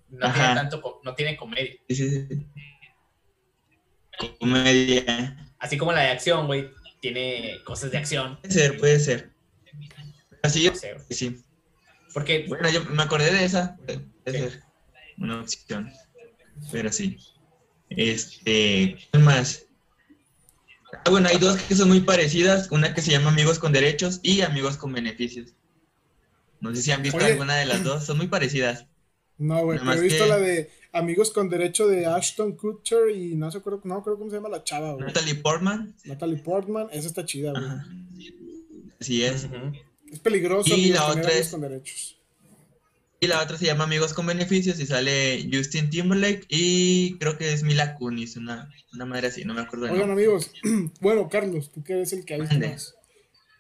No 0.10 0.32
tiene 0.34 0.54
tanto, 0.56 1.02
no 1.04 1.16
tiene 1.16 1.36
comedia. 1.38 1.74
Sí, 1.90 1.96
sí, 1.96 2.28
sí. 2.28 2.48
Comedia. 4.40 5.52
Así 5.60 5.78
como 5.78 5.92
la 5.92 6.02
de 6.02 6.10
acción, 6.10 6.46
güey, 6.48 6.70
tiene 7.02 7.58
cosas 7.66 7.92
de 7.92 7.98
acción. 7.98 8.38
Puede 8.42 8.54
ser, 8.54 8.78
puede 8.78 9.00
ser. 9.00 9.30
Así 10.44 10.64
yo 10.64 10.72
No 10.72 10.78
sé, 10.78 10.94
güey. 10.94 11.06
sí. 11.10 11.44
Porque, 12.18 12.46
Bueno, 12.48 12.68
yo 12.72 12.84
me 12.86 13.04
acordé 13.04 13.32
de 13.32 13.46
esa. 13.46 13.78
Sí. 13.88 14.00
ser 14.26 14.64
una 15.20 15.42
opción. 15.42 15.92
Pero 16.72 16.92
sí. 16.92 17.18
Este. 17.92 18.98
¿Qué 19.12 19.20
más? 19.20 19.66
Ah, 21.06 21.10
bueno, 21.12 21.28
hay 21.30 21.38
dos 21.38 21.58
que 21.62 21.76
son 21.76 21.90
muy 21.90 22.02
parecidas. 22.02 22.72
Una 22.72 22.94
que 22.94 23.02
se 23.02 23.12
llama 23.12 23.30
Amigos 23.30 23.60
con 23.60 23.72
Derechos 23.72 24.20
y 24.24 24.42
Amigos 24.42 24.78
con 24.78 24.94
Beneficios. 24.94 25.54
No 26.60 26.74
sé 26.74 26.82
si 26.82 26.92
han 26.92 27.04
visto 27.04 27.18
Oye. 27.18 27.34
alguna 27.34 27.56
de 27.58 27.66
las 27.68 27.84
dos. 27.84 28.06
Son 28.06 28.18
muy 28.18 28.28
parecidas. 28.28 28.88
No, 29.38 29.64
güey, 29.64 29.78
pero 29.78 29.94
he 29.94 30.02
visto 30.02 30.24
que- 30.24 30.30
la 30.30 30.38
de 30.38 30.72
Amigos 30.94 31.30
con 31.32 31.50
Derecho 31.50 31.88
de 31.88 32.08
Ashton 32.08 32.56
Kutcher 32.56 33.12
y 33.16 33.36
no 33.36 33.52
sé, 33.52 33.60
acuerdo- 33.60 33.82
no 33.84 34.02
creo 34.04 34.18
cómo 34.18 34.32
se 34.32 34.38
llama 34.38 34.50
la 34.50 34.64
chava, 34.64 34.94
güey. 34.94 35.06
Natalie 35.06 35.36
Portman. 35.36 35.94
Natalie 36.06 36.38
Portman, 36.38 36.88
esa 36.92 37.08
está 37.08 37.24
chida, 37.26 37.52
güey. 37.52 37.64
Así 39.00 39.24
es. 39.24 39.44
Ujú. 39.44 39.74
Es 40.12 40.20
peligroso, 40.20 40.70
Y 40.70 40.74
amigos, 40.74 41.00
la 41.00 41.08
otra 41.08 41.32
es- 41.34 41.50
con 41.50 41.62
derechos. 41.62 42.14
Y 43.20 43.26
la 43.26 43.42
otra 43.42 43.58
se 43.58 43.66
llama 43.66 43.86
Amigos 43.86 44.14
con 44.14 44.28
Beneficios 44.28 44.80
y 44.80 44.86
sale 44.86 45.50
Justin 45.52 45.90
Timberlake 45.90 46.46
y 46.50 47.18
creo 47.18 47.36
que 47.36 47.52
es 47.52 47.64
Mila 47.64 47.96
Kunis, 47.96 48.38
una, 48.38 48.72
una 48.94 49.06
madre 49.06 49.30
así, 49.30 49.44
no 49.44 49.56
me 49.56 49.62
acuerdo. 49.62 49.92
Oigan, 49.92 50.12
amigos, 50.12 50.52
bueno, 51.02 51.28
Carlos, 51.28 51.72
tú 51.72 51.84
que 51.84 51.94
eres 51.94 52.14
el 52.14 52.26
que 52.26 52.36
ha 52.36 52.38
visto 52.38 52.60
más. 52.60 52.94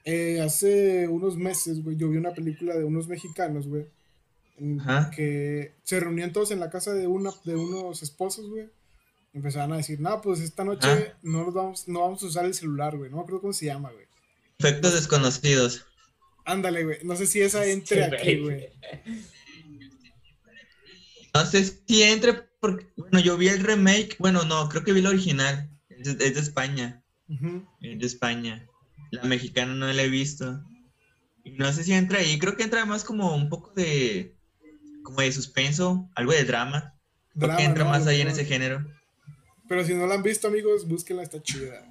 Eh, 0.05 0.41
hace 0.41 1.07
unos 1.07 1.37
meses, 1.37 1.83
güey, 1.83 1.97
yo 1.97 2.07
vi 2.07 2.17
una 2.17 2.33
película 2.35 2.75
de 2.77 2.83
unos 2.83 3.07
mexicanos, 3.07 3.67
güey, 3.67 3.87
que 5.15 5.73
se 5.83 5.99
reunían 5.99 6.33
todos 6.33 6.51
en 6.51 6.59
la 6.59 6.69
casa 6.69 6.93
de 6.93 7.07
una 7.07 7.31
de 7.43 7.55
unos 7.55 8.03
esposos, 8.03 8.47
güey. 8.49 8.69
Empezaban 9.33 9.73
a 9.73 9.77
decir, 9.77 9.99
no, 9.99 10.21
pues 10.21 10.39
esta 10.39 10.63
noche 10.63 11.13
no 11.23 11.45
nos 11.45 11.53
vamos, 11.53 11.87
no 11.87 12.01
vamos 12.01 12.23
a 12.23 12.25
usar 12.27 12.45
el 12.45 12.53
celular, 12.53 12.95
güey. 12.97 13.09
No 13.09 13.17
me 13.17 13.21
acuerdo 13.23 13.41
cómo 13.41 13.53
se 13.53 13.65
llama, 13.65 13.91
güey. 13.91 14.05
Efectos 14.59 14.93
desconocidos. 14.93 15.85
Ándale, 16.47 16.85
güey. 16.85 16.97
No 17.03 17.15
sé 17.17 17.27
si 17.27 17.41
esa 17.41 17.65
entre 17.65 17.97
Sí, 17.97 18.15
aquí, 18.15 18.39
güey. 18.39 18.69
No 21.33 21.45
sé 21.45 21.65
si 21.65 22.03
entre, 22.03 22.33
porque, 22.61 22.87
bueno, 22.95 23.19
yo 23.19 23.37
vi 23.37 23.49
el 23.49 23.59
remake, 23.59 24.15
bueno, 24.17 24.43
no, 24.45 24.69
creo 24.69 24.83
que 24.83 24.93
vi 24.93 25.01
el 25.01 25.07
original, 25.07 25.69
es 25.89 26.17
de, 26.17 26.25
es 26.25 26.35
de 26.35 26.39
España, 26.39 27.03
es 27.81 27.99
de 27.99 28.05
España. 28.05 28.65
La 29.11 29.23
mexicana 29.23 29.73
no 29.73 29.91
la 29.91 30.01
he 30.01 30.09
visto. 30.09 30.63
Y 31.43 31.51
no 31.51 31.71
sé 31.73 31.83
si 31.83 31.93
entra 31.93 32.19
ahí, 32.19 32.39
creo 32.39 32.55
que 32.55 32.63
entra 32.63 32.85
más 32.85 33.03
como 33.03 33.35
un 33.35 33.49
poco 33.49 33.73
de, 33.75 34.33
como 35.03 35.21
de 35.21 35.31
suspenso, 35.33 36.09
algo 36.15 36.31
de 36.31 36.45
drama. 36.45 36.95
Drama, 37.35 37.57
que 37.57 37.63
entra 37.65 37.83
¿no? 37.83 37.89
más 37.91 38.05
lo 38.05 38.11
ahí 38.11 38.21
en 38.21 38.27
mejor. 38.27 38.39
ese 38.41 38.49
género. 38.49 38.85
Pero 39.67 39.85
si 39.85 39.93
no 39.93 40.07
la 40.07 40.15
han 40.15 40.23
visto, 40.23 40.47
amigos, 40.47 40.87
búsquenla, 40.87 41.23
está 41.23 41.43
chida. 41.43 41.85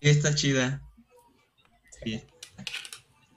Está 0.00 0.32
chida. 0.34 0.80
Sí. 2.04 2.22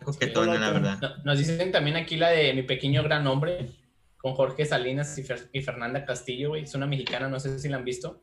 Coquetona, 0.04 0.56
la 0.60 0.72
verdad. 0.72 1.00
No- 1.02 1.24
Nos 1.24 1.40
dicen 1.40 1.72
también 1.72 1.96
aquí 1.98 2.16
la 2.18 2.30
de 2.30 2.54
Mi 2.54 2.64
Pequeño 2.64 3.04
Gran 3.04 3.26
Hombre, 3.28 3.70
con 4.18 4.34
Jorge 4.34 4.66
Salinas 4.66 5.18
y, 5.18 5.24
Fer- 5.24 5.50
y 5.54 5.62
Fernanda 5.62 6.06
Castillo, 6.06 6.50
güey. 6.50 6.64
Es 6.64 6.74
una 6.76 6.88
mexicana, 6.88 7.28
no 7.30 7.40
sé 7.40 7.58
si 7.60 7.70
la 7.70 7.78
han 7.78 7.86
visto. 7.86 8.20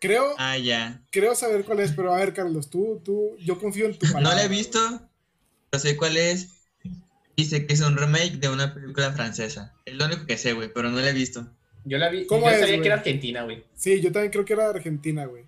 Creo, 0.00 0.34
Ah, 0.38 0.58
ya. 0.58 1.02
creo 1.10 1.34
saber 1.34 1.64
cuál 1.64 1.80
es, 1.80 1.92
pero 1.92 2.12
a 2.12 2.18
ver, 2.18 2.34
Carlos, 2.34 2.68
tú, 2.68 3.00
tú, 3.04 3.36
yo 3.38 3.58
confío 3.58 3.86
en 3.86 3.92
tu 3.98 4.06
palabra. 4.06 4.20
No 4.30 4.34
la 4.36 4.44
he 4.44 4.48
visto, 4.48 4.78
pero 5.70 5.80
sé 5.80 5.96
cuál 5.96 6.16
es. 6.16 6.52
Dice 7.36 7.66
que 7.66 7.74
es 7.74 7.80
un 7.80 7.96
remake 7.96 8.36
de 8.38 8.48
una 8.48 8.72
película 8.74 9.12
francesa. 9.12 9.74
Es 9.84 9.94
lo 9.94 10.06
único 10.06 10.26
que 10.26 10.36
sé, 10.38 10.52
güey, 10.54 10.72
pero 10.72 10.90
no 10.90 11.00
la 11.00 11.10
he 11.10 11.12
visto. 11.12 11.46
Yo 11.84 11.98
la 11.98 12.08
vi, 12.08 12.26
¿Cómo 12.26 12.46
yo 12.46 12.50
es, 12.50 12.60
sabía 12.60 12.74
güey? 12.74 12.80
que 12.82 12.88
era 12.88 12.96
argentina, 12.96 13.42
güey. 13.44 13.64
Sí, 13.74 14.00
yo 14.00 14.10
también 14.12 14.32
creo 14.32 14.44
que 14.44 14.52
era 14.54 14.64
de 14.64 14.70
Argentina, 14.70 15.24
güey. 15.26 15.44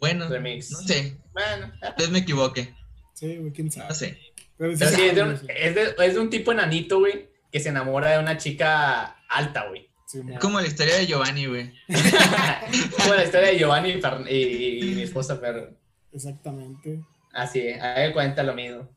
Bueno, 0.00 0.28
Remix. 0.28 0.70
no 0.70 0.78
sé. 0.78 1.16
Bueno, 1.32 1.72
Tal 1.80 1.94
vez 1.98 2.10
me 2.10 2.18
equivoque. 2.20 2.74
Sí, 3.14 3.36
güey, 3.36 3.52
quién 3.52 3.70
sabe. 3.70 3.88
No 3.88 3.94
sé. 3.94 4.18
Pero 4.58 4.72
sí 4.72 4.78
pero 4.78 4.90
sí, 4.90 4.96
sabe, 4.96 5.08
es 5.08 5.14
de, 5.14 5.22
un, 5.22 5.32
es, 5.48 5.74
de, 5.74 6.06
es 6.06 6.14
de 6.14 6.20
un 6.20 6.30
tipo 6.30 6.52
enanito, 6.52 6.98
güey, 6.98 7.28
que 7.52 7.60
se 7.60 7.68
enamora 7.68 8.10
de 8.12 8.18
una 8.18 8.36
chica 8.38 9.16
alta, 9.28 9.66
güey. 9.68 9.88
Sí, 10.06 10.18
mo- 10.22 10.34
Es 10.34 10.40
como 10.40 10.60
la 10.60 10.66
historia 10.66 10.96
de 10.96 11.06
Giovanni, 11.06 11.46
güey. 11.46 11.72
Como 12.98 13.14
la 13.14 13.24
historia 13.24 13.48
de 13.48 13.58
Giovanni 13.58 13.90
y, 13.90 14.00
Fer- 14.00 14.26
y- 14.30 14.90
y 14.90 14.94
mi 14.94 15.02
esposa 15.02 15.36
Fer. 15.36 15.76
Exactamente. 16.12 17.00
Así, 17.32 17.60
a 17.68 18.04
él 18.04 18.12
cuenta 18.14 18.42
lo 18.42 18.54
mismo. 18.54 18.88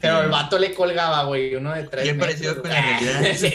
Pero 0.00 0.22
el 0.22 0.30
vato 0.30 0.58
le 0.58 0.72
colgaba, 0.74 1.24
güey, 1.24 1.54
uno 1.56 1.74
de 1.74 1.82
tres 1.84 2.04
Bien 2.04 2.18
parecido 2.18 2.60
con 2.60 2.70
la 2.70 2.80
realidad. 2.80 3.22
Sí, 3.36 3.52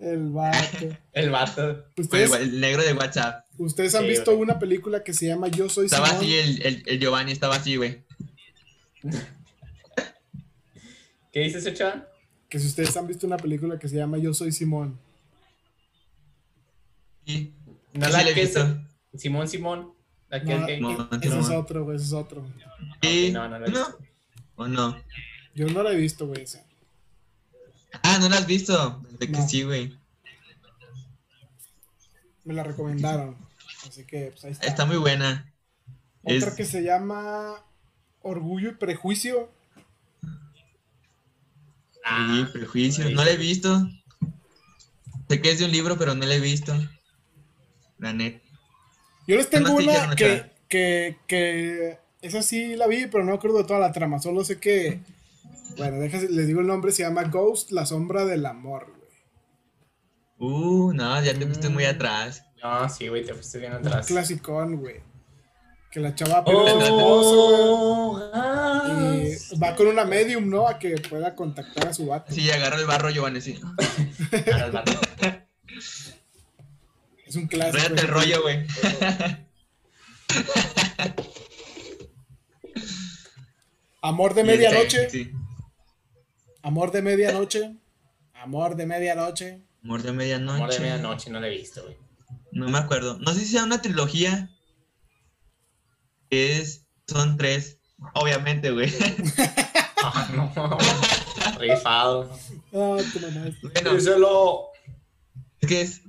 El 0.00 0.30
vato. 0.30 0.88
el 1.12 1.30
vato. 1.30 1.84
¿Ustedes, 1.96 2.32
el, 2.32 2.42
el 2.42 2.60
negro 2.60 2.82
de 2.82 2.92
WhatsApp. 2.94 3.44
ustedes 3.58 3.94
han 3.94 4.02
Sí, 4.02 4.08
visto 4.08 4.32
güey. 4.32 4.42
una 4.42 4.58
película 4.58 5.04
que 5.04 5.12
se 5.14 5.26
llama 5.28 5.46
Yo 5.48 5.68
Soy 5.68 5.86
Estaba 5.86 6.06
Simón? 6.08 6.22
así, 6.24 6.36
el, 6.36 6.62
el, 6.66 6.82
el 6.86 6.98
Giovanni 6.98 7.30
estaba 7.30 7.54
así, 7.56 7.76
güey. 7.76 8.02
¿Qué 11.32 11.40
dices, 11.40 11.66
Ochoa? 11.66 12.06
Que 12.48 12.58
si 12.58 12.66
ustedes 12.66 12.96
han 12.96 13.06
visto 13.06 13.26
una 13.26 13.36
película 13.38 13.78
que 13.78 13.88
se 13.88 13.96
llama 13.96 14.18
Yo 14.18 14.34
Soy 14.34 14.52
Simón. 14.52 14.98
Sí, 17.26 17.54
No 17.94 18.08
la 18.08 18.22
he 18.22 18.34
visto. 18.34 18.60
es- 19.12 19.20
Simón 19.20 19.48
Simón. 19.48 19.92
La 20.28 20.42
que, 20.42 20.56
No, 20.56 20.66
que- 20.66 21.16
Ese 21.26 21.38
es 21.38 21.44
Simón. 21.46 21.56
otro, 21.56 21.84
güey, 21.84 21.96
ese 21.96 22.06
es 22.06 22.12
otro. 22.12 22.44
Sí. 23.02 23.30
no, 23.32 23.48
no 23.48 23.58
la 23.58 23.66
he 23.66 23.70
visto. 23.70 23.98
¿O 24.56 24.66
no? 24.68 24.96
Yo 25.54 25.68
no 25.68 25.82
la 25.82 25.92
he 25.92 25.96
visto, 25.96 26.26
güey, 26.26 26.42
esa. 26.42 26.64
Ah, 28.02 28.18
¿no 28.20 28.28
la 28.28 28.36
has 28.38 28.46
visto? 28.46 29.02
De 29.18 29.26
que 29.26 29.32
No. 29.38 29.48
sí, 29.48 29.62
güey. 29.62 29.96
Me 32.44 32.54
la 32.54 32.62
recomendaron. 32.64 33.36
Así 33.86 34.04
que, 34.04 34.30
pues 34.32 34.44
ahí 34.44 34.52
está. 34.52 34.66
Está 34.66 34.84
muy 34.86 34.96
buena. 34.96 35.52
Otra 36.22 36.34
Es- 36.48 36.54
que 36.54 36.64
se 36.64 36.82
llama 36.82 37.62
Orgullo 38.22 38.70
y 38.70 38.74
Prejuicio. 38.74 39.50
Sí, 42.04 42.44
prejuicio. 42.52 43.08
No 43.10 43.24
la 43.24 43.30
he 43.30 43.36
visto. 43.36 43.88
Sé 45.28 45.40
que 45.40 45.50
es 45.52 45.58
de 45.60 45.64
un 45.66 45.72
libro, 45.72 45.96
pero 45.96 46.14
no 46.14 46.26
la 46.26 46.34
he 46.34 46.40
visto. 46.40 46.74
La 47.98 48.12
neta. 48.12 48.40
Yo 49.26 49.36
les 49.36 49.48
tengo 49.48 49.72
una 49.72 49.92
dijeron, 49.92 50.16
que, 50.16 50.50
que, 50.68 51.16
que 51.28 51.98
esa 52.20 52.42
sí 52.42 52.74
la 52.76 52.88
vi, 52.88 53.06
pero 53.06 53.24
no 53.24 53.30
me 53.30 53.36
acuerdo 53.36 53.58
de 53.58 53.64
toda 53.64 53.78
la 53.78 53.92
trama. 53.92 54.18
Solo 54.18 54.44
sé 54.44 54.58
que, 54.58 55.00
bueno, 55.76 55.98
déjame, 56.00 56.28
les 56.28 56.46
digo 56.48 56.60
el 56.60 56.66
nombre, 56.66 56.90
se 56.90 57.04
llama 57.04 57.22
Ghost, 57.24 57.70
la 57.70 57.86
sombra 57.86 58.24
del 58.24 58.44
amor, 58.46 58.86
güey. 58.88 60.52
Uh, 60.52 60.92
no, 60.92 61.22
ya 61.22 61.38
te 61.38 61.46
fuiste 61.46 61.68
muy 61.68 61.84
Mm. 61.84 61.88
atrás. 61.88 62.44
No, 62.62 62.88
sí, 62.88 63.06
güey, 63.08 63.24
te 63.24 63.32
fuiste 63.32 63.58
bien 63.60 63.72
Un 63.72 63.78
atrás. 63.86 64.06
clasicón, 64.08 64.76
güey. 64.78 65.00
Que 65.92 66.00
la 66.00 66.14
chava 66.14 66.42
pierde 66.42 66.70
a 66.70 66.72
su 66.72 66.78
esposo, 66.80 67.48
Oh, 67.54 68.12
güey. 68.12 69.32
Y 69.34 69.58
va 69.58 69.76
con 69.76 69.88
una 69.88 70.06
medium, 70.06 70.48
¿no? 70.48 70.66
A 70.66 70.78
que 70.78 70.96
pueda 70.96 71.34
contactar 71.34 71.88
a 71.88 71.92
su 71.94 72.06
vato. 72.06 72.32
Sí, 72.32 72.50
agarra 72.50 72.78
el 72.78 72.86
barro, 72.86 73.10
Giovanni, 73.10 73.42
sí. 73.42 73.60
el. 74.32 74.82
Es 77.26 77.36
un 77.36 77.46
clásico. 77.46 77.76
Réate 77.76 78.00
el 78.00 78.08
rollo, 78.08 78.42
güey. 78.42 78.66
Amor 84.00 84.34
de 84.34 84.44
medianoche. 84.44 84.90
sex, 84.90 85.12
sí. 85.12 85.32
Amor 86.62 86.90
de 86.90 87.02
medianoche. 87.02 87.76
Amor 88.34 88.76
de 88.76 88.86
medianoche. 88.86 89.62
Amor 89.84 90.02
de 90.02 90.12
medianoche. 90.12 90.54
Amor 90.54 90.70
de 90.72 90.80
medianoche, 90.80 91.30
no 91.30 91.40
la 91.40 91.48
he 91.48 91.50
visto, 91.50 91.82
güey. 91.82 91.96
No 92.52 92.68
me 92.68 92.78
acuerdo. 92.78 93.18
No 93.18 93.32
sé 93.32 93.40
si 93.40 93.46
sea 93.46 93.64
una 93.64 93.82
trilogía. 93.82 94.50
Es. 96.32 96.84
Son 97.06 97.36
tres. 97.36 97.78
Obviamente, 98.14 98.70
güey. 98.70 98.90
Ah, 100.02 100.30
no. 100.34 100.78
Rifado. 101.58 102.30
Ah, 102.72 102.96
tu 103.12 103.20
mamá. 103.20 103.50
bueno, 103.62 103.94
Díselo. 103.94 104.62
es 105.60 105.68
que 105.68 105.80
es. 105.82 106.00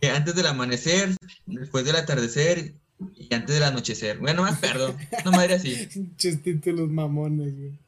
que 0.00 0.10
antes 0.10 0.34
del 0.34 0.46
amanecer, 0.46 1.16
después 1.46 1.84
del 1.86 1.96
atardecer 1.96 2.74
y 3.16 3.34
antes 3.34 3.54
del 3.54 3.64
anochecer. 3.64 4.18
Bueno, 4.18 4.44
no 4.44 4.50
me 4.50 4.56
acuerdo. 4.56 4.94
Una 5.24 5.30
madre 5.36 5.54
así. 5.54 5.74
Pinches 5.92 6.42
títulos 6.42 6.90
mamones, 6.90 7.56
güey. 7.56 7.78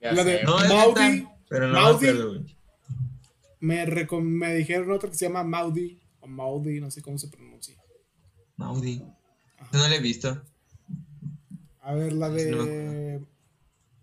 La 0.00 0.22
sé, 0.22 0.24
de- 0.24 0.42
No, 0.44 0.62
es 0.62 0.68
Maudie. 0.68 1.10
neta, 1.10 1.36
pero 1.48 1.66
no 1.68 1.72
Maudie. 1.74 2.06
me 2.12 2.18
acuerdo, 2.18 2.28
güey. 2.38 2.56
Me, 3.58 3.86
recom- 3.86 4.22
me 4.22 4.54
dijeron 4.54 4.92
otra 4.92 5.10
que 5.10 5.16
se 5.16 5.26
llama 5.26 5.42
Maudie. 5.42 5.98
O 6.20 6.28
Maudie, 6.28 6.80
no 6.80 6.90
sé 6.90 7.02
cómo 7.02 7.18
se 7.18 7.28
pronuncia. 7.28 7.74
Maudie. 8.56 9.02
No 9.72 9.88
la 9.88 9.94
he 9.94 10.00
visto. 10.00 10.42
A 11.80 11.94
ver, 11.94 12.12
la 12.12 12.28
No 12.28 12.34
de. 12.34 13.20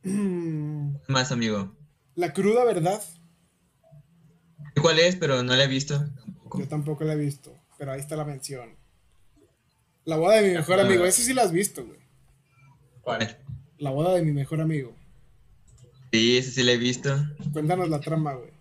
¿Qué 0.02 0.10
más, 1.08 1.32
amigo? 1.32 1.76
la 2.16 2.32
cruda 2.34 2.64
verdad. 2.64 3.02
¿Cuál 4.82 5.00
es? 5.00 5.16
Pero 5.16 5.44
no 5.44 5.56
la 5.56 5.64
he 5.64 5.68
visto. 5.68 5.98
Tampoco. 6.26 6.60
Yo 6.60 6.68
tampoco 6.68 7.04
la 7.04 7.14
he 7.14 7.18
visto. 7.18 7.56
Pero 7.78 7.92
ahí 7.92 8.00
está 8.00 8.16
la 8.16 8.26
mención. 8.26 8.76
La 10.06 10.18
boda 10.18 10.36
de 10.36 10.50
mi 10.50 10.54
mejor 10.56 10.80
Ah. 10.80 10.84
amigo. 10.84 11.06
Ese 11.06 11.24
sí 11.24 11.34
la 11.34 11.44
has 11.44 11.52
visto, 11.52 11.86
güey. 11.86 12.00
¿Cuál? 13.02 13.38
La 13.80 13.90
boda 13.92 14.14
de 14.16 14.22
mi 14.24 14.32
mejor 14.32 14.62
amigo. 14.62 14.96
Sí, 16.12 16.38
ese 16.38 16.52
sí 16.52 16.64
la 16.64 16.74
he 16.74 16.78
visto. 16.78 17.16
Cuéntanos 17.52 17.90
la 17.90 18.00
trama, 18.00 18.34
güey. 18.34 18.52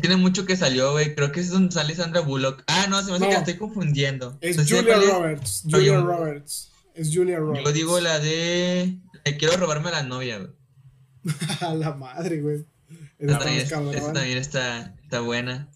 Tiene 0.00 0.16
mucho 0.16 0.46
que 0.46 0.56
salió, 0.56 0.92
güey. 0.92 1.14
Creo 1.14 1.32
que 1.32 1.40
es 1.40 1.50
donde 1.50 1.72
sale 1.72 1.94
Sandra 1.94 2.20
Bullock. 2.22 2.62
Ah, 2.66 2.86
no, 2.88 3.00
se 3.02 3.10
me 3.10 3.16
hace 3.16 3.24
No. 3.24 3.28
que 3.28 3.32
la 3.34 3.38
estoy 3.40 3.56
confundiendo. 3.58 4.38
Es 4.40 4.56
Julia 4.56 4.96
es. 4.96 5.10
Roberts. 5.10 5.62
Julia 5.70 6.00
Roberts. 6.00 6.72
Es 6.94 7.10
Julia 7.14 7.38
Roberts. 7.38 7.64
Yo 7.66 7.72
digo 7.72 8.00
la 8.00 8.18
de. 8.18 8.98
quiero 9.38 9.56
robarme 9.56 9.88
a 9.88 9.92
la 9.92 10.02
novia, 10.02 10.38
güey. 10.38 10.50
A 11.60 11.74
la 11.74 11.92
madre, 11.94 12.40
güey. 12.40 12.64
Esa 13.18 13.38
también, 13.38 13.56
más 13.58 13.64
es- 13.64 13.70
cabrón. 13.70 13.94
esa 13.94 14.12
también 14.12 14.38
está, 14.38 14.94
está 15.02 15.20
buena. 15.20 15.68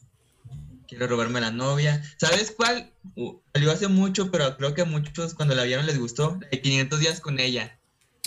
Quiero 0.88 1.06
robarme 1.08 1.38
a 1.38 1.42
la 1.42 1.50
novia. 1.50 2.02
¿Sabes 2.16 2.52
cuál? 2.56 2.92
Uh, 3.16 3.38
salió 3.52 3.70
hace 3.72 3.88
mucho, 3.88 4.30
pero 4.30 4.56
creo 4.56 4.72
que 4.74 4.82
a 4.82 4.84
muchos 4.86 5.34
cuando 5.34 5.54
la 5.54 5.64
vieron 5.64 5.84
les 5.86 5.98
gustó. 5.98 6.38
La 6.40 6.48
de 6.48 6.60
500 6.60 7.00
días 7.00 7.20
con 7.20 7.38
ella. 7.40 7.78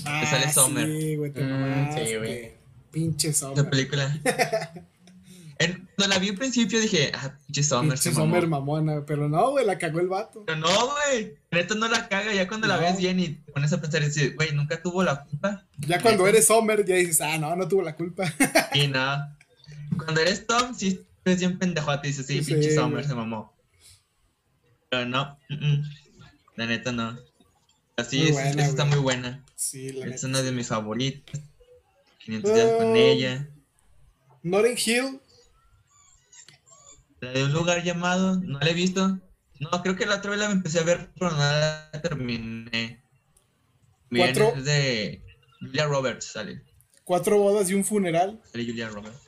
Ah, 0.05 0.25
sale 0.29 0.51
Summer. 0.51 0.85
Sí, 0.85 1.15
güey, 1.15 1.31
te 1.33 1.41
Mm, 1.43 1.89
sí, 1.93 2.15
güey. 2.17 2.51
Pinche 2.91 3.33
Summer. 3.33 3.69
película. 3.69 4.17
Cuando 5.59 6.15
la 6.15 6.19
vi 6.19 6.29
al 6.29 6.35
principio 6.35 6.79
dije, 6.79 7.11
ah, 7.13 7.35
pinche 7.45 7.63
Summer. 7.63 7.89
Pinche 7.97 8.03
se 8.03 8.11
mamó. 8.11 8.25
Summer 8.25 8.47
mamona. 8.47 9.05
Pero 9.05 9.27
no, 9.27 9.51
güey, 9.51 9.65
la 9.65 9.77
cagó 9.77 9.99
el 9.99 10.07
vato. 10.07 10.43
Pero 10.45 10.57
no, 10.59 10.67
güey. 10.69 11.33
Neta 11.51 11.75
no 11.75 11.87
la 11.89 12.07
caga. 12.07 12.33
Ya 12.33 12.47
cuando 12.47 12.67
la 12.67 12.75
No. 12.77 12.81
ves 12.81 12.97
bien 12.97 13.19
y 13.19 13.29
te 13.29 13.51
pones 13.51 13.73
a 13.73 13.81
pensar 13.81 14.01
y 14.01 14.05
dices, 14.05 14.35
güey, 14.35 14.53
nunca 14.53 14.81
tuvo 14.81 15.03
la 15.03 15.23
culpa. 15.25 15.65
Ya 15.79 16.01
cuando 16.01 16.25
eres 16.27 16.47
Summer, 16.47 16.85
ya 16.85 16.95
dices, 16.95 17.19
ah, 17.21 17.37
no, 17.37 17.53
no 17.57 17.67
tuvo 17.67 17.81
la 17.81 17.95
culpa. 17.95 18.23
Y 18.73 18.87
nada. 18.87 19.37
Cuando 19.97 20.21
eres 20.21 20.47
Tom, 20.47 20.73
sí 20.73 21.01
eres 21.25 21.39
bien 21.39 21.59
pendejote 21.59 22.07
y 22.07 22.11
dices, 22.11 22.25
sí, 22.25 22.41
Sí, 22.43 22.53
pinche 22.53 22.73
Summer 22.73 22.93
güey. 22.99 23.05
se 23.07 23.15
mamó. 23.15 23.53
Pero 24.89 25.05
no, 25.05 25.37
mm, 25.49 25.53
mm. 25.53 25.83
la 26.55 26.65
neta 26.67 26.91
no. 26.93 27.19
Así 27.97 28.23
es, 28.23 28.31
buena, 28.31 28.65
está 28.65 28.85
muy 28.85 28.99
buena. 28.99 29.43
Sí, 29.55 29.91
la 29.91 30.05
Es 30.05 30.11
neta. 30.23 30.27
una 30.27 30.41
de 30.41 30.51
mis 30.53 30.67
favoritas. 30.69 31.41
500 32.23 32.53
días 32.53 32.71
con 32.77 32.87
Um, 32.91 32.95
ella. 32.95 33.47
Notting 34.43 34.77
Hill. 34.83 35.19
La 37.21 37.31
de 37.31 37.43
un 37.43 37.53
lugar 37.53 37.83
llamado, 37.83 38.39
no 38.39 38.59
la 38.59 38.69
he 38.69 38.73
visto. 38.73 39.19
No, 39.59 39.69
creo 39.83 39.95
que 39.95 40.05
la 40.05 40.15
otra 40.15 40.31
vez 40.31 40.39
la 40.39 40.49
empecé 40.49 40.79
a 40.79 40.83
ver, 40.83 41.11
pero 41.19 41.31
no 41.31 41.37
la 41.37 41.89
terminé. 42.01 43.03
Bien, 44.09 44.33
Cuatro. 44.33 44.53
es 44.55 44.65
de 44.65 45.23
Julia 45.59 45.85
Roberts, 45.85 46.25
sale. 46.27 46.63
Cuatro 47.03 47.37
bodas 47.37 47.69
y 47.69 47.73
un 47.73 47.83
funeral. 47.83 48.41
Sale 48.51 48.65
Julia 48.65 48.87
Roberts. 48.89 49.19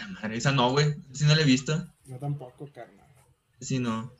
La 0.00 0.08
madre, 0.08 0.36
esa 0.36 0.52
no, 0.52 0.70
güey. 0.70 0.94
Si 1.12 1.24
no 1.24 1.34
la 1.34 1.42
he 1.42 1.44
visto. 1.44 1.86
Yo 2.06 2.18
tampoco, 2.18 2.70
carnal. 2.72 3.06
Si 3.60 3.78
no. 3.78 4.12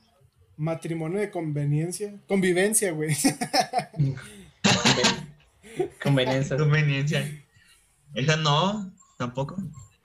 Matrimonio 0.57 1.19
de 1.19 1.31
conveniencia. 1.31 2.21
Convivencia, 2.27 2.91
güey. 2.91 3.15
Conveniencia. 6.03 6.57
Conveniencia. 6.57 7.45
Esa 8.13 8.35
no, 8.37 8.93
tampoco. 9.17 9.57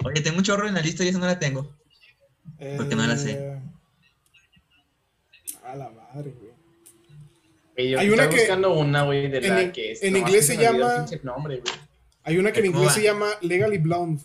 Oye, 0.04 0.20
tengo 0.22 0.38
un 0.38 0.44
chorro 0.44 0.66
en 0.66 0.74
la 0.74 0.80
lista 0.80 1.04
y 1.04 1.08
esa 1.08 1.18
no 1.18 1.26
la 1.26 1.38
tengo. 1.38 1.76
Porque 2.76 2.94
no 2.96 3.06
la 3.06 3.16
sé. 3.16 3.32
Eh, 3.32 3.60
A 5.64 5.76
la 5.76 5.90
madre, 5.90 6.32
güey. 6.38 7.90
Yo 7.90 7.98
Hay 7.98 8.10
una 8.10 8.28
que- 8.28 8.36
buscando 8.36 8.74
una, 8.74 9.04
güey, 9.04 9.30
de 9.30 9.38
en 9.38 9.48
la 9.56 9.72
que 9.72 9.92
es. 9.92 10.02
en 10.02 10.12
nomás 10.14 10.28
inglés 10.28 10.46
se 10.46 10.56
llama- 10.58 11.06
pinche 11.06 11.20
nombre, 11.24 11.60
güey. 11.60 11.74
Hay 12.24 12.36
una 12.38 12.52
que 12.52 12.60
en 12.60 12.66
¿Cómo 12.66 12.78
inglés 12.80 12.90
va? 12.90 12.94
se 12.94 13.02
llama 13.02 13.26
Legally 13.40 13.78
Blonde. 13.78 14.22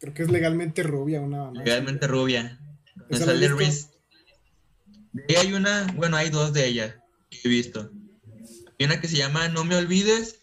Creo 0.00 0.12
que 0.12 0.22
es 0.24 0.30
legalmente 0.30 0.82
rubia, 0.82 1.20
una 1.20 1.50
Legalmente 1.52 2.06
rubia. 2.06 2.58
Me 3.08 3.16
¿Esa 3.16 3.26
la 3.26 3.32
has 3.32 3.38
sale? 3.40 3.48
Reese. 3.48 3.88
De 5.12 5.24
ahí 5.38 5.46
hay 5.46 5.52
una, 5.54 5.86
bueno, 5.96 6.16
hay 6.18 6.28
dos 6.28 6.52
de 6.52 6.66
ellas 6.66 6.96
que 7.30 7.38
he 7.44 7.48
visto. 7.48 7.90
Hay 8.78 8.86
una 8.86 9.00
que 9.00 9.08
se 9.08 9.16
llama 9.16 9.48
No 9.48 9.64
me 9.64 9.76
olvides, 9.76 10.40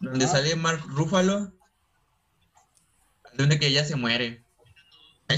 donde 0.00 0.26
Ah. 0.26 0.28
sale 0.28 0.54
Mark 0.54 0.82
Ruffalo. 0.86 1.52
Donde 3.36 3.58
que 3.58 3.66
ella 3.66 3.84
se 3.84 3.96
muere. 3.96 4.43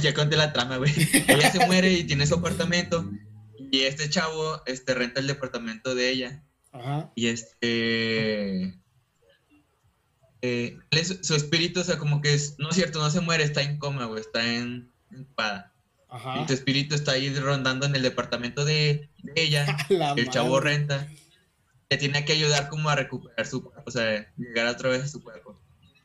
Ya 0.03 0.14
conté 0.14 0.37
la 0.37 0.53
trama, 0.53 0.76
güey. 0.78 0.93
Ella 1.28 1.51
se 1.51 1.64
muere 1.66 1.93
y 1.93 2.05
tiene 2.05 2.26
su 2.26 2.34
apartamento. 2.34 3.09
Y 3.70 3.82
este 3.82 4.09
chavo 4.11 4.62
este, 4.66 4.95
renta 4.95 5.20
el 5.20 5.26
departamento 5.26 5.95
de 5.95 6.11
ella. 6.11 6.43
Ajá. 6.72 7.11
Y 7.14 7.28
este. 7.28 8.78
eh, 10.43 10.78
su 11.22 11.34
espíritu, 11.34 11.80
o 11.80 11.84
sea, 11.84 11.99
como 11.99 12.20
que 12.20 12.34
es. 12.34 12.57
No 12.59 12.70
es 12.70 12.76
cierto, 12.76 13.01
no 13.01 13.11
se 13.11 13.20
muere, 13.20 13.45
está 13.45 13.62
en 13.62 13.78
coma, 13.78 14.07
güey. 14.07 14.20
Está 14.20 14.45
en. 14.45 14.91
en 15.11 15.20
espada. 15.22 15.72
Ajá. 16.09 16.41
Y 16.41 16.47
tu 16.47 16.53
espíritu 16.53 16.95
está 16.95 17.12
ahí 17.12 17.34
rondando 17.34 17.87
en 17.87 17.95
el 17.97 18.03
departamento 18.03 18.64
de, 18.64 19.09
de 19.22 19.32
ella. 19.37 19.76
La 19.89 20.12
el 20.12 20.30
chavo 20.30 20.61
renta. 20.61 21.09
Le 21.89 21.97
tiene 21.97 22.24
que 22.24 22.32
ayudar 22.32 22.68
como 22.68 22.89
a 22.89 22.97
recuperar 22.97 23.47
su 23.47 23.62
cuerpo, 23.62 23.82
o 23.87 23.91
sea, 23.91 24.32
llegar 24.37 24.66
otra 24.66 24.91
vez 24.91 25.05
a 25.05 25.09
su 25.09 25.22
cuerpo. 25.22 25.57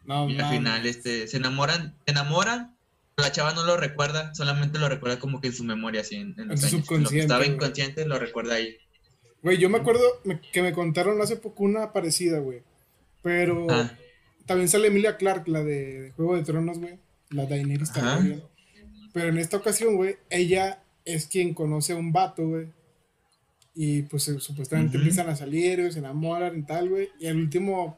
No, 0.06 0.30
y 0.30 0.40
al 0.40 0.50
final 0.50 0.86
este, 0.86 1.28
se 1.28 1.38
enamoran, 1.38 1.96
se 2.06 2.12
enamoran, 2.12 2.76
la 3.22 3.32
chava 3.32 3.54
no 3.54 3.64
lo 3.64 3.78
recuerda, 3.78 4.34
solamente 4.36 4.80
lo 4.80 4.90
recuerda 4.90 5.20
como 5.20 5.40
que 5.40 5.48
en 5.48 5.54
su 5.54 5.64
memoria, 5.64 6.02
así 6.02 6.16
en, 6.16 6.36
en 6.38 6.50
los 6.50 6.64
años. 6.64 6.90
Lo 6.90 7.10
que 7.10 7.20
estaba 7.20 7.40
güey. 7.44 7.54
inconsciente 7.56 8.06
lo 8.06 8.20
recuerda 8.20 8.56
ahí. 8.56 8.78
Güey, 9.44 9.58
yo 9.58 9.70
me 9.70 9.78
acuerdo 9.80 10.04
que 10.52 10.62
me 10.62 10.74
contaron 10.74 11.20
hace 11.22 11.36
poco 11.38 11.64
una 11.64 11.94
parecida, 11.94 12.40
güey. 12.40 12.62
Pero 13.24 13.68
Ah, 13.70 13.92
también 14.46 14.68
sale 14.68 14.88
Emilia 14.88 15.18
Clark, 15.18 15.48
la 15.48 15.64
de, 15.64 16.14
Juego 16.16 16.36
de 16.36 16.44
Tronos, 16.44 16.80
güey. 16.80 17.00
La 17.30 17.46
Daenerys. 17.46 17.94
Targaryen. 17.94 18.44
Pero 19.14 19.30
en 19.30 19.38
esta 19.38 19.58
ocasión, 19.58 19.96
güey, 19.96 20.18
ella 20.30 20.84
es 21.06 21.28
quien 21.28 21.54
conoce 21.54 21.94
a 21.94 21.98
un 21.98 22.12
vato, 22.12 22.48
güey. 22.48 22.68
Y 23.74 24.04
pues 24.04 24.24
supuestamente 24.40 24.98
empiezan 24.98 25.30
a 25.30 25.36
salir, 25.36 25.80
güey, 25.80 25.92
se 25.92 26.00
enamoran 26.00 26.60
y 26.60 26.64
tal, 26.64 26.90
güey. 26.90 27.10
Y 27.20 27.28
al 27.28 27.38
último, 27.38 27.98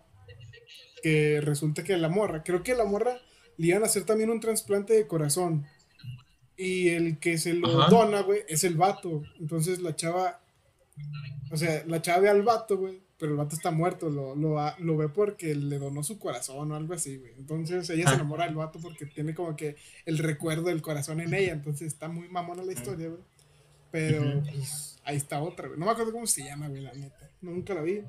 que 1.02 1.42
resulta 1.42 1.84
que 1.84 1.98
la 1.98 2.10
morra, 2.10 2.44
creo 2.44 2.64
que 2.64 2.76
la 2.76 2.86
morra 2.86 3.20
le 3.58 3.68
iban 3.68 3.84
a 3.84 3.86
hacer 3.88 4.04
también 4.04 4.30
un 4.30 4.40
trasplante 4.40 4.94
de 4.94 5.08
corazón. 5.08 5.66
Y 6.56 6.90
el 6.90 7.18
que 7.20 7.38
se 7.38 7.54
lo 7.54 7.82
Ajá. 7.82 7.90
dona, 7.90 8.22
güey, 8.22 8.42
es 8.48 8.64
el 8.64 8.76
vato. 8.76 9.24
Entonces 9.40 9.80
la 9.80 9.96
chava, 9.96 10.40
o 11.52 11.58
sea, 11.58 11.84
la 11.88 12.02
chava 12.02 12.20
ve 12.22 12.30
al 12.30 12.44
vato, 12.44 12.78
güey, 12.78 13.02
pero 13.18 13.32
el 13.32 13.38
vato 13.38 13.56
está 13.56 13.72
muerto, 13.72 14.10
lo, 14.10 14.36
lo, 14.36 14.58
lo 14.80 14.98
ve 14.98 15.10
porque 15.10 15.56
le 15.56 15.80
donó 15.80 16.04
su 16.04 16.20
corazón 16.20 16.72
o 16.72 16.76
algo 16.76 16.94
así, 16.94 17.18
güey. 17.18 17.34
Entonces 17.38 17.90
ella 17.90 18.04
se 18.08 18.12
Ah. 18.12 18.16
enamora 18.16 18.46
del 18.46 18.56
vato 18.56 18.80
porque 18.80 19.06
tiene 19.08 19.34
como 19.34 19.56
que 19.56 19.76
el 20.06 20.18
recuerdo 20.20 20.64
del 20.68 20.82
corazón 20.82 21.22
en 21.22 21.34
ella. 21.34 21.54
Entonces 21.54 21.88
está 21.88 22.08
muy 22.10 22.28
mamona 22.30 22.64
la 22.64 22.74
historia, 22.74 23.08
güey. 23.10 23.22
Pero 23.92 24.42
pues 24.44 25.00
ahí 25.04 25.18
está 25.18 25.42
otra, 25.42 25.68
güey. 25.68 25.80
No 25.80 25.86
me 25.86 25.92
acuerdo 25.92 26.12
cómo 26.12 26.26
se 26.28 26.44
llama, 26.44 26.68
güey, 26.68 26.82
la 26.82 26.94
neta. 26.94 27.30
Nunca 27.42 27.74
la 27.74 27.82
vi. 27.82 28.02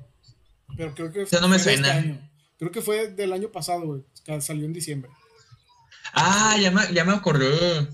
Pero 0.76 0.95
creo 0.95 1.12
que 1.12 1.26
no 1.40 1.49
me 1.49 1.57
este. 1.57 2.18
Creo 2.59 2.70
que 2.70 2.80
fue 2.80 3.09
del 3.09 3.32
año 3.32 3.51
pasado, 3.53 3.86
güey. 3.86 4.05
Salió 4.40 4.64
en 4.64 4.72
diciembre. 4.72 5.11
Ah, 6.12 6.57
ya 6.61 6.70
me, 6.70 6.92
ya 6.92 7.05
me 7.05 7.12
acordé. 7.12 7.88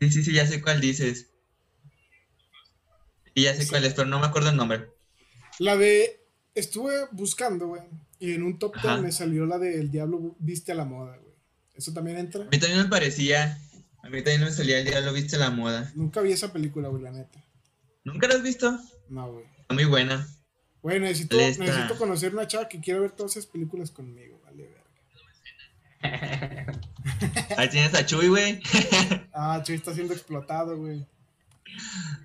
Sí, 0.00 0.10
sí, 0.10 0.24
sí, 0.24 0.32
ya 0.32 0.46
sé 0.46 0.62
cuál 0.62 0.80
dices. 0.80 1.30
Y 3.34 3.42
ya 3.44 3.54
sé 3.54 3.62
Sí. 3.64 3.68
cuál 3.68 3.84
es, 3.84 3.94
pero 3.94 4.08
no 4.08 4.18
me 4.18 4.26
acuerdo 4.26 4.50
el 4.50 4.56
nombre. 4.56 4.88
La 5.58 5.76
de. 5.76 6.24
Estuve 6.54 6.94
buscando, 7.12 7.68
güey. 7.68 7.82
Y 8.18 8.32
en 8.32 8.42
un 8.42 8.58
top 8.58 8.74
10 8.74 8.84
Ajá. 8.86 9.00
me 9.00 9.12
salió 9.12 9.46
la 9.46 9.58
de 9.58 9.78
El 9.78 9.90
Diablo 9.92 10.34
Viste 10.40 10.72
a 10.72 10.74
la 10.74 10.84
Moda, 10.84 11.16
güey. 11.18 11.34
¿Eso 11.74 11.92
también 11.92 12.16
entra? 12.18 12.42
A 12.42 12.48
mí 12.48 12.58
también 12.58 12.82
me 12.82 12.88
parecía. 12.88 13.56
A 14.02 14.08
mí 14.10 14.22
también 14.22 14.42
me 14.42 14.50
salía 14.50 14.78
el 14.80 14.86
día, 14.86 15.00
lo 15.00 15.12
viste 15.12 15.36
la 15.38 15.50
moda. 15.50 15.92
Nunca 15.94 16.20
vi 16.20 16.32
esa 16.32 16.52
película, 16.52 16.88
güey, 16.88 17.02
la 17.02 17.10
neta. 17.12 17.44
¿Nunca 18.04 18.26
la 18.26 18.34
has 18.34 18.42
visto? 18.42 18.76
No, 19.08 19.32
güey. 19.32 19.44
Está 19.60 19.74
muy 19.74 19.84
buena. 19.84 20.26
Güey, 20.82 20.98
necesito, 20.98 21.36
necesito 21.36 21.96
conocer 21.98 22.32
una 22.32 22.46
chava 22.46 22.68
que 22.68 22.80
quiera 22.80 23.00
ver 23.00 23.12
todas 23.12 23.36
esas 23.36 23.46
películas 23.50 23.90
conmigo, 23.90 24.40
vale, 24.44 24.66
verga. 26.00 26.80
Ahí 27.56 27.68
tienes 27.68 27.94
a 27.94 28.04
Chuy, 28.06 28.28
güey. 28.28 28.60
Ah, 29.32 29.62
Chuy 29.64 29.76
está 29.76 29.94
siendo 29.94 30.12
explotado, 30.14 30.76
güey. 30.76 31.04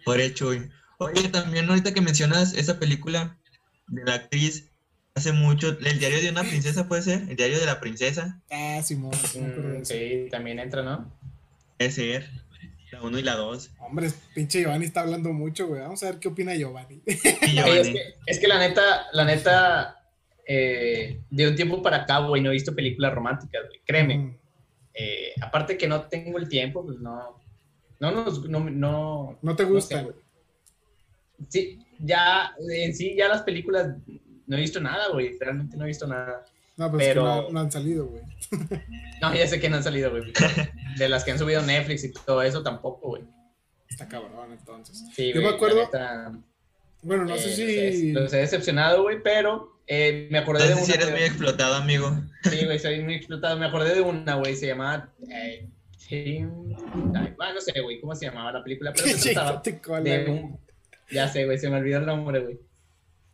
Por 0.05 0.19
el 0.19 0.33
Chuy. 0.33 0.69
Oye, 0.99 1.27
también 1.29 1.69
ahorita 1.69 1.93
que 1.93 2.01
mencionas 2.01 2.53
esa 2.53 2.79
película 2.79 3.37
de 3.87 4.03
la 4.05 4.15
actriz, 4.15 4.69
hace 5.15 5.31
mucho, 5.33 5.77
el 5.79 5.99
diario 5.99 6.21
de 6.21 6.29
una 6.29 6.43
princesa 6.43 6.87
puede 6.87 7.01
ser, 7.01 7.23
el 7.29 7.35
diario 7.35 7.59
de 7.59 7.65
la 7.65 7.79
princesa, 7.79 8.41
Ah, 8.51 8.81
Simón, 8.83 9.13
sí 9.13 9.39
Mm, 9.39 9.83
sí, 9.83 10.27
también 10.31 10.59
entra, 10.59 10.81
¿no? 10.83 11.11
puede 11.77 11.91
ser, 11.91 12.29
la 12.91 13.01
1 13.01 13.19
y 13.19 13.23
la 13.23 13.35
2. 13.35 13.71
Hombre, 13.79 14.11
pinche 14.33 14.61
Giovanni 14.61 14.85
está 14.85 15.01
hablando 15.01 15.33
mucho, 15.33 15.67
güey. 15.67 15.81
Vamos 15.81 16.01
a 16.03 16.05
ver 16.11 16.19
qué 16.19 16.27
opina 16.29 16.55
Giovanni. 16.55 17.01
Y 17.05 17.11
Ey, 17.11 17.19
es, 17.43 17.53
Giovanni. 17.53 17.93
que, 17.93 17.99
es 18.27 18.39
que 18.39 18.47
la 18.47 18.59
neta, 18.59 19.05
la 19.11 19.25
neta, 19.25 19.99
eh, 20.47 21.19
de 21.29 21.47
un 21.47 21.55
tiempo 21.55 21.81
para 21.81 22.03
acá, 22.03 22.19
güey, 22.19 22.41
no 22.41 22.49
he 22.49 22.53
visto 22.53 22.73
películas 22.75 23.13
románticas, 23.13 23.63
güey. 23.67 23.81
Créeme. 23.85 24.17
Mm. 24.17 24.37
Eh, 24.93 25.33
aparte 25.41 25.77
que 25.77 25.87
no 25.87 26.03
tengo 26.07 26.37
el 26.37 26.47
tiempo, 26.47 26.85
pues 26.85 26.99
no. 26.99 27.41
No, 27.99 28.11
nos- 28.11 28.47
no, 28.49 28.59
no, 28.69 29.39
No 29.41 29.55
te 29.55 29.63
sé, 29.63 29.69
gustan. 29.69 30.03
güey. 30.05 30.15
sí, 31.49 31.79
ya, 31.99 32.55
en 32.69 32.95
sí, 32.95 33.15
ya 33.15 33.27
las 33.27 33.43
películas, 33.43 33.95
no 34.47 34.57
he 34.57 34.61
visto 34.61 34.79
nada, 34.79 35.09
güey. 35.11 35.37
Realmente 35.39 35.77
no 35.77 35.83
he 35.85 35.87
visto 35.87 36.07
nada. 36.07 36.45
No, 36.75 36.89
pues 36.91 37.03
es 37.03 37.07
que 37.09 37.13
Pero- 37.13 37.25
no, 37.43 37.49
no 37.49 37.59
han 37.59 37.71
salido, 37.71 38.07
güey. 38.07 38.23
No, 39.21 39.33
ya 39.33 39.47
sé 39.47 39.59
que 39.59 39.69
no 39.69 39.77
han 39.77 39.83
salido, 39.83 40.09
güey. 40.11 40.33
pero 40.33 40.67
De 40.97 41.07
las 41.09 41.23
que 41.23 41.31
han 41.31 41.39
subido 41.39 41.61
Netflix 41.61 42.03
y 42.03 42.11
todo 42.11 42.41
eso 42.41 42.61
tampoco, 42.61 43.09
güey. 43.09 43.23
Está 43.89 44.07
cabrón, 44.07 44.51
entonces. 44.51 45.01
Sí, 45.15 45.27
Yo 45.33 45.39
güey, 45.39 45.45
me 45.51 45.55
acuerdo- 45.55 45.81
neta, 45.83 46.33
Bueno, 47.03 47.25
no 47.25 47.35
eh, 47.35 47.39
sé 47.39 47.55
si. 47.55 48.09
he- 48.09 48.13
Los 48.13 48.33
he 48.33 48.37
decepcionado, 48.37 49.03
güey, 49.03 49.21
pero 49.23 49.72
eh, 49.87 50.27
me 50.31 50.37
acordé 50.39 50.63
de 50.63 50.69
Entonces 50.71 50.95
una. 50.95 50.95
si 50.95 50.99
eres 51.01 51.09
güey. 51.11 51.19
muy 51.21 51.27
explotado, 51.29 51.75
amigo. 51.75 52.11
Sí, 52.43 52.65
güey, 52.65 52.79
soy 52.79 53.01
muy 53.01 53.15
explotado. 53.15 53.57
Me 53.57 53.65
acordé 53.65 53.95
de 53.95 54.01
una, 54.01 54.35
güey, 54.35 54.55
se 54.55 54.67
llamaba. 54.67 55.09
Eh, 55.29 55.67
Tim- 56.09 56.75
ay, 57.15 57.33
ah, 57.39 57.53
no 57.53 57.61
sé, 57.61 57.79
güey, 57.81 57.99
cómo 57.99 58.13
se 58.15 58.25
llamaba 58.25 58.51
la 58.51 58.63
película, 58.63 58.93
pero 58.93 59.07
se 59.17 59.33
trataba 59.33 59.61
de 60.01 60.25
un. 60.29 60.59
Ya 61.11 61.27
sé, 61.27 61.45
güey, 61.45 61.57
se 61.57 61.69
me 61.69 61.77
olvidó 61.77 61.99
el 61.99 62.05
nombre, 62.05 62.39
güey. 62.39 62.59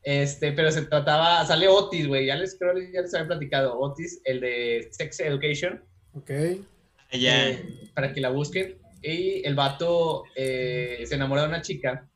Este, 0.03 0.51
pero 0.53 0.71
se 0.71 0.83
trataba. 0.83 1.45
Sale 1.45 1.67
Otis, 1.67 2.07
güey, 2.07 2.25
ya 2.27 2.35
les 2.35 2.57
creo 2.57 2.73
ya 2.93 3.01
les 3.01 3.13
había 3.13 3.27
platicado. 3.27 3.77
Otis, 3.79 4.21
el 4.23 4.39
de 4.39 4.87
Sex 4.91 5.19
Education, 5.19 5.83
Ok. 6.13 6.31
Ya. 7.11 7.49
eh, 7.49 7.89
para 7.93 8.13
que 8.13 8.21
la 8.21 8.29
busquen. 8.29 8.77
Y 9.01 9.45
el 9.45 9.55
vato 9.55 10.23
eh, 10.35 11.03
se 11.05 11.15
enamora 11.15 11.43
de 11.43 11.47
una 11.49 11.61
chica. 11.61 12.07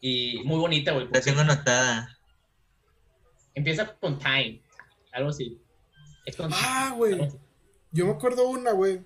Y 0.00 0.42
muy 0.44 0.58
bonita, 0.58 0.92
güey. 0.92 1.04
La 1.06 1.10
porque 1.10 1.24
tengo 1.24 1.40
anotada. 1.40 2.17
Empieza 3.58 3.92
con 3.98 4.18
Time, 4.18 4.60
algo 5.12 5.30
así. 5.30 5.58
Es 6.24 6.36
con 6.36 6.50
Ah, 6.52 6.94
güey. 6.96 7.18
Yo 7.90 8.06
me 8.06 8.12
acuerdo 8.12 8.48
una, 8.48 8.70
güey. 8.72 9.00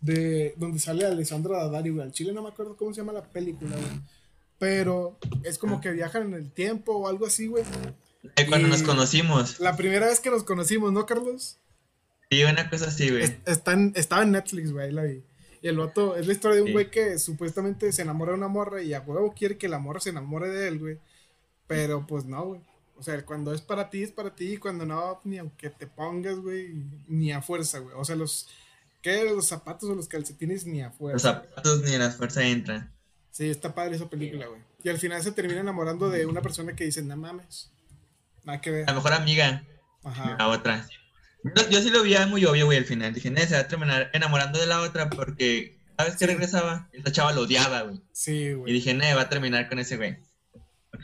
De 0.00 0.54
donde 0.56 0.80
sale 0.80 1.06
Alessandra 1.06 1.58
Daddario, 1.58 1.94
güey. 1.94 2.04
Al 2.06 2.12
chile 2.12 2.32
no 2.32 2.42
me 2.42 2.48
acuerdo 2.48 2.76
cómo 2.76 2.92
se 2.92 3.00
llama 3.00 3.12
la 3.12 3.22
película, 3.22 3.76
güey. 3.76 4.00
Pero 4.58 5.18
es 5.44 5.58
como 5.58 5.80
que 5.80 5.92
viajan 5.92 6.24
en 6.24 6.34
el 6.34 6.50
tiempo 6.52 6.92
o 6.96 7.08
algo 7.08 7.26
así, 7.26 7.46
güey. 7.46 7.62
Cuando 8.48 8.66
Y- 8.66 8.70
nos 8.70 8.82
conocimos. 8.82 9.60
La 9.60 9.76
primera 9.76 10.06
vez 10.06 10.18
que 10.20 10.30
nos 10.30 10.42
conocimos, 10.42 10.92
¿no, 10.92 11.06
Carlos? 11.06 11.58
Sí, 12.30 12.42
una 12.44 12.68
cosa 12.70 12.86
así, 12.86 13.10
güey. 13.10 13.22
Es- 13.22 13.36
está 13.46 13.72
en- 13.74 13.92
estaba 13.94 14.22
en 14.24 14.32
Netflix, 14.32 14.72
güey, 14.72 14.90
la 14.90 15.02
vi. 15.04 15.22
Y 15.60 15.68
el 15.68 15.76
vato, 15.78 16.16
es 16.16 16.26
la 16.26 16.32
historia 16.32 16.56
de 16.56 16.62
un 16.62 16.68
Sí. 16.68 16.72
güey 16.72 16.90
que 16.90 17.18
supuestamente 17.20 17.92
se 17.92 18.02
enamora 18.02 18.32
de 18.32 18.38
una 18.38 18.48
morra 18.48 18.82
y 18.82 18.94
a 18.94 19.00
huevo 19.00 19.32
quiere 19.36 19.56
que 19.58 19.68
la 19.68 19.78
morra 19.78 20.00
se 20.00 20.10
enamore 20.10 20.48
de 20.48 20.66
él, 20.66 20.78
güey. 20.80 20.98
Pero 21.68 22.04
pues 22.06 22.24
no, 22.24 22.44
güey. 22.46 22.60
O 23.02 23.04
sea, 23.04 23.26
cuando 23.26 23.52
es 23.52 23.60
para 23.60 23.90
ti, 23.90 24.04
es 24.04 24.12
para 24.12 24.32
ti. 24.32 24.52
Y 24.52 24.56
cuando 24.58 24.86
no, 24.86 25.20
ni 25.24 25.38
aunque 25.38 25.70
te 25.70 25.88
pongas, 25.88 26.36
güey, 26.36 26.72
ni 27.08 27.32
a 27.32 27.42
fuerza, 27.42 27.80
güey. 27.80 27.96
O 27.98 28.04
sea, 28.04 28.14
los, 28.14 28.48
¿qué? 29.02 29.24
Los 29.24 29.48
zapatos 29.48 29.90
o 29.90 29.94
los 29.96 30.06
calcetines 30.06 30.64
ni 30.66 30.82
a 30.82 30.86
Los 30.86 30.96
fuerza. 30.96 31.32
zapatos 31.42 31.82
ni 31.82 31.98
la 31.98 32.10
fuerza 32.12 32.44
entran. 32.46 32.92
Sí, 33.32 33.50
está 33.50 33.74
padre 33.74 33.96
esa 33.96 34.08
película, 34.08 34.46
güey. 34.46 34.60
Y 34.84 34.88
al 34.88 34.98
final 34.98 35.20
se 35.20 35.32
termina 35.32 35.58
enamorando 35.58 36.10
de 36.10 36.26
una 36.26 36.42
persona 36.42 36.76
que 36.76 36.84
dice, 36.84 37.02
no 37.02 37.16
mames. 37.16 37.72
Nada 38.44 38.60
que 38.60 38.70
ver. 38.70 38.86
La 38.86 38.94
mejor 38.94 39.14
amiga, 39.14 39.64
Ajá. 40.04 40.36
la 40.38 40.46
otra. 40.46 40.86
Yo, 41.42 41.68
yo 41.70 41.80
sí 41.82 41.90
lo 41.90 42.04
vi 42.04 42.14
muy 42.28 42.44
obvio, 42.44 42.66
güey, 42.66 42.78
al 42.78 42.84
final. 42.84 43.12
Dije, 43.14 43.32
"No, 43.32 43.40
se 43.40 43.54
va 43.54 43.62
a 43.62 43.66
terminar 43.66 44.10
enamorando 44.12 44.60
de 44.60 44.66
la 44.68 44.80
otra 44.80 45.10
porque 45.10 45.76
cada 45.96 46.08
vez 46.08 46.16
que 46.18 46.26
Sí. 46.26 46.30
regresaba, 46.32 46.88
esa 46.92 47.10
chava 47.10 47.32
lo 47.32 47.40
odiaba, 47.40 47.82
güey. 47.82 48.00
Sí, 48.12 48.32
Y 48.32 48.52
güey. 48.54 48.72
dije, 48.72 48.94
no, 48.94 49.04
va 49.16 49.22
a 49.22 49.28
terminar 49.28 49.68
con 49.68 49.80
ese 49.80 49.96
güey. 49.96 50.18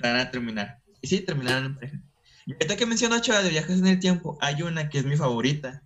Van 0.00 0.14
a 0.16 0.30
terminar. 0.30 0.80
Y 1.00 1.08
sí, 1.08 1.20
terminaron 1.20 1.66
en 1.66 1.74
pareja. 1.74 2.02
Y 2.46 2.52
ahorita 2.52 2.76
que 2.76 2.86
menciono 2.86 3.20
chava 3.20 3.42
de 3.42 3.50
viajes 3.50 3.78
en 3.78 3.86
el 3.86 3.98
tiempo, 4.00 4.38
hay 4.40 4.62
una 4.62 4.88
que 4.88 4.98
es 4.98 5.04
mi 5.04 5.16
favorita. 5.16 5.82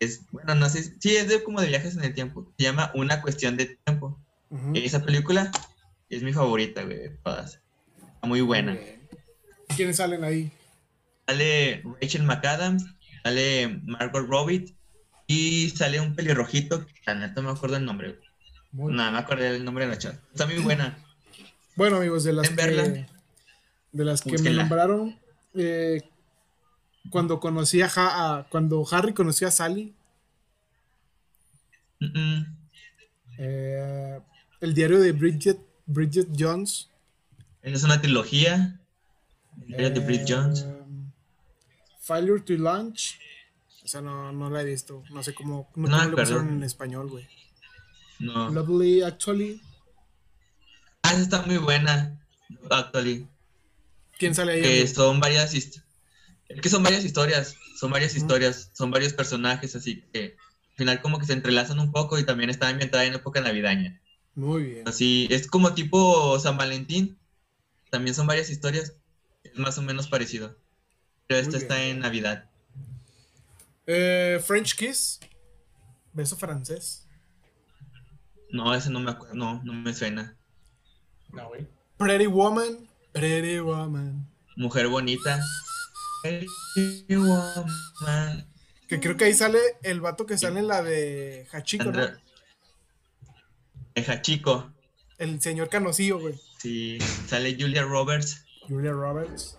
Es, 0.00 0.22
bueno, 0.30 0.54
no 0.54 0.68
sé, 0.68 0.94
sí, 0.98 1.16
es 1.16 1.28
de, 1.28 1.42
como 1.42 1.60
de 1.60 1.68
viajes 1.68 1.96
en 1.96 2.04
el 2.04 2.14
tiempo. 2.14 2.50
Se 2.56 2.64
llama 2.64 2.90
Una 2.94 3.20
cuestión 3.20 3.56
de 3.56 3.78
tiempo. 3.84 4.18
Ujú. 4.50 4.72
Esa 4.74 5.04
película 5.04 5.50
es 6.08 6.22
mi 6.22 6.32
favorita, 6.32 6.84
güey, 6.84 7.10
todas. 7.22 7.60
Está 8.14 8.26
muy 8.26 8.40
buena. 8.40 8.78
¿Quiénes 9.76 9.96
salen 9.96 10.24
ahí? 10.24 10.50
Sale 11.26 11.82
Rachel 12.00 12.22
McAdams, 12.22 12.86
sale 13.22 13.80
Margot 13.84 14.26
Robbie 14.26 14.74
y 15.26 15.68
sale 15.70 16.00
un 16.00 16.14
pelirrojito, 16.14 16.86
que 16.86 16.94
la 17.06 17.14
neta 17.14 17.42
no 17.42 17.52
me 17.52 17.56
acuerdo 17.56 17.76
el 17.76 17.84
nombre. 17.84 18.18
Muy 18.72 18.94
No, 18.94 19.12
me 19.12 19.18
acuerdo 19.18 19.44
el 19.44 19.64
nombre 19.64 19.84
de 19.84 19.90
la 19.90 19.98
chava. 19.98 20.18
Está 20.32 20.46
muy 20.46 20.58
buena. 20.58 20.96
Bueno, 21.76 21.96
amigos, 21.96 22.24
de 22.24 22.32
las 22.32 22.48
que. 22.48 23.06
De 23.98 24.04
las 24.04 24.22
que 24.22 24.38
me 24.38 24.50
nombraron, 24.50 25.18
eh, 25.54 26.02
cuando 27.10 27.40
conocí 27.40 27.80
a, 27.82 28.46
cuando 28.48 28.86
Harry 28.90 29.12
conoció 29.12 29.48
a 29.48 29.50
Sally, 29.50 29.94
Mm, 32.00 32.16
mm. 32.16 32.46
eh, 33.38 34.20
el 34.60 34.72
diario 34.72 35.00
de 35.00 35.10
Bridget, 35.10 35.58
Bridget 35.84 36.28
Jones, 36.38 36.88
Es 37.60 37.82
una 37.82 38.00
trilogía. 38.00 38.80
El 39.62 39.66
diario 39.66 39.90
de 39.90 40.00
Bridget 40.06 40.30
eh, 40.30 40.32
Jones. 40.32 40.66
Failure 42.00 42.40
to 42.40 42.52
Launch, 42.52 43.18
o 43.82 43.88
sea, 43.88 44.00
no, 44.00 44.30
no 44.30 44.48
la 44.48 44.62
he 44.62 44.64
visto, 44.64 45.02
no 45.10 45.24
sé 45.24 45.34
cómo, 45.34 45.68
no, 45.74 45.88
No 45.88 45.98
cómo 45.98 46.10
le 46.10 46.16
pusieron 46.16 46.48
en 46.50 46.62
español, 46.62 47.10
güey. 47.10 47.26
No. 48.20 48.48
Lovely, 48.50 49.02
actually, 49.02 49.60
Ah, 51.02 51.12
esa 51.14 51.22
está 51.22 51.42
muy 51.42 51.56
buena. 51.58 52.16
Actually. 52.70 53.26
¿Quién 54.18 54.34
sale 54.34 54.52
ahí? 54.52 54.62
Que 54.62 54.86
son 54.86 55.20
varias 55.20 55.52
que 56.48 56.68
son 56.68 56.82
varias 56.82 57.04
historias. 57.04 57.56
Son 57.76 57.90
varias 57.90 58.16
historias. 58.16 58.70
Son 58.72 58.90
varios 58.90 59.12
personajes. 59.12 59.76
Así 59.76 60.02
que 60.12 60.36
al 60.70 60.76
final 60.76 61.00
como 61.00 61.18
que 61.18 61.26
se 61.26 61.32
entrelazan 61.32 61.78
un 61.78 61.92
poco 61.92 62.18
y 62.18 62.24
también 62.24 62.50
está 62.50 62.68
ambientada 62.68 63.04
en 63.04 63.14
época 63.14 63.40
navideña. 63.40 64.00
Muy 64.34 64.62
bien. 64.64 64.88
Así, 64.88 65.26
es 65.30 65.46
como 65.46 65.74
tipo 65.74 66.38
San 66.38 66.56
Valentín. 66.56 67.18
También 67.90 68.14
son 68.14 68.26
varias 68.26 68.50
historias. 68.50 68.94
Es 69.42 69.58
más 69.58 69.78
o 69.78 69.82
menos 69.82 70.08
parecido. 70.08 70.56
Pero 71.26 71.40
esta 71.40 71.56
está 71.56 71.82
en 71.84 72.00
Navidad. 72.00 72.48
Eh, 73.86 74.40
French 74.44 74.76
Kiss, 74.76 75.20
beso 76.12 76.36
francés. 76.36 77.06
No, 78.50 78.74
ese 78.74 78.90
no 78.90 79.00
me 79.00 79.10
acuerdo. 79.10 79.34
No, 79.34 79.62
no 79.62 79.72
me 79.72 79.92
suena. 79.92 80.36
No, 81.32 81.48
güey. 81.48 81.66
Pretty 81.98 82.26
Woman, 82.26 82.87
Pretty 83.18 83.60
Woman. 83.60 84.26
Mujer 84.56 84.88
bonita. 84.88 85.40
Pretty 86.22 87.16
woman. 87.16 88.46
Que 88.88 89.00
creo 89.00 89.16
que 89.16 89.24
ahí 89.26 89.34
sale 89.34 89.58
el 89.82 90.00
vato 90.00 90.26
que 90.26 90.38
sale 90.38 90.60
en 90.60 90.68
la 90.68 90.82
de 90.82 91.46
Hachiko, 91.52 91.92
¿no? 91.92 92.08
Eja 93.94 94.22
chico. 94.22 94.72
El 95.18 95.40
señor 95.40 95.68
Canosillo, 95.68 96.20
güey. 96.20 96.34
Sí, 96.58 96.98
sale 97.26 97.56
Julia 97.58 97.82
Roberts. 97.82 98.44
Julia 98.68 98.92
Roberts. 98.92 99.58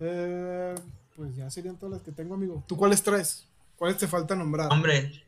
Eh, 0.00 0.74
pues 1.16 1.36
ya 1.36 1.50
serían 1.50 1.76
todas 1.76 1.94
las 1.94 2.02
que 2.02 2.12
tengo, 2.12 2.34
amigo. 2.34 2.64
¿Tú 2.66 2.76
cuáles 2.76 3.02
traes? 3.02 3.46
¿Cuáles 3.76 3.98
te 3.98 4.06
falta 4.06 4.34
nombrar? 4.34 4.70
Hombre, 4.70 5.24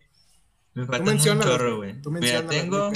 me 0.75 0.85
Tú 0.85 0.93
faltan 0.93 1.15
un 1.15 1.41
chorro, 1.41 1.77
güey. 1.79 2.01
Tú 2.01 2.11
Mira, 2.11 2.43
menciónalas, 2.43 2.51
tengo. 2.51 2.93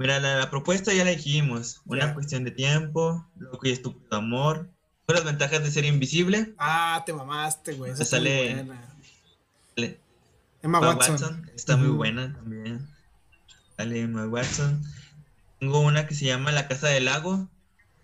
Mira, 0.00 0.18
la, 0.18 0.36
la 0.38 0.48
propuesta 0.50 0.94
ya 0.94 1.04
la 1.04 1.10
dijimos. 1.10 1.82
Una 1.84 2.14
cuestión 2.14 2.42
de 2.44 2.50
tiempo, 2.52 3.26
loco 3.38 3.66
y 3.66 3.70
estúpido 3.70 4.16
amor. 4.16 4.70
Son 5.06 5.14
las 5.16 5.24
ventajas 5.26 5.62
de 5.62 5.70
ser 5.70 5.84
invisible. 5.84 6.54
Ah, 6.56 7.02
te 7.04 7.12
mamaste, 7.12 7.74
güey. 7.74 7.92
Esa 7.92 7.98
muy 7.98 8.06
Sale- 8.08 8.54
buena. 8.54 8.94
Sale 9.76 10.00
Emma 10.62 10.80
Watson. 10.80 11.10
Watson, 11.12 11.50
está 11.54 11.76
muy 11.76 11.88
buena 11.88 12.32
también. 12.34 12.88
Sale 13.76 14.00
Emma 14.00 14.24
Watson. 14.26 14.82
Tengo 15.58 15.80
una 15.80 16.06
que 16.06 16.14
se 16.14 16.24
llama 16.24 16.50
La 16.50 16.66
Casa 16.66 16.88
del 16.88 17.04
Lago. 17.04 17.46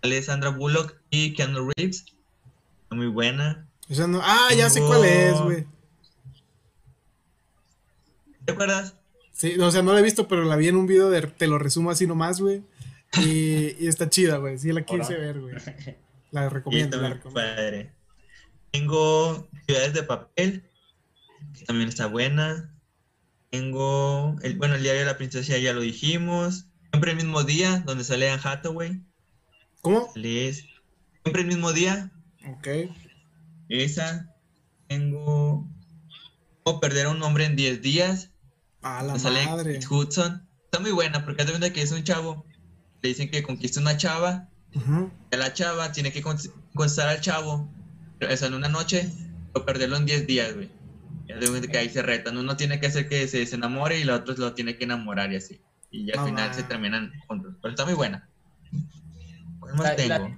Sale 0.03 0.23
Sandra 0.23 0.51
Bullock 0.51 0.97
y 1.09 1.33
Keanu 1.33 1.71
Reeves. 1.75 2.05
Está 2.83 2.95
muy 2.95 3.07
buena. 3.07 3.67
No- 3.89 4.21
Ah, 4.23 4.51
ya 4.55 4.69
sé 4.69 4.81
cuál 4.83 5.03
es, 5.07 5.41
güey. 5.41 5.67
¿Te 8.45 8.53
acuerdas? 8.53 8.95
Sí, 9.37 9.59
o 9.61 9.71
sea, 9.71 9.83
no 9.83 9.93
la 9.93 10.01
he 10.01 10.03
visto, 10.03 10.29
pero 10.29 10.45
la 10.45 10.57
vi 10.57 10.69
en 10.69 10.77
un 10.77 10.87
video 10.87 11.11
de 11.11 11.21
Te 11.23 11.47
lo 11.47 11.59
resumo 11.59 11.91
así 11.91 12.07
nomás, 12.07 12.41
güey. 12.41 12.63
Y, 13.19 13.77
y 13.79 13.87
está 13.87 14.09
chida, 14.09 14.39
güey. 14.39 14.59
Sí, 14.59 14.73
la 14.73 14.83
quise 14.83 15.15
ver, 15.15 15.41
güey. 15.41 15.55
La 16.33 16.49
recomiendo, 16.49 16.97
la 17.01 17.11
recomiendo. 17.11 17.35
padre. 17.41 17.93
Tengo 18.73 19.49
Ciudades 19.67 19.95
de 19.95 20.03
Papel, 20.03 20.65
que 21.57 21.65
también 21.65 21.89
está 21.89 22.07
buena. 22.07 22.75
Tengo, 23.51 24.37
el, 24.43 24.57
bueno, 24.59 24.75
el 24.75 24.83
diario 24.83 25.01
de 25.03 25.07
la 25.07 25.17
princesa 25.17 25.57
ya 25.57 25.73
lo 25.73 25.81
dijimos. 25.81 26.67
Siempre 26.91 27.13
el 27.13 27.17
mismo 27.17 27.43
día, 27.45 27.83
donde 27.87 28.05
sale 28.05 28.29
Anne 28.29 28.43
Hathaway. 28.45 29.01
¿Cómo? 29.83 30.11
Sale 30.13 30.49
es- 30.49 30.65
Siempre 31.23 31.43
el 31.43 31.49
mismo 31.49 31.73
día, 31.73 32.11
Ok. 32.59 32.69
esa. 33.69 34.35
Tengo 34.89 35.67
Cómo 36.65 36.81
perder 36.81 37.07
a 37.07 37.11
un 37.11 37.23
hombre 37.23 37.45
en 37.45 37.55
10 37.57 37.81
días. 37.83 38.31
A 38.83 39.03
la 39.03 39.19
sale 39.19 39.45
madre. 39.47 39.81
Hudson. 39.89 40.47
Está 40.65 40.81
muy 40.81 40.93
buena 40.93 41.25
porque 41.25 41.43
haz 41.43 41.61
de 41.61 41.73
que 41.73 41.83
es 41.83 41.93
un 41.93 42.05
chavo. 42.05 42.45
Le 43.03 43.09
dicen 43.11 43.31
que 43.31 43.43
conquista 43.43 43.81
una 43.81 43.97
chava 43.97 44.49
Ujú. 44.75 45.11
a 45.33 45.37
la 45.37 45.53
chava 45.53 45.93
tiene 45.93 46.13
que 46.13 46.23
con- 46.23 46.37
conquistar 46.75 47.09
al 47.09 47.21
chavo, 47.21 47.69
o 48.21 48.37
sea, 48.37 48.49
en 48.49 48.55
una 48.55 48.69
noche, 48.69 49.11
o 49.55 49.65
perderlo 49.65 49.97
en 49.97 50.07
10 50.07 50.27
días, 50.27 50.55
güey. 50.55 50.71
Ya 51.27 51.37
de 51.37 51.49
cuenta 51.49 51.69
que 51.69 51.79
ahí 51.79 51.89
se 51.89 52.03
retan. 52.03 52.37
Uno 52.37 52.57
tiene 52.57 52.79
que 52.81 52.87
hacer 52.87 53.09
que 53.09 53.27
se, 53.29 53.45
se 53.47 53.55
enamore 53.57 53.99
y 53.99 54.03
el 54.03 54.11
otro 54.11 54.35
lo 54.37 54.53
tiene 54.55 54.77
que 54.77 54.85
enamorar 54.85 55.33
y 55.33 55.37
así. 55.37 55.61
Y 55.91 56.07
ya 56.07 56.21
al 56.21 56.27
final 56.29 56.55
se 56.55 56.63
terminan 56.63 57.13
juntos. 57.27 57.55
Pero 57.61 57.71
está 57.73 57.85
muy 57.85 57.95
buena. 57.95 58.29
¿Cuál 59.61 59.75
más 59.75 59.83
La- 59.87 59.97
tengo? 59.97 60.09
la- 60.29 60.37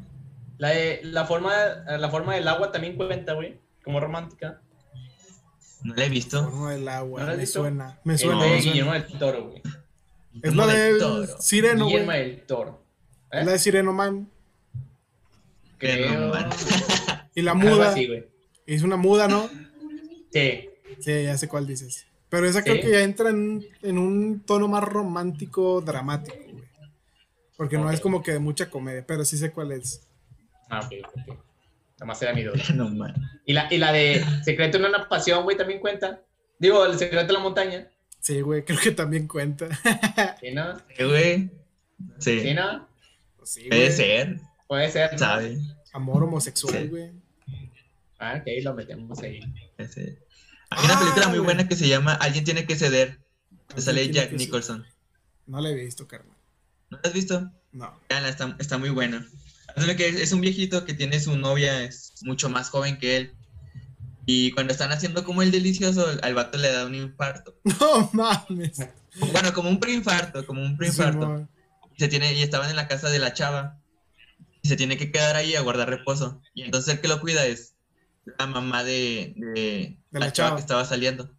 La, 0.59 0.68
de- 0.70 1.01
la, 1.05 1.24
forma, 1.24 1.53
la 1.86 2.09
forma 2.11 2.34
del 2.34 2.49
agua 2.49 2.72
también 2.72 2.97
cuenta, 2.97 3.34
güey. 3.34 3.61
Como 3.84 4.01
romántica. 4.01 4.61
No 5.85 5.95
la 5.95 6.05
he 6.05 6.09
visto. 6.09 6.43
Forma 6.45 6.72
del 6.72 6.89
agua. 6.89 7.20
¿No 7.22 7.26
me 7.29 7.37
visto? 7.37 7.61
suena. 7.61 7.99
Me 8.05 8.14
Es 8.14 8.20
suena. 8.20 8.45
de 8.45 8.51
me 8.51 8.57
suena. 8.62 8.72
Guillermo 8.72 8.93
del 8.95 9.18
Toro, 9.18 9.45
güey. 9.49 9.57
Es 9.59 10.53
Guillermo 10.53 10.66
la 10.66 10.72
del 10.74 10.99
Toro. 10.99 11.41
Sireno, 11.41 11.85
güey. 11.85 11.93
Guillermo 11.93 12.12
del 12.12 12.47
Toro. 12.47 12.83
¿Eh? 13.33 13.39
Es 13.41 13.47
la 13.47 13.53
de 13.53 13.59
Sireno 13.59 13.93
Man. 13.93 14.29
Creo. 15.79 16.33
Y 17.35 17.43
la 17.43 17.55
muda. 17.55 17.93
así, 17.93 18.07
güey. 18.09 18.26
Es 18.66 18.83
una 18.83 18.97
muda, 18.97 19.29
¿no? 19.29 19.49
Sí. 20.33 20.68
Sí, 20.99 21.22
ya 21.22 21.39
sé 21.39 21.47
cuál 21.47 21.68
dices. 21.68 22.07
Pero 22.29 22.47
esa 22.47 22.62
creo 22.64 22.74
Sí. 22.76 22.81
que 22.83 22.91
ya 22.91 23.01
entra 23.03 23.31
en, 23.31 23.64
en 23.83 23.97
un 23.97 24.41
tono 24.41 24.66
más 24.66 24.83
romántico, 24.83 25.81
dramático, 25.81 26.37
güey. 26.51 26.64
Porque 27.57 27.79
no 27.79 27.91
es 27.93 28.01
como 28.01 28.22
que 28.24 28.33
de 28.33 28.39
mucha 28.41 28.68
comedia, 28.68 29.05
pero 29.07 29.24
sí 29.24 29.39
sé 29.39 29.53
cuál 29.53 29.70
es. 29.72 30.01
Ah, 30.68 30.81
ok, 30.81 30.93
ok. 31.29 31.39
Nada 31.99 32.07
más 32.07 32.23
era 32.23 32.33
mi 32.33 32.43
duda. 32.45 32.63
no, 32.75 32.89
man. 32.91 33.15
Y 33.45 33.53
la, 33.53 33.67
y 33.73 33.79
la 33.79 33.93
de 33.93 34.25
Secreto 34.45 34.79
en 34.79 34.85
una 34.87 35.09
pasión, 35.09 35.45
güey, 35.45 35.57
también 35.57 35.81
cuenta. 35.81 36.21
Digo, 36.59 36.85
el 36.87 36.99
secreto 36.99 37.27
de 37.27 37.33
la 37.33 37.39
montaña. 37.41 37.89
Sí, 38.21 38.41
güey, 38.41 38.65
creo 38.65 38.79
que 38.81 38.91
también 38.91 39.29
cuenta. 39.29 39.69
¿Sí, 40.41 40.51
no? 40.53 40.77
¿Qué, 40.97 41.05
güey? 41.05 41.51
Sí. 42.19 42.41
¿Sí, 42.41 42.55
no? 42.55 42.89
Sí, 43.45 43.69
Puede 43.69 43.85
güey. 43.87 43.93
ser, 43.97 44.41
Puede 44.67 44.91
ser. 44.91 45.13
¿no? 45.13 45.19
¿sabe? 45.19 45.59
Amor 45.93 46.25
homosexual, 46.25 46.75
Sí. 46.83 46.89
güey. 46.89 47.13
Ah, 48.19 48.35
ok, 48.41 48.47
lo 48.63 48.75
metemos 48.75 49.19
ahí. 49.23 49.41
Hay 49.79 49.87
una 50.85 50.95
Ah, 50.95 50.99
película 50.99 51.29
muy 51.29 51.39
güey. 51.39 51.45
buena 51.47 51.69
que 51.69 51.77
se 51.77 51.89
llama 51.89 52.15
Alguien 52.15 52.45
tiene 52.45 52.67
que 52.67 52.75
ceder. 52.77 53.19
Que 53.75 53.81
sale 53.81 54.11
Jack. 54.11 54.33
Nicholson. 54.33 54.85
No 55.47 55.61
la 55.61 55.71
he 55.71 55.75
visto, 55.75 56.07
carnal. 56.09 56.37
¿No 56.91 56.99
la 57.03 57.09
has 57.09 57.15
visto? 57.15 57.51
No. 57.73 57.99
Está, 58.09 58.57
está 58.59 58.79
muy 58.79 58.91
buena. 58.91 59.27
Que 59.97 60.09
es, 60.09 60.33
un 60.33 60.41
viejito 60.41 60.85
que 60.85 60.95
tiene 60.95 61.20
su 61.20 61.37
novia, 61.37 61.85
es 61.85 62.14
mucho 62.22 62.49
más 62.49 62.70
joven 62.70 62.99
que 62.99 63.16
él. 63.16 63.33
Y 64.26 64.53
cuando 64.53 64.72
están 64.72 64.93
haciendo 64.93 65.24
como 65.24 65.43
el 65.43 65.51
delicioso, 65.51 66.07
al 66.22 66.35
vato 66.35 66.59
le 66.59 66.70
da 66.70 66.87
un 66.87 66.95
infarto. 66.95 67.55
No 67.81 68.11
mames. 68.12 68.79
Bueno, 69.33 69.53
como 69.55 69.70
un 69.70 69.81
preinfarto, 69.81 70.47
como 70.47 70.62
un 70.62 70.76
preinfarto. 70.76 71.49
Y, 71.97 72.01
se 72.01 72.09
tiene, 72.09 72.35
y 72.35 72.43
estaban 72.43 72.70
en 72.70 72.76
la 72.76 72.89
casa 72.89 73.09
de 73.09 73.18
la 73.18 73.33
chava. 73.33 73.79
Y 74.62 74.68
se 74.68 74.76
tiene 74.76 74.97
que 74.97 75.11
quedar 75.11 75.37
ahí 75.37 75.55
a 75.55 75.62
guardar 75.62 75.89
reposo. 75.89 76.43
Y 76.55 76.62
entonces 76.62 76.95
el 76.95 77.01
que 77.01 77.09
lo 77.09 77.20
cuida 77.20 77.47
es 77.47 77.74
la 78.39 78.47
mamá 78.47 78.85
de, 78.85 79.33
de, 79.37 79.99
De 80.11 80.20
la, 80.20 80.26
la 80.26 80.33
chava 80.33 80.49
chava. 80.49 80.57
que 80.57 80.61
estaba 80.61 80.85
saliendo. 80.85 81.31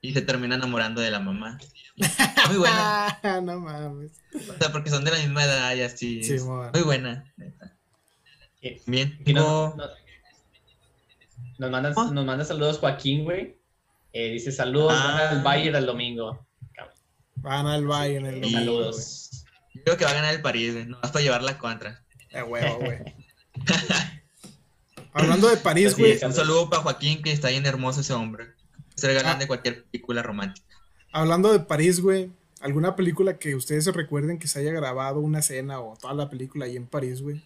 Y 0.00 0.12
se 0.12 0.22
termina 0.22 0.54
enamorando 0.54 1.00
de 1.00 1.10
la 1.10 1.18
mamá. 1.18 1.58
Está 1.96 2.46
muy 2.48 2.58
buena. 2.58 3.18
No 3.42 3.60
mames. 3.60 4.12
O 4.34 4.58
sea, 4.58 4.70
porque 4.70 4.90
son 4.90 5.04
de 5.04 5.10
la 5.10 5.18
misma 5.18 5.44
edad 5.44 5.74
y 5.74 5.82
así. 5.82 6.22
Simón. 6.22 6.70
muy 6.72 6.82
buena. 6.82 7.24
Sí. 8.60 8.80
Bien. 8.86 9.18
Nos, 9.26 9.76
nos, 9.76 9.90
nos 11.58 11.70
manda, 11.70 11.92
¿Ah? 11.96 12.10
nos 12.12 12.24
manda 12.24 12.44
saludos 12.44 12.78
Joaquín, 12.78 13.24
güey. 13.24 13.56
Eh, 14.12 14.30
dice 14.32 14.50
saludos, 14.52 14.92
Ah. 14.96 15.12
van 15.28 15.36
al 15.38 15.42
Bayern 15.44 15.76
el 15.76 15.86
domingo. 15.86 16.46
Van 17.36 17.66
al 17.66 17.86
Bayern 17.86 18.26
el 18.26 18.36
Y- 18.38 18.40
domingo, 18.40 18.58
Saludos. 18.58 19.44
Yo 19.74 19.82
creo 19.84 19.96
que 19.98 20.04
va 20.04 20.10
a 20.10 20.14
ganar 20.14 20.34
el 20.34 20.40
París, 20.42 20.72
güey. 20.72 20.86
No 20.86 20.98
vas 21.00 21.10
para 21.12 21.22
llevar 21.22 21.42
la 21.42 21.58
contra. 21.58 22.02
Eh, 22.30 22.42
huevo, 22.42 22.76
güey. 22.80 22.98
Hablando 25.12 25.48
de 25.48 25.56
París, 25.58 25.92
Así 25.92 26.00
güey. 26.02 26.12
es. 26.12 26.22
Un 26.22 26.32
saludo 26.32 26.68
para 26.68 26.82
Joaquín, 26.82 27.22
que 27.22 27.32
está 27.32 27.48
bien 27.48 27.66
hermoso 27.66 28.00
ese 28.00 28.12
hombre. 28.12 28.48
Ser 28.96 29.14
galán 29.14 29.36
Ah. 29.36 29.38
de 29.40 29.46
cualquier 29.46 29.84
película 29.84 30.22
romántica. 30.22 30.66
Hablando 31.12 31.52
de 31.52 31.60
París, 31.60 32.00
güey. 32.00 32.30
¿Alguna 32.60 32.96
película 32.96 33.38
que 33.38 33.54
ustedes 33.54 33.84
se 33.84 33.92
recuerden 33.92 34.38
que 34.38 34.48
se 34.48 34.58
haya 34.60 34.72
grabado 34.72 35.20
una 35.20 35.40
escena 35.40 35.78
o 35.80 35.96
toda 35.96 36.14
la 36.14 36.28
película 36.30 36.64
ahí 36.64 36.76
en 36.76 36.86
París, 36.86 37.20
güey? 37.22 37.42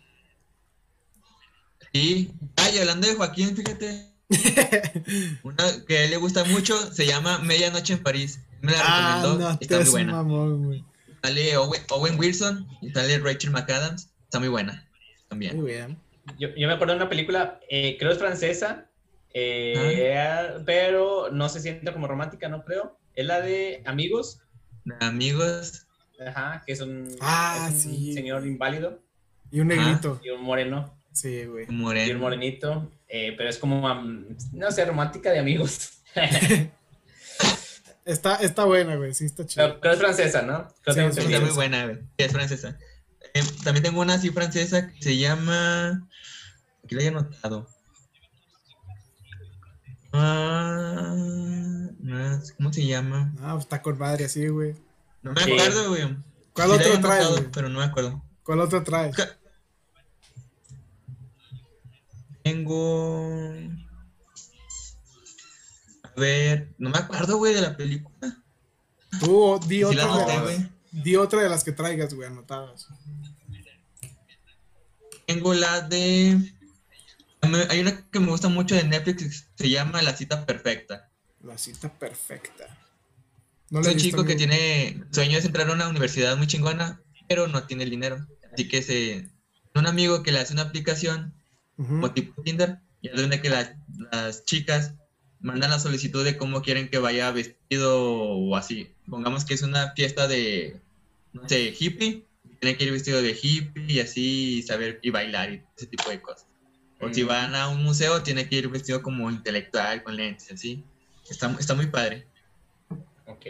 Y, 1.93 2.30
ay, 2.57 2.78
hablando 2.78 3.07
de 3.09 3.14
Joaquín, 3.14 3.57
fíjate. 3.57 4.07
Una 5.43 5.64
que 5.86 5.99
a 5.99 6.05
él 6.05 6.11
le 6.11 6.16
gusta 6.16 6.45
mucho 6.45 6.76
se 6.93 7.07
llama 7.07 7.38
Medianoche 7.38 7.95
en 7.95 8.03
París. 8.03 8.41
Me 8.62 8.72
la 8.72 8.78
Ah, 8.82 9.16
recomendó. 9.22 9.51
no, 9.51 9.59
está 9.61 9.80
muy 9.80 9.91
buena. 9.91 10.12
mamón. 10.12 10.86
Sale 11.22 11.57
Owen, 11.57 11.82
Owen 11.91 12.18
Wilson 12.18 12.66
y 12.80 12.91
sale 12.91 13.18
Rachel 13.18 13.51
McAdams. 13.51 14.11
Está 14.24 14.38
muy 14.38 14.49
buena. 14.49 14.86
También. 15.28 15.57
Muy 15.57 15.72
bien. 15.72 15.99
Yo, 16.38 16.49
yo 16.57 16.66
me 16.68 16.74
acuerdo 16.74 16.93
de 16.95 17.01
una 17.01 17.09
película, 17.09 17.59
eh, 17.68 17.97
creo 17.99 18.12
es 18.12 18.18
francesa, 18.18 18.86
eh, 19.34 20.61
pero 20.64 21.30
no 21.32 21.49
se 21.49 21.61
siente 21.61 21.93
como 21.93 22.07
romántica, 22.07 22.49
no 22.49 22.64
creo. 22.64 22.99
Es 23.14 23.26
la 23.26 23.41
de 23.41 23.82
Amigos, 23.84 24.41
Amigos. 25.01 25.86
ajá, 26.24 26.62
que 26.64 26.72
es 26.72 26.80
un, 26.80 27.09
Ah, 27.20 27.66
es 27.68 27.84
un 27.86 27.93
sí. 27.93 28.12
señor 28.14 28.47
inválido 28.47 29.01
Y 29.51 29.61
un 29.61 29.72
Ajá. 29.72 29.84
negrito. 29.84 30.20
y 30.24 30.30
un 30.30 30.43
moreno, 30.43 30.97
Sí, 31.12 31.44
güey. 31.44 31.66
y 31.68 32.11
un 32.12 32.20
morenito, 32.20 32.90
eh, 33.08 33.34
pero 33.36 33.48
es 33.48 33.58
como, 33.58 33.88
no 34.52 34.70
sé, 34.70 34.84
romántica 34.84 35.30
de 35.30 35.38
amigos. 35.40 35.90
Está, 38.04 38.36
está 38.36 38.64
buena, 38.64 38.96
güey. 38.96 39.14
Sí, 39.14 39.26
está 39.26 39.46
chido. 39.46 39.78
pero 39.80 39.94
es 39.94 40.00
francesa, 40.00 40.42
¿no? 40.42 40.66
Creo 40.82 41.12
Sí, 41.12 41.20
Está 41.20 41.40
muy 41.40 41.50
buena, 41.50 41.84
güey. 41.84 41.96
Sí, 41.98 42.24
es 42.24 42.32
francesa. 42.32 42.76
Eh, 43.34 43.42
también 43.62 43.84
tengo 43.84 44.00
una 44.00 44.14
así 44.14 44.30
francesa 44.30 44.90
que 44.90 45.02
se 45.02 45.16
llama. 45.16 46.08
Aquí 46.84 46.94
la 46.94 47.02
he 47.02 47.08
anotado. 47.08 47.68
Ah, 50.12 51.14
no, 52.00 52.42
¿Cómo 52.56 52.72
se 52.72 52.86
llama? 52.86 53.32
Ah, 53.40 53.56
está 53.61 53.80
con 53.80 53.98
madre 53.98 54.24
así, 54.24 54.48
güey. 54.48 54.74
No 55.22 55.32
me 55.32 55.42
acuerdo, 55.42 55.90
güey. 55.90 56.16
¿Cuál 56.52 56.70
Sí 56.70 56.88
otro 56.88 57.00
traes? 57.00 57.42
Pero 57.52 57.68
no 57.68 57.78
me 57.78 57.84
acuerdo. 57.84 58.24
¿Cuál 58.42 58.61
otro 58.61 58.82
traes? 58.82 59.14
Tengo. 62.43 63.53
A 66.03 66.20
ver, 66.20 66.74
no 66.78 66.91
me 66.91 66.99
acuerdo, 66.99 67.38
güey, 67.38 67.55
de 67.55 67.61
la 67.61 67.76
película. 67.76 68.36
Tú 69.20 69.59
di 69.66 69.78
Sí 69.78 69.84
otra, 69.84 70.26
de 70.26 70.57
las, 70.57 70.70
di 70.91 71.16
otra 71.16 71.43
de 71.43 71.49
las 71.49 71.64
que 71.64 71.72
traigas, 71.72 72.14
güey, 72.14 72.28
anotadas. 72.28 72.88
Tengo 75.26 75.55
la 75.55 75.80
de. 75.82 76.38
Hay 77.70 77.80
una 77.80 78.09
que 78.11 78.20
me 78.20 78.28
gusta 78.28 78.49
mucho 78.49 78.74
de 78.74 78.84
Netflix 78.84 79.49
se 79.55 79.70
llama 79.70 80.03
La 80.03 80.16
cita 80.16 80.45
perfecta. 80.45 81.11
La 81.43 81.57
cita 81.57 81.93
perfecta. 81.99 82.78
No 83.70 83.80
Es 83.80 83.86
un 83.86 83.97
chico 83.97 84.24
que 84.24 84.34
tiene 84.34 85.03
sueño 85.11 85.38
es 85.38 85.45
entrar 85.45 85.70
a 85.70 85.72
una 85.72 85.88
universidad 85.88 86.36
muy 86.36 86.47
chingona, 86.47 87.01
pero 87.28 87.47
no 87.47 87.64
tiene 87.64 87.84
el 87.84 87.91
dinero. 87.91 88.26
Así 88.53 88.68
que 88.68 88.82
se 88.82 89.30
un 89.74 89.86
amigo 89.86 90.22
que 90.22 90.32
le 90.32 90.41
hace 90.41 90.53
una 90.53 90.62
aplicación 90.62 91.32
Ujú. 91.81 91.95
como 91.95 92.12
tipo 92.12 92.43
Tinder 92.43 92.78
y 93.03 93.09
es 93.09 93.16
donde 93.16 93.41
que 93.41 93.49
la- 93.49 93.74
las 94.12 94.45
chicas 94.45 94.95
mandan 95.41 95.70
la 95.70 95.78
solicitud 95.78 96.22
de 96.24 96.37
cómo 96.37 96.61
quieren 96.62 96.89
que 96.91 96.99
vaya 96.99 97.31
vestido 97.31 98.05
o 98.05 98.55
así. 98.57 98.93
Pongamos 99.09 99.45
que 99.45 99.55
es 99.55 99.62
una 99.62 99.93
fiesta 99.95 100.28
de 100.28 100.78
no 101.33 101.49
sé, 101.49 101.74
hippie, 101.78 102.26
tiene 102.61 102.76
que 102.76 102.85
ir 102.85 102.93
vestido 102.93 103.22
de 103.22 103.31
hippie 103.41 103.85
y 103.89 104.01
así 104.01 104.59
y 104.59 104.62
saber 104.62 104.99
y 105.03 105.11
bailar 105.11 105.53
y 105.53 105.62
ese 105.76 105.87
tipo 105.87 106.11
de 106.11 106.20
cosas. 106.20 106.47
O 107.01 107.11
si 107.14 107.22
van 107.22 107.55
a 107.55 107.68
un 107.68 107.83
museo, 107.83 108.22
tiene 108.22 108.47
que 108.47 108.57
ir 108.57 108.68
vestido 108.68 109.01
como 109.03 109.31
intelectual, 109.31 110.03
con 110.03 110.16
lentes, 110.16 110.53
así. 110.53 110.85
Está, 111.31 111.57
está 111.59 111.74
muy 111.74 111.87
padre. 111.87 112.26
Ok. 113.26 113.47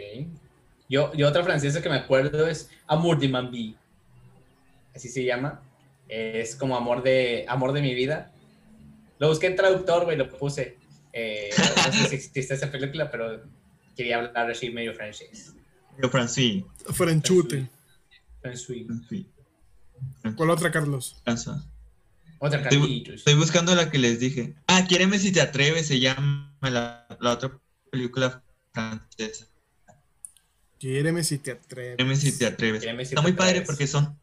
Yo, 0.87 1.11
yo 1.13 1.27
otra 1.27 1.43
francesa 1.43 1.81
que 1.81 1.89
me 1.89 1.95
acuerdo 1.95 2.47
es 2.47 2.69
Amour 2.87 3.19
de 3.19 3.27
ma 3.27 3.41
vie. 3.41 3.75
Así 4.95 5.09
se 5.09 5.25
llama. 5.25 5.61
Es 6.11 6.55
como 6.57 6.75
amor 6.75 7.03
de, 7.03 7.45
amor 7.47 7.71
de 7.71 7.81
mi 7.81 7.95
vida. 7.95 8.33
Lo 9.17 9.29
busqué 9.29 9.47
en 9.47 9.55
traductor, 9.55 10.03
güey, 10.03 10.17
lo 10.17 10.29
puse. 10.29 10.77
Eh, 11.13 11.49
no 11.87 11.93
sé 11.93 12.07
si 12.09 12.15
existe 12.15 12.53
esa 12.53 12.69
película, 12.69 13.09
pero 13.09 13.41
quería 13.95 14.17
hablar 14.17 14.51
así 14.51 14.69
medio 14.69 14.93
francés. 14.93 15.53
Yo, 16.01 16.09
Francis. 16.09 16.63
Franchute. 16.93 17.69
Francés. 18.41 18.85
¿Cuál 20.35 20.49
otra, 20.49 20.69
Carlos? 20.69 21.21
Otra 22.39 22.59
Estoy, 22.59 22.79
cartitos. 22.79 23.15
estoy 23.15 23.35
buscando 23.35 23.73
la 23.73 23.89
que 23.89 23.99
les 23.99 24.19
dije. 24.19 24.55
Ah, 24.67 24.85
Quiéreme 24.87 25.17
si 25.17 25.31
te 25.31 25.39
atreves, 25.41 25.87
se 25.87 25.99
llama 25.99 26.53
la, 26.61 27.07
la 27.21 27.31
otra 27.31 27.57
película 27.89 28.43
francesa. 28.73 29.47
Quiéreme 30.77 31.23
si 31.23 31.37
te 31.37 31.51
atreves. 31.51 31.95
Quiéreme 31.97 32.15
si 32.17 32.37
te 32.37 32.47
atreves. 32.47 32.81
Si 32.81 32.89
Está 32.89 33.15
te 33.17 33.21
muy 33.21 33.33
padre 33.33 33.61
porque 33.61 33.85
son. 33.87 34.19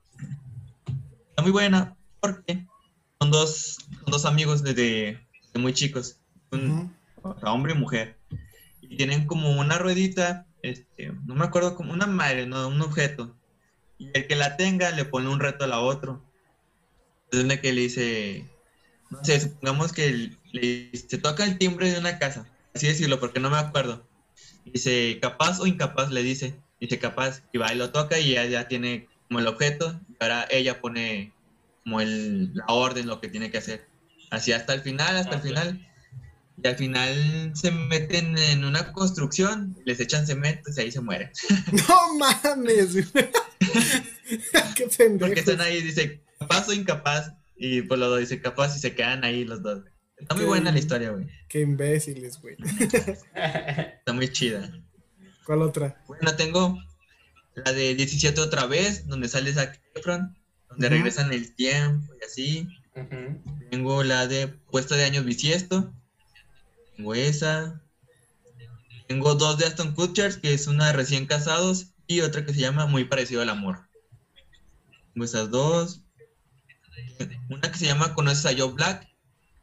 Está 1.38 1.44
muy 1.44 1.52
buena 1.52 1.96
porque 2.18 2.66
son 3.20 3.30
dos, 3.30 3.78
son 4.02 4.10
dos 4.10 4.24
amigos 4.24 4.64
desde, 4.64 5.24
desde 5.44 5.60
muy 5.60 5.72
chicos. 5.72 6.18
Un, 6.50 6.92
hombre 7.42 7.74
y 7.74 7.76
mujer. 7.76 8.18
Y 8.82 8.96
tienen 8.96 9.24
como 9.24 9.52
una 9.52 9.78
ruedita, 9.78 10.48
este, 10.62 11.12
no 11.26 11.36
me 11.36 11.44
acuerdo, 11.44 11.76
como 11.76 11.92
una 11.92 12.08
madre, 12.08 12.44
no, 12.44 12.66
un 12.66 12.82
objeto. 12.82 13.36
Y 13.98 14.10
el 14.14 14.26
que 14.26 14.34
la 14.34 14.56
tenga 14.56 14.90
le 14.90 15.04
pone 15.04 15.28
un 15.28 15.38
reto 15.38 15.62
a 15.62 15.68
la 15.68 15.78
otro. 15.78 16.20
Es 17.30 17.38
donde 17.38 17.60
que 17.60 17.72
le 17.72 17.82
dice, 17.82 18.44
no 19.08 19.24
sé, 19.24 19.38
supongamos 19.38 19.92
que 19.92 20.32
le, 20.50 20.90
se 20.92 21.18
toca 21.18 21.44
el 21.44 21.56
timbre 21.56 21.92
de 21.92 22.00
una 22.00 22.18
casa, 22.18 22.48
así 22.74 22.88
decirlo, 22.88 23.20
porque 23.20 23.38
no 23.38 23.48
me 23.48 23.58
acuerdo. 23.58 24.04
Dice, 24.64 25.20
capaz 25.22 25.60
o 25.60 25.68
incapaz, 25.68 26.10
le 26.10 26.24
dice. 26.24 26.60
Dice, 26.80 26.98
capaz, 26.98 27.44
y 27.52 27.58
va 27.58 27.72
y 27.72 27.76
lo 27.76 27.92
toca 27.92 28.18
y 28.18 28.32
ella 28.32 28.44
ya 28.46 28.66
tiene 28.66 29.06
como 29.28 29.40
el 29.40 29.46
objeto, 29.46 30.00
y 30.08 30.16
ahora 30.20 30.46
ella 30.50 30.80
pone 30.80 31.32
como 31.84 32.00
el, 32.00 32.52
la 32.54 32.66
orden, 32.66 33.06
lo 33.06 33.20
que 33.20 33.28
tiene 33.28 33.50
que 33.50 33.58
hacer. 33.58 33.86
Así 34.30 34.52
hasta 34.52 34.74
el 34.74 34.80
final, 34.82 35.16
hasta 35.16 35.36
el 35.36 35.42
final. 35.42 35.84
Y 36.62 36.66
al 36.66 36.76
final 36.76 37.52
se 37.54 37.70
meten 37.70 38.36
en 38.36 38.64
una 38.64 38.92
construcción, 38.92 39.76
les 39.84 40.00
echan 40.00 40.26
cemento 40.26 40.70
y 40.76 40.80
ahí 40.80 40.90
se 40.90 41.00
mueren. 41.00 41.30
No 41.88 42.14
mames. 42.18 42.96
Qué 44.74 44.86
pendejo. 44.96 45.26
Porque 45.26 45.40
están 45.40 45.60
ahí, 45.60 45.80
dice, 45.82 46.20
capaz 46.38 46.68
o 46.68 46.72
incapaz. 46.72 47.32
Y 47.56 47.82
pues 47.82 47.98
los 47.98 48.08
dos 48.10 48.20
dice 48.20 48.40
capaz 48.40 48.76
y 48.76 48.80
se 48.80 48.94
quedan 48.94 49.24
ahí 49.24 49.44
los 49.44 49.62
dos. 49.62 49.82
Está 50.16 50.34
muy 50.34 50.44
Qué- 50.44 50.48
buena 50.48 50.72
la 50.72 50.78
historia, 50.78 51.10
güey. 51.10 51.26
Qué 51.48 51.60
imbéciles, 51.60 52.40
güey. 52.40 52.56
Está 53.34 54.12
muy 54.12 54.28
chida. 54.30 54.70
¿Cuál 55.44 55.62
otra? 55.62 56.02
Bueno, 56.06 56.34
tengo 56.36 56.78
la 57.64 57.72
de 57.72 57.94
17 57.94 58.40
otra 58.40 58.66
vez, 58.66 59.06
donde 59.06 59.28
sale 59.28 59.52
Zac 59.52 59.80
Efron, 59.94 60.36
donde 60.70 60.88
regresan 60.88 61.32
el 61.32 61.54
tiempo 61.54 62.12
y 62.20 62.24
así. 62.24 62.68
Tengo 63.70 64.02
la 64.02 64.26
de 64.26 64.48
Puesta 64.48 64.96
de 64.96 65.04
Años 65.04 65.24
Bisiesto. 65.24 65.92
Tengo 66.96 67.14
esa. 67.14 67.80
Tengo 69.06 69.34
dos 69.34 69.58
de 69.58 69.66
Aston 69.66 69.94
Kutcher, 69.94 70.40
que 70.40 70.52
es 70.52 70.66
una 70.66 70.88
de 70.88 70.92
recién 70.92 71.26
casados, 71.26 71.92
y 72.06 72.20
otra 72.20 72.44
que 72.44 72.52
se 72.52 72.60
llama 72.60 72.86
Muy 72.86 73.04
parecido 73.04 73.42
al 73.42 73.50
amor. 73.50 73.88
Tengo 75.12 75.24
esas 75.24 75.50
dos. 75.50 76.02
Una 77.48 77.72
que 77.72 77.78
se 77.78 77.86
llama 77.86 78.14
Conoces 78.14 78.46
a 78.46 78.56
Joe 78.56 78.72
Black. 78.72 79.08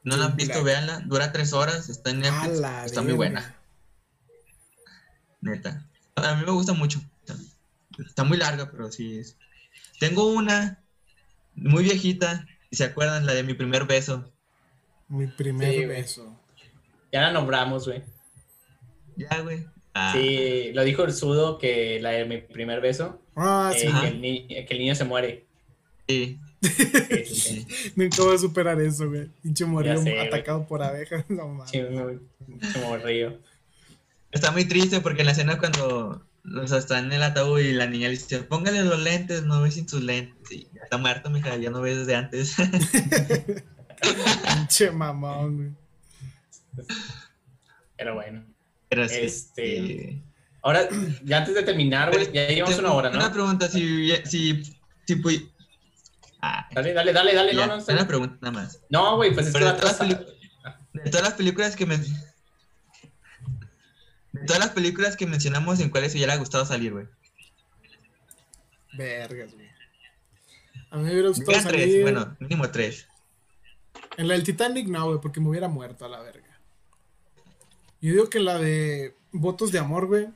No 0.04 0.18
la 0.18 0.26
han 0.26 0.36
visto, 0.36 0.62
Black. 0.62 0.66
véanla. 0.66 1.00
Dura 1.02 1.32
tres 1.32 1.54
horas, 1.54 1.90
está 1.90 2.12
en 2.12 2.20
Netflix. 2.22 2.62
Está 2.86 3.02
muy 3.02 3.14
buena, 3.14 3.56
neta. 5.42 5.86
A 6.16 6.36
mí 6.36 6.46
me 6.46 6.52
gusta 6.52 6.74
mucho. 6.74 7.02
Está 8.00 8.24
muy 8.24 8.38
larga, 8.38 8.70
pero 8.72 8.92
sí 8.92 9.18
es. 9.20 9.38
Tengo 10.00 10.28
una 10.28 10.84
muy 11.56 11.84
viejita, 11.84 12.46
si 12.70 12.78
se 12.78 12.84
acuerdan, 12.86 13.26
la 13.26 13.34
de 13.34 13.44
mi 13.44 13.54
primer 13.54 13.86
beso. 13.86 14.32
Mi 15.08 15.28
primer 15.28 15.70
Sí, 15.70 15.76
güey. 15.78 15.88
beso. 15.88 16.40
Ya 17.12 17.22
la 17.22 17.32
nombramos, 17.32 17.88
güey. 17.88 18.04
Ya, 19.16 19.40
güey. 19.42 19.66
Ah, 19.94 20.12
Sí, 20.14 20.72
lo 20.74 20.84
dijo 20.84 21.04
el 21.06 21.14
sudo 21.14 21.58
que 21.58 22.00
la 22.02 22.10
de 22.12 22.26
mi 22.26 22.40
primer 22.40 22.82
beso, 22.82 23.22
Ah, 23.36 23.72
eh, 23.74 23.80
sí. 23.80 23.88
Que, 24.02 24.08
el 24.10 24.22
ni- 24.22 24.48
que 24.48 24.68
el 24.70 24.80
niño 24.80 24.96
se 24.96 25.06
muere. 25.06 25.46
sí. 26.08 26.40
Sí, 26.62 27.26
sí, 27.26 27.36
sí. 27.36 27.68
Nunca 27.96 28.24
voy 28.24 28.36
a 28.36 28.40
superar 28.40 28.82
eso, 28.82 29.08
güey. 29.08 29.28
Pinche 29.44 29.66
güey. 29.66 30.18
atacado 30.28 30.66
por 30.66 30.82
abejas. 30.82 31.24
No 31.30 31.48
mames. 31.48 31.72
Como 32.74 32.98
río. 32.98 33.38
Está 34.32 34.50
muy 34.52 34.66
triste 34.66 35.00
porque 35.00 35.22
en 35.22 35.28
la 35.28 35.32
escena 35.34 35.60
cuando 35.60 36.26
o 36.62 36.68
sea, 36.68 36.78
está 36.78 37.00
en 37.00 37.12
el 37.12 37.24
ataúd 37.24 37.60
y 37.60 37.72
la 37.74 37.88
niña 37.88 38.08
le 38.08 38.14
dice, 38.16 38.40
póngale 38.44 38.84
los 38.84 39.00
lentes, 39.00 39.44
no 39.44 39.62
ves 39.62 39.74
sin 39.76 39.88
sus 39.90 40.02
lentes. 40.04 40.52
Y 40.52 40.68
ya 40.74 40.84
está 40.84 40.98
muerto, 40.98 41.30
mija, 41.30 41.56
ya 41.58 41.70
no 41.70 41.82
ves 41.82 41.98
desde 42.00 42.16
antes. 42.16 42.56
Pinche 44.54 44.92
mamón, 44.92 45.58
güey. 45.58 46.86
Pero 47.98 48.16
bueno. 48.16 48.46
Pero 48.90 49.08
sí, 49.08 49.16
Este, 49.22 49.64
sí. 49.88 50.22
Ahora, 50.62 50.88
ya 51.24 51.38
antes 51.40 51.54
de 51.56 51.64
terminar, 51.64 52.12
güey, 52.12 52.32
ya 52.32 52.48
llevamos 52.48 52.80
una 52.80 52.94
hora, 52.94 53.10
¿no? 53.10 53.18
Una 53.18 53.32
pregunta, 53.32 53.68
si, 53.68 54.12
si, 54.26 54.64
si, 55.06 55.16
pu- 55.22 55.52
Ah, 56.42 56.68
Dale, 56.74 56.94
dale, 56.94 57.12
dale, 57.14 57.34
dale. 57.34 57.56
ya, 57.56 57.66
No, 57.68 57.78
no, 57.78 57.84
una 57.88 58.08
pregunta 58.08 58.38
nada 58.42 58.52
más. 58.52 58.82
No, 58.90 59.16
güey, 59.16 59.34
pues 59.34 59.48
es 59.48 59.54
que 59.54 59.64
de 59.64 59.72
todas 59.74 60.00
las. 60.00 60.20
De 60.94 61.10
todas 61.12 61.24
las 61.24 61.34
películas 61.34 61.76
que 61.76 61.86
De 61.86 61.98
todas 64.46 64.60
las 64.60 64.72
películas 64.72 65.16
que 65.16 65.28
mencionamos, 65.28 65.80
¿en 65.80 65.90
cuáles 65.90 66.12
se 66.12 66.18
hubiera 66.18 66.36
gustado 66.38 66.66
salir, 66.66 66.94
güey? 66.94 67.08
Vergas, 68.94 69.54
güey. 69.54 69.68
A 70.90 70.98
mí 70.98 71.04
me 71.04 71.12
hubiera 71.12 71.30
gustado 71.30 71.52
tres, 71.52 71.64
salir. 71.64 72.02
bueno, 72.04 72.36
mínimo 72.40 72.70
tres. 72.72 73.08
En 74.18 74.28
la 74.28 74.34
del 74.34 74.44
Titanic 74.44 74.88
no, 74.88 75.06
güey, 75.08 75.20
porque 75.20 75.40
me 75.42 75.50
hubiera 75.50 75.68
muerto 75.68 76.06
a 76.06 76.10
la 76.10 76.22
verga. 76.22 76.60
Yo 78.02 78.12
digo 78.12 78.30
que 78.30 78.40
la 78.40 78.58
de 78.58 79.16
Votos 79.32 79.72
de 79.72 79.80
Amor, 79.80 80.08
güey. 80.08 80.28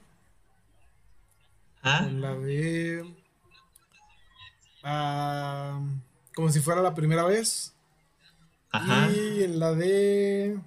¿Ah? 1.82 2.06
En 2.08 2.22
la 2.22 2.36
de. 2.36 3.14
ah, 4.84 5.80
como 6.36 6.52
si 6.52 6.60
fuera 6.60 6.82
la 6.82 6.94
primera 6.94 7.24
vez. 7.24 7.74
Ajá. 8.72 9.10
Y 9.12 9.44
en 9.44 9.60
la 9.60 9.74
de. 9.74 10.60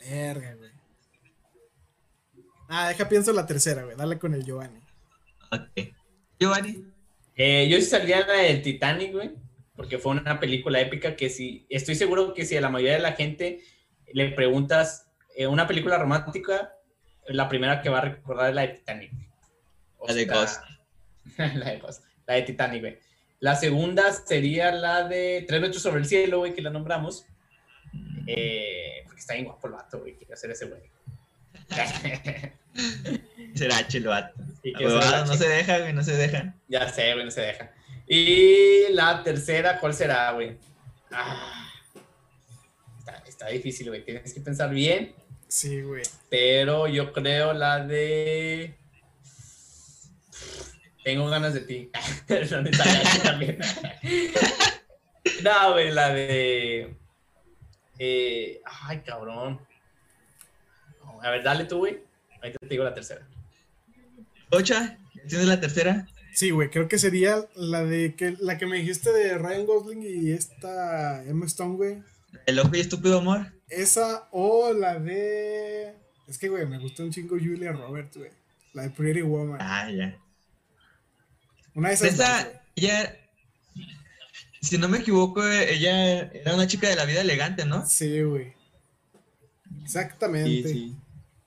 Verga, 0.00 0.54
güey. 0.54 0.63
Ah, 2.76 2.88
deja 2.88 3.08
pienso 3.08 3.32
la 3.32 3.46
tercera, 3.46 3.84
güey. 3.84 3.96
Dale 3.96 4.18
con 4.18 4.34
el 4.34 4.44
Giovanni. 4.44 4.80
Ok. 5.52 5.92
Giovanni. 6.40 6.84
Eh, 7.36 7.68
yo 7.68 7.76
sí 7.76 7.84
salía 7.84 8.18
en 8.18 8.26
la 8.26 8.34
del 8.34 8.62
Titanic, 8.62 9.12
güey, 9.12 9.30
porque 9.76 9.98
fue 9.98 10.10
una 10.10 10.40
película 10.40 10.80
épica 10.80 11.14
que 11.14 11.30
sí, 11.30 11.66
estoy 11.68 11.94
seguro 11.94 12.34
que 12.34 12.44
si 12.44 12.56
a 12.56 12.60
la 12.60 12.70
mayoría 12.70 12.94
de 12.94 13.02
la 13.02 13.12
gente 13.12 13.62
le 14.12 14.30
preguntas 14.30 15.08
eh, 15.36 15.46
una 15.46 15.68
película 15.68 15.98
romántica, 15.98 16.74
la 17.28 17.48
primera 17.48 17.80
que 17.80 17.90
va 17.90 17.98
a 17.98 18.02
recordar 18.02 18.48
es 18.48 18.54
la 18.56 18.62
de 18.62 18.68
Titanic. 18.68 19.12
O 19.98 20.08
La 20.08 20.14
de 20.14 20.24
Ghost. 20.24 20.62
la 21.38 21.70
de 21.70 21.78
Ghost. 21.78 22.04
La 22.26 22.34
de 22.34 22.42
Titanic, 22.42 22.80
güey. 22.80 22.98
La 23.38 23.54
segunda 23.54 24.10
sería 24.12 24.72
la 24.72 25.06
de 25.06 25.44
Tres 25.46 25.60
metros 25.60 25.80
sobre 25.80 26.00
el 26.00 26.06
cielo, 26.06 26.38
güey, 26.38 26.54
que 26.54 26.62
la 26.62 26.70
nombramos. 26.70 27.24
Eh, 28.26 29.02
porque 29.04 29.20
está 29.20 29.34
bien 29.34 29.46
guapo 29.46 29.68
el 29.68 29.74
vato, 29.74 30.00
güey, 30.00 30.16
quiero 30.16 30.36
ser 30.36 30.50
ese 30.50 30.66
güey. 30.66 30.82
Será 33.54 33.78
el 33.80 34.04
No 34.04 35.36
se 35.36 35.48
deja, 35.48 35.78
güey, 35.78 35.92
no 35.92 36.02
se 36.02 36.16
deja. 36.16 36.54
Ya 36.68 36.88
sé, 36.88 37.12
güey, 37.14 37.24
no 37.24 37.30
se 37.30 37.40
deja. 37.42 37.70
Y 38.06 38.92
la 38.92 39.22
tercera, 39.22 39.78
¿cuál 39.78 39.94
será, 39.94 40.32
güey? 40.32 40.58
Ah, 41.10 41.70
está, 42.98 43.22
está 43.26 43.48
difícil, 43.48 43.88
güey. 43.88 44.04
Tienes 44.04 44.34
que 44.34 44.40
pensar 44.40 44.70
bien, 44.70 45.14
Sí, 45.48 45.82
güey. 45.82 46.02
pero 46.28 46.88
yo 46.88 47.12
creo 47.12 47.52
la 47.52 47.84
de. 47.84 48.76
Tengo 51.04 51.28
ganas 51.28 51.54
de 51.54 51.60
ti. 51.60 51.90
No, 55.42 55.72
güey, 55.72 55.90
la 55.90 56.08
de. 56.12 56.96
eh, 57.98 58.60
ay, 58.64 59.00
cabrón. 59.00 59.60
A 61.22 61.30
ver, 61.30 61.42
dale 61.42 61.64
tú, 61.64 61.78
güey. 61.78 62.02
Ahorita 62.44 62.58
te 62.60 62.68
digo 62.68 62.84
la 62.84 62.92
tercera. 62.92 63.26
Ocha, 64.50 64.98
¿tienes 65.26 65.46
la 65.46 65.60
tercera? 65.60 66.06
Sí, 66.34 66.50
güey. 66.50 66.68
Creo 66.68 66.88
que 66.88 66.98
sería 66.98 67.48
la 67.56 67.84
de 67.84 68.14
que 68.16 68.36
la 68.38 68.58
que 68.58 68.66
me 68.66 68.76
dijiste 68.76 69.10
de 69.12 69.38
Ryan 69.38 69.64
Gosling 69.64 70.02
y 70.02 70.30
esta 70.30 71.24
Emma 71.24 71.46
Stone, 71.46 71.76
güey. 71.76 72.02
El 72.44 72.58
ojo 72.58 72.70
y 72.74 72.80
estúpido 72.80 73.20
amor. 73.20 73.54
Esa 73.70 74.28
o 74.30 74.74
la 74.74 74.98
de. 74.98 75.94
Es 76.28 76.36
que, 76.36 76.50
güey, 76.50 76.66
me 76.66 76.78
gustó 76.78 77.02
un 77.02 77.12
chingo 77.12 77.36
Julia 77.38 77.72
Roberts, 77.72 78.18
güey. 78.18 78.30
La 78.74 78.82
de 78.82 78.90
Pretty 78.90 79.22
Woman. 79.22 79.58
Ah, 79.62 79.90
ya. 79.90 80.18
Una 81.74 81.88
de 81.88 81.94
esas. 81.94 82.12
Esa, 82.12 82.44
dos, 82.44 82.52
ella, 82.76 83.16
si 84.60 84.76
no 84.76 84.90
me 84.90 84.98
equivoco, 84.98 85.42
ella 85.46 86.24
era 86.24 86.54
una 86.54 86.66
chica 86.66 86.90
de 86.90 86.96
la 86.96 87.06
vida 87.06 87.22
elegante, 87.22 87.64
¿no? 87.64 87.86
Sí, 87.86 88.20
güey. 88.20 88.52
Exactamente. 89.82 90.92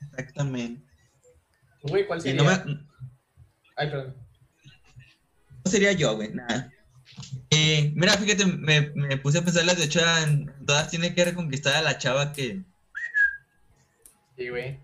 Exactamente. 0.01 0.86
Güey, 1.83 2.05
¿cuál 2.07 2.21
sería? 2.21 2.41
no, 2.43 2.49
me- 2.49 2.79
Ay, 3.75 3.89
perdón. 3.89 4.15
no 5.63 5.71
sería 5.71 5.91
yo, 5.93 6.15
güey, 6.15 6.29
nada. 6.33 6.71
Eh, 7.49 7.91
mira, 7.95 8.13
fíjate, 8.17 8.45
me, 8.45 8.91
me 8.95 9.17
puse 9.17 9.37
a 9.37 9.41
pensar 9.43 9.65
las 9.65 9.77
de 9.77 9.85
Ochoa, 9.85 10.23
en- 10.23 10.53
todas 10.65 10.89
tienen 10.89 11.13
que 11.15 11.25
reconquistar 11.25 11.75
a 11.75 11.81
la 11.81 11.97
chava 11.97 12.33
que 12.33 12.61
Sí, 14.37 14.49
güey. 14.49 14.77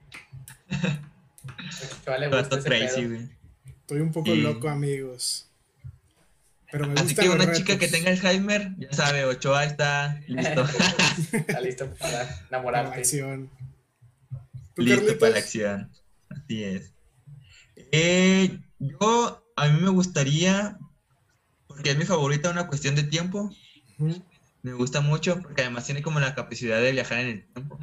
Vale, 2.06 2.30
crazy, 2.64 3.06
güey. 3.06 3.30
Estoy 3.66 4.00
un 4.02 4.12
poco 4.12 4.32
Sí. 4.32 4.42
loco, 4.42 4.70
amigos. 4.70 5.50
Pero 6.72 6.88
me 6.88 7.00
Así 7.00 7.14
que 7.14 7.30
una 7.30 7.52
chica 7.54 7.78
que 7.78 7.88
tenga 7.88 8.10
Alzheimer, 8.10 8.72
ya 8.80 8.92
sabe, 8.94 9.26
Ochoa 9.26 9.66
está 9.66 10.20
listo, 10.28 10.66
Está 11.34 11.60
listo 11.62 11.94
para 11.96 12.12
Para 12.12 12.24
la 12.24 12.48
enamorarte. 12.50 13.00
acción. 13.00 13.50
¿Tú, 14.76 14.82
listo 14.82 15.02
Carlitos? 15.02 15.20
para 15.20 15.32
la 15.34 15.38
acción. 15.40 15.92
Así 16.36 16.64
es. 16.64 16.94
Eh, 17.92 18.60
yo, 18.80 19.44
a 19.56 19.68
mí 19.68 19.82
me 19.82 19.90
gustaría, 19.90 20.78
porque 21.68 21.92
es 21.92 21.98
mi 21.98 22.06
favorita, 22.06 22.52
una 22.52 22.68
cuestión 22.68 22.96
de 22.96 23.04
tiempo. 23.04 23.52
Me 24.62 24.74
gusta 24.74 25.02
mucho 25.02 25.42
porque 25.42 25.62
además 25.62 25.86
tiene 25.86 26.02
como 26.02 26.20
la 26.20 26.36
capacidad 26.36 26.82
de 26.82 26.92
viajar 26.92 27.20
en 27.20 27.28
el 27.28 27.46
tiempo. 27.54 27.80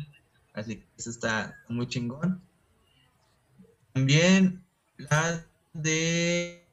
Así 0.55 0.77
que 0.77 0.87
eso 0.97 1.11
está 1.11 1.57
muy 1.69 1.87
chingón. 1.89 2.43
También 3.93 4.65
la 4.97 5.45
de 5.73 6.65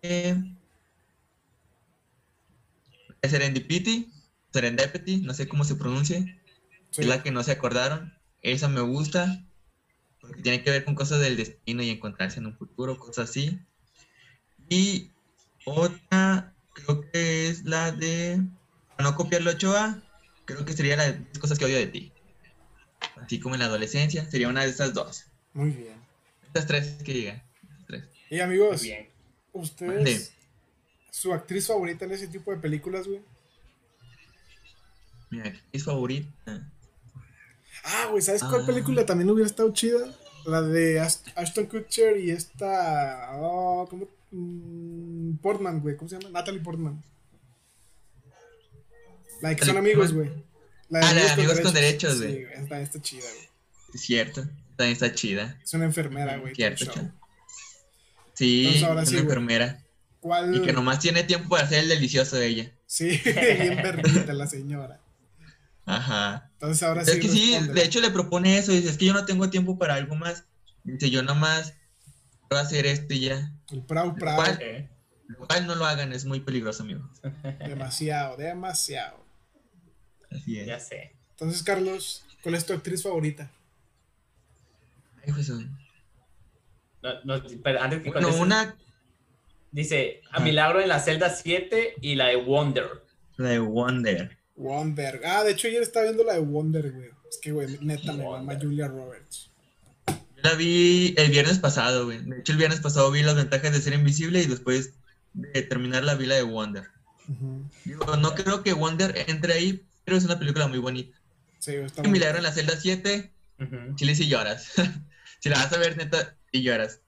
Serendipity, 3.24 4.12
Serendipity, 4.52 5.18
no 5.18 5.34
sé 5.34 5.48
cómo 5.48 5.64
se 5.64 5.76
pronuncia, 5.76 6.20
Sí. 6.90 7.02
es 7.02 7.08
la 7.08 7.22
que 7.22 7.32
no 7.32 7.44
se 7.44 7.52
acordaron. 7.52 8.14
Esa 8.42 8.68
me 8.70 8.82
gusta 8.82 9.44
porque 10.22 10.42
tiene 10.42 10.64
que 10.64 10.72
ver 10.72 10.84
con 10.86 10.96
cosas 10.96 11.20
del 11.20 11.38
destino 11.38 11.84
y 11.84 11.90
encontrarse 11.90 12.40
en 12.40 12.48
un 12.48 12.58
futuro, 12.58 12.98
cosas 12.98 13.30
así. 13.30 13.60
Y 14.70 15.12
otra, 15.66 16.54
creo 16.74 17.02
que 17.12 17.50
es 17.50 17.64
la 17.66 17.92
de 17.92 18.42
para 18.98 19.12
no 19.12 19.16
copiarlo 19.16 19.52
Ochoa, 19.52 20.02
creo 20.46 20.66
que 20.66 20.74
sería 20.74 20.98
la 20.98 21.12
de 21.12 21.20
10 21.20 21.40
cosas 21.40 21.60
que 21.60 21.66
odio 21.66 21.78
de 21.78 21.88
ti. 21.88 22.12
Así 23.22 23.40
como 23.40 23.54
en 23.54 23.60
la 23.60 23.68
adolescencia, 23.68 24.30
sería 24.30 24.50
una 24.50 24.64
de 24.64 24.72
esas 24.72 24.94
dos. 24.94 25.26
Muy 25.54 25.70
bien. 25.70 25.94
Estas 26.48 26.66
tres 26.66 27.04
que 27.04 27.14
digan. 27.14 27.44
estas 27.62 27.86
tres. 27.86 28.04
Y 28.32 28.40
amigos, 28.40 28.82
bien. 28.82 29.08
¿ustedes 29.54 29.94
Mande. 29.94 30.28
su 31.12 31.32
actriz 31.32 31.68
favorita 31.68 32.06
en 32.06 32.12
ese 32.12 32.28
tipo 32.28 32.52
de 32.52 32.58
películas, 32.58 33.08
güey? 33.08 33.22
Mi 35.30 35.42
actriz 35.42 35.84
favorita. 35.84 36.72
Ah, 37.90 38.08
güey, 38.12 38.22
¿sabes 38.22 38.44
cuál 38.44 38.64
Ah. 38.64 38.66
película 38.66 39.06
también 39.06 39.30
hubiera 39.30 39.48
estado 39.50 39.72
chida? 39.74 40.14
La 40.46 40.62
de 40.62 41.00
Ash- 41.00 41.22
Ashton 41.36 41.66
Kutcher 41.66 42.18
y 42.18 42.32
esta. 42.32 43.32
Oh, 43.36 43.88
¿cómo? 43.90 44.08
Mm, 44.32 45.38
Portman, 45.38 45.80
güey. 45.82 45.96
¿Cómo 45.96 46.10
se 46.10 46.18
llama? 46.20 46.30
Natalie 46.32 46.60
Portman. 46.62 47.02
La 49.42 49.50
de 49.50 49.56
que 49.56 49.66
son 49.66 49.78
amigos, 49.78 50.14
güey. 50.14 50.30
Ah, 50.94 51.14
la 51.14 51.14
de 51.14 51.30
Amigos 51.32 51.60
con 51.60 51.74
Derechos, 51.74 52.14
Sí, 52.14 52.20
güey. 52.26 52.44
Esta 52.56 52.82
está 52.82 53.02
chida, 53.02 53.22
güey. 53.30 53.50
Es 53.94 54.02
cierto. 54.02 54.42
También 54.76 54.94
está 54.94 55.14
chida. 55.14 55.60
Es 55.64 55.74
una 55.74 55.86
enfermera, 55.86 56.38
güey. 56.38 56.56
Cierto. 56.56 56.92
Sí, 58.34 58.62
Entonces, 58.66 58.84
ahora 58.84 59.04
es 59.04 59.10
sí, 59.10 59.16
una 59.16 59.24
enfermera. 59.24 59.84
¿Cuál? 60.20 60.56
Y 60.56 60.62
que 60.62 60.74
nomás 60.74 61.00
tiene 61.00 61.24
tiempo 61.24 61.50
para 61.50 61.64
hacer 61.64 61.80
el 61.80 61.90
delicioso 61.90 62.36
de 62.38 62.48
ella. 62.48 62.72
Sí, 62.86 63.10
bien 63.26 63.78
perrita 63.82 64.34
la 64.34 64.48
señora. 64.48 65.00
Ajá. 65.88 66.50
Entonces 66.54 66.84
ahora 66.84 67.02
es 67.02 67.10
sí. 67.12 67.20
que 67.20 67.28
sí, 67.30 67.58
de 67.74 67.84
hecho 67.84 68.00
le 68.02 68.12
propone 68.12 68.58
eso. 68.58 68.72
Dice, 68.72 68.90
es 68.90 68.98
que 68.98 69.06
yo 69.06 69.14
no 69.14 69.26
tengo 69.26 69.50
tiempo 69.50 69.80
para 69.80 69.96
algo 69.96 70.16
más. 70.16 70.44
Dice, 70.84 71.10
yo 71.10 71.24
nomás 71.24 71.74
puedo 72.50 72.62
hacer 72.62 72.86
esto 72.86 73.14
y 73.14 73.22
ya. 73.22 73.52
El 73.72 73.84
Prau 73.84 74.14
Prau. 74.16 74.42
Eh, 74.60 74.90
Lo 75.28 75.48
cual 75.48 75.66
no 75.66 75.76
lo 75.76 75.86
hagan, 75.86 76.14
es 76.14 76.26
muy 76.26 76.42
peligroso, 76.42 76.84
amigo. 76.84 77.10
Demasiado, 77.60 78.38
demasiado. 78.38 79.26
Así 80.32 80.60
es. 80.60 80.68
ya 80.68 80.80
sé. 80.80 81.16
Entonces, 81.32 81.64
Carlos, 81.64 82.26
¿cuál 82.44 82.56
es 82.56 82.66
tu 82.66 82.74
actriz 82.74 83.02
favorita? 83.04 83.50
Ay, 85.26 85.34
Jesús. 85.34 85.66
No, 87.02 87.24
no, 87.24 87.44
pero 87.64 87.82
antes 87.82 88.02
que 88.02 88.10
Bueno, 88.12 88.28
contestes, 88.30 88.42
una, 88.46 88.76
Dice, 89.72 90.22
a 90.32 90.38
Ah. 90.38 90.40
Milagro 90.40 90.82
en 90.82 90.88
la 90.90 91.00
celda 91.00 91.30
7 91.30 91.96
y 92.02 92.16
la 92.16 92.28
de 92.28 92.38
Wonder. 92.38 93.04
la 93.38 93.50
de 93.50 93.60
Wonder. 93.60 94.37
Wonder. 94.58 95.22
Ah, 95.26 95.44
de 95.44 95.52
hecho, 95.52 95.68
ayer 95.68 95.82
estaba 95.82 96.06
viendo 96.06 96.24
la 96.24 96.34
de 96.34 96.40
Wonder, 96.40 96.92
güey. 96.92 97.10
Es 97.30 97.38
que, 97.42 97.52
güey, 97.52 97.78
neta 97.82 98.12
me 98.14 98.24
mama 98.24 98.38
Wonder. 98.40 98.60
Julia 98.60 98.88
Roberts. 98.88 99.50
Yo 100.08 100.16
la 100.44 100.54
vi 100.56 101.14
el 101.18 101.32
viernes 101.32 101.60
pasado, 101.60 102.06
güey. 102.06 102.20
De 102.24 102.40
hecho, 102.40 102.52
el 102.54 102.58
viernes 102.58 102.80
pasado 102.82 103.12
vi 103.12 103.22
las 103.24 103.36
ventajas 103.36 103.72
de 103.72 103.82
ser 103.82 103.94
invisible 103.94 104.42
y 104.42 104.46
después 104.48 104.94
de 105.34 105.62
terminar 105.64 106.04
la 106.04 106.16
vi 106.16 106.26
la 106.26 106.36
de 106.36 106.44
Wonder. 106.44 106.86
Digo, 107.86 108.16
no 108.18 108.34
creo 108.36 108.64
que 108.64 108.74
Wonder 108.74 109.14
entre 109.28 109.54
ahí, 109.54 109.84
pero 110.06 110.18
es 110.18 110.26
una 110.26 110.40
película 110.40 110.68
muy 110.68 110.80
bonita. 110.80 111.18
Sí, 111.60 111.74
está 111.76 112.02
Un 112.02 112.10
muy- 112.10 112.20
milagro 112.20 112.38
en 112.38 112.44
la 112.44 112.52
celda 112.54 112.78
7, 112.80 113.32
Ujú. 113.60 113.96
chile 113.96 114.16
si 114.16 114.28
lloras. 114.28 114.72
si 115.40 115.50
la 115.50 115.58
vas 115.58 115.74
a 115.74 115.78
ver, 115.78 115.98
neta, 115.98 116.36
y 116.52 116.62
lloras. 116.62 117.02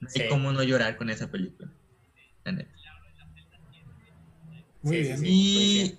No 0.00 0.08
hay 0.08 0.22
Sí. 0.22 0.28
cómo 0.30 0.50
no 0.52 0.62
llorar 0.62 0.96
con 0.96 1.10
esa 1.10 1.30
película. 1.30 1.70
La 2.44 2.52
neta. 2.52 2.70
Muy 4.82 4.96
Sí, 4.96 5.02
bien. 5.02 5.18
sí. 5.18 5.26
Y 5.28 5.88
la 5.90 5.98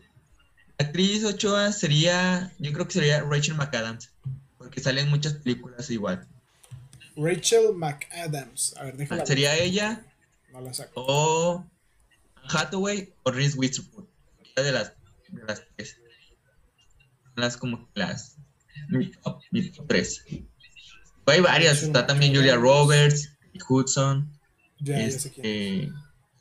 actriz 0.82 1.24
Ochoa 1.24 1.72
sería, 1.72 2.52
yo 2.60 2.72
creo 2.74 2.86
que 2.88 2.94
sería 2.94 3.22
Rachel 3.22 3.56
McAdams, 3.56 4.12
porque 4.58 4.82
salen 4.82 5.10
muchas 5.10 5.34
películas 5.34 5.90
igual. 5.90 6.28
Rachel 7.16 7.74
McAdams. 7.76 8.76
A 8.78 8.84
ver, 8.86 8.98
déjala. 8.98 9.26
Sería 9.26 9.56
ella 9.58 10.06
No 10.52 10.62
la 10.62 10.74
saco. 10.74 11.04
o 11.08 11.66
Hathaway 12.50 13.14
o 13.24 13.32
Reese 13.32 13.58
Witherspoon. 13.58 14.08
De 14.56 14.72
las, 14.72 14.94
de 15.30 15.44
las 15.46 15.64
tres. 15.76 15.98
las 17.36 17.58
como 17.58 17.90
las 17.96 18.36
mi 18.90 19.10
top, 19.12 19.42
mi 19.52 19.70
top 19.70 19.88
tres. 19.88 20.26
Hay 21.26 21.40
varias, 21.40 21.82
está 21.82 22.06
también 22.06 22.36
Julia 22.36 22.56
Roberts, 22.58 23.32
Hudson, 23.70 24.30
Ya, 24.80 25.00
ya 25.00 25.10
sé 25.12 25.30
este, 25.30 25.30
¿quién 25.32 25.94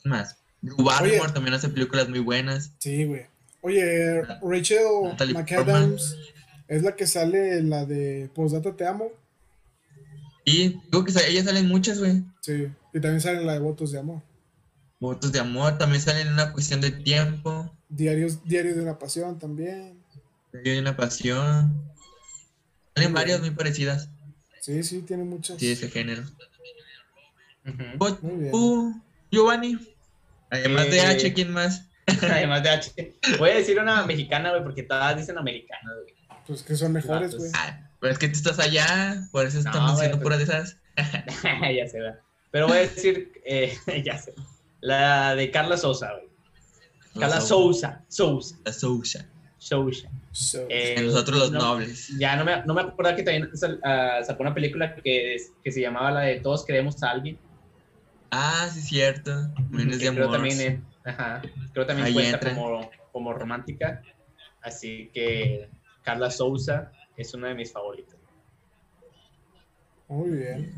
más? 0.04 0.36
Drew 0.62 0.82
Barrymore 0.82 1.32
también 1.32 1.54
hace 1.54 1.68
películas 1.68 2.08
muy 2.08 2.18
buenas. 2.18 2.72
Sí, 2.78 3.04
güey. 3.04 3.26
Oye, 3.62 4.22
Rachel 4.42 4.78
Natalie 5.04 5.34
McAdams 5.34 6.16
es 6.68 6.82
la 6.82 6.96
que 6.96 7.06
sale 7.06 7.58
en 7.58 7.68
la 7.70 7.84
de 7.84 8.30
Postdata 8.34 8.74
Te 8.76 8.86
Amo. 8.86 9.10
Y 10.44 10.68
digo 10.90 11.04
que 11.04 11.12
sa- 11.12 11.26
ellas 11.26 11.44
salen 11.44 11.68
muchas, 11.68 11.98
güey. 11.98 12.22
Sí. 12.40 12.68
Y 12.94 13.00
también 13.00 13.20
sale 13.20 13.38
en 13.40 13.46
la 13.46 13.52
de 13.54 13.58
Votos 13.58 13.92
de 13.92 13.98
Amor. 13.98 14.22
Votos 14.98 15.32
de 15.32 15.38
amor 15.40 15.78
también 15.78 16.02
salen 16.02 16.26
en 16.26 16.32
una 16.34 16.52
cuestión 16.52 16.80
de 16.82 16.90
tiempo, 16.90 17.74
Diarios, 17.88 18.44
Diarios 18.44 18.76
de 18.76 18.82
una 18.82 18.98
Pasión 18.98 19.38
también. 19.38 19.98
de 20.52 20.78
una 20.78 20.94
pasión. 20.96 21.90
Salen 22.94 23.12
varias 23.14 23.40
muy 23.40 23.50
parecidas, 23.50 24.10
Sí, 24.60 24.82
sí, 24.82 25.00
tiene 25.02 25.24
muchas. 25.24 25.58
sí, 25.58 25.68
de 25.68 25.72
ese 25.72 25.88
género. 25.88 26.22
Tú, 28.50 29.00
Giovanni. 29.30 29.78
Además 30.50 30.86
de 30.90 30.98
Eh, 30.98 31.00
H, 31.06 31.32
¿quién 31.32 31.50
más? 31.52 31.86
Además 32.30 32.62
de 32.62 32.68
H. 32.70 33.14
Voy 33.38 33.50
a 33.50 33.54
decir 33.54 33.78
una 33.78 34.04
mexicana, 34.06 34.50
güey, 34.50 34.62
porque 34.62 34.82
todas 34.82 35.16
dicen 35.16 35.38
americana, 35.38 35.90
güey. 36.02 36.14
Pues 36.46 36.62
que 36.62 36.74
son 36.76 36.92
mejores, 36.92 37.36
güey. 37.36 37.50
Ah, 37.54 37.88
pero 38.00 38.12
es 38.12 38.18
que 38.18 38.28
tú 38.28 38.34
estás 38.34 38.58
allá, 38.58 39.26
por 39.30 39.46
eso 39.46 39.58
No, 39.62 39.70
estamos 39.70 39.92
güey, 39.92 40.06
haciendo 40.06 40.16
pues- 40.18 40.22
puras 40.22 40.38
de 40.38 40.44
esas. 40.44 40.76
ya 41.76 41.86
se 41.88 42.00
va. 42.00 42.16
Pero 42.50 42.66
voy 42.66 42.78
a 42.78 42.80
decir, 42.80 43.32
eh, 43.44 43.76
ya 44.04 44.18
sé. 44.18 44.34
La 44.80 45.34
de 45.34 45.50
Carla 45.50 45.76
Sousa, 45.76 46.12
güey. 46.12 46.28
Carla 47.18 47.40
Sousa. 47.40 48.04
Sousa. 48.08 48.56
La 48.64 48.72
Sousa. 48.72 49.26
Sousa. 49.58 50.08
So, 50.32 50.64
Eh, 50.70 50.96
nosotros 51.02 51.38
los 51.38 51.50
no, 51.52 51.58
nobles. 51.60 52.08
Ya 52.18 52.34
no 52.36 52.44
me, 52.44 52.62
no 52.64 52.72
me 52.72 52.80
acuerdo 52.82 53.14
que 53.16 53.22
también 53.24 53.54
sal- 53.56 53.80
ah, 53.84 54.20
sacó 54.26 54.42
una 54.42 54.54
película 54.54 54.94
que, 54.94 55.34
es- 55.34 55.52
que 55.62 55.70
se 55.70 55.80
llamaba 55.82 56.10
la 56.12 56.20
de 56.20 56.40
Todos 56.40 56.64
queremos 56.64 57.02
a 57.02 57.10
alguien. 57.10 57.38
Ah, 58.30 58.68
sí, 58.72 58.80
cierto. 58.80 59.48
Millones 59.70 59.98
de 59.98 60.08
amor. 60.08 60.30
también, 60.32 60.60
eh, 60.60 60.80
ajá, 61.10 61.42
creo 61.72 61.86
también 61.86 62.06
Ahí 62.08 62.14
cuenta 62.14 62.36
entra. 62.36 62.54
como, 62.54 62.90
como 63.12 63.32
romántica. 63.32 64.02
Así 64.62 65.10
que 65.14 65.68
Carla 66.02 66.30
Sousa 66.30 66.92
es 67.16 67.32
una 67.34 67.48
de 67.48 67.54
mis 67.54 67.72
favoritas. 67.72 68.16
muy 70.08 70.30
bien. 70.30 70.74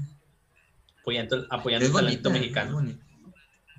Apoyando, 1.00 1.46
apoyando 1.50 1.84
Es 1.86 1.90
el 1.90 1.96
talento 1.96 2.30
mexicano. 2.30 2.72
bonita. 2.74 3.04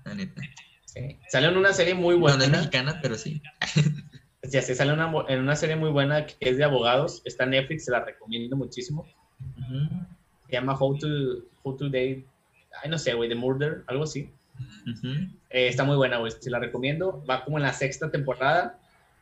La 0.04 0.14
neta. 0.16 0.42
Sí. 0.86 1.18
Sale 1.30 1.48
en 1.48 1.58
una 1.58 1.72
serie 1.74 1.94
muy 1.94 2.16
buena. 2.16 2.38
no 2.38 2.44
es 2.44 2.50
mexicana, 2.52 3.00
pero 3.02 3.16
sí. 3.16 3.42
Ya 4.46 4.62
se 4.62 4.76
sale 4.76 4.92
una, 4.92 5.10
en 5.30 5.40
una 5.40 5.56
serie 5.56 5.78
muy 5.78 5.90
buena 5.90 6.26
que 6.26 6.36
es 6.42 6.58
de 6.58 6.66
abogados. 6.66 7.22
Está 7.24 7.46
en 7.46 7.52
Netflix, 7.52 7.86
se 7.86 7.92
la 7.92 8.04
recomiendo 8.04 8.58
muchísimo. 8.58 9.08
Se 10.48 10.52
llama 10.52 10.76
How 10.78 10.98
to, 11.00 11.08
How 11.64 11.78
to 11.78 11.86
Date, 11.86 12.26
ay, 12.84 12.90
no 12.90 12.98
sé, 12.98 13.14
güey, 13.14 13.30
The 13.30 13.36
Murder, 13.36 13.86
algo 13.88 14.04
así. 14.04 14.30
Eh, 15.50 15.68
está 15.68 15.84
muy 15.84 15.96
buena, 15.96 16.18
güey, 16.18 16.32
se 16.32 16.50
la 16.50 16.60
recomiendo. 16.60 17.24
Va 17.30 17.44
como 17.44 17.58
en 17.58 17.64
la 17.64 17.74
sexta 17.74 18.12
temporada. 18.12 18.80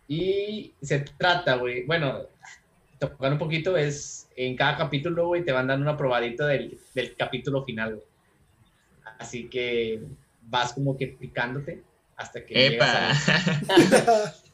Y 0.07 0.73
se 0.81 0.99
trata, 0.99 1.55
güey, 1.55 1.85
bueno, 1.85 2.23
tocar 2.99 3.31
un 3.31 3.37
poquito 3.37 3.77
es, 3.77 4.27
en 4.35 4.55
cada 4.55 4.77
capítulo, 4.77 5.27
güey, 5.27 5.43
te 5.45 5.51
van 5.51 5.67
dando 5.67 5.83
una 5.83 5.97
probadita 5.97 6.45
del, 6.47 6.77
del 6.93 7.15
capítulo 7.15 7.63
final, 7.63 7.95
güey. 7.95 8.07
Así 9.19 9.47
que 9.49 10.01
vas 10.41 10.73
como 10.73 10.97
que 10.97 11.07
picándote 11.07 11.83
hasta 12.17 12.45
que 12.45 12.67
¡Epa! 12.67 13.13
llegas 13.13 13.29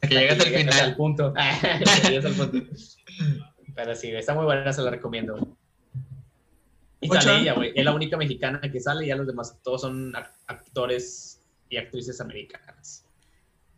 que 0.08 0.14
llegas 0.14 0.40
al 0.40 0.54
al 0.54 0.54
final. 0.54 0.96
punto. 0.96 1.34
Llegas 2.08 2.24
al 2.24 2.32
punto. 2.34 2.66
Pero 3.74 3.94
sí, 3.94 4.10
está 4.10 4.34
muy 4.34 4.44
buena, 4.44 4.72
se 4.72 4.82
la 4.82 4.90
recomiendo. 4.90 5.56
Y 7.00 7.08
Ocho. 7.10 7.20
sale 7.22 7.42
ella, 7.42 7.54
güey. 7.54 7.72
Es 7.74 7.84
la 7.84 7.94
única 7.94 8.16
mexicana 8.16 8.60
que 8.60 8.80
sale, 8.80 9.04
y 9.04 9.08
ya 9.08 9.16
los 9.16 9.26
demás 9.26 9.56
todos 9.62 9.82
son 9.82 10.12
ac- 10.14 10.30
actores 10.46 11.40
y 11.68 11.76
actrices 11.76 12.20
americanas. 12.20 13.04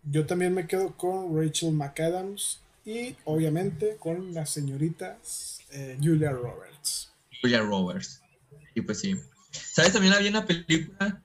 Yo 0.05 0.25
también 0.25 0.55
me 0.55 0.67
quedo 0.67 0.97
con 0.97 1.37
Rachel 1.37 1.73
McAdams 1.73 2.61
y 2.87 3.15
obviamente 3.25 3.97
con 3.99 4.33
las 4.33 4.49
señoritas 4.51 5.59
eh, 5.73 5.99
Julia 6.03 6.31
Roberts. 6.31 7.13
Julia 7.43 7.61
Roberts. 7.61 8.23
Y 8.75 8.81
pues 8.81 9.01
sí. 9.01 9.15
¿Sabes? 9.51 9.93
También 9.93 10.15
había 10.15 10.31
una 10.31 10.47
película 10.47 11.23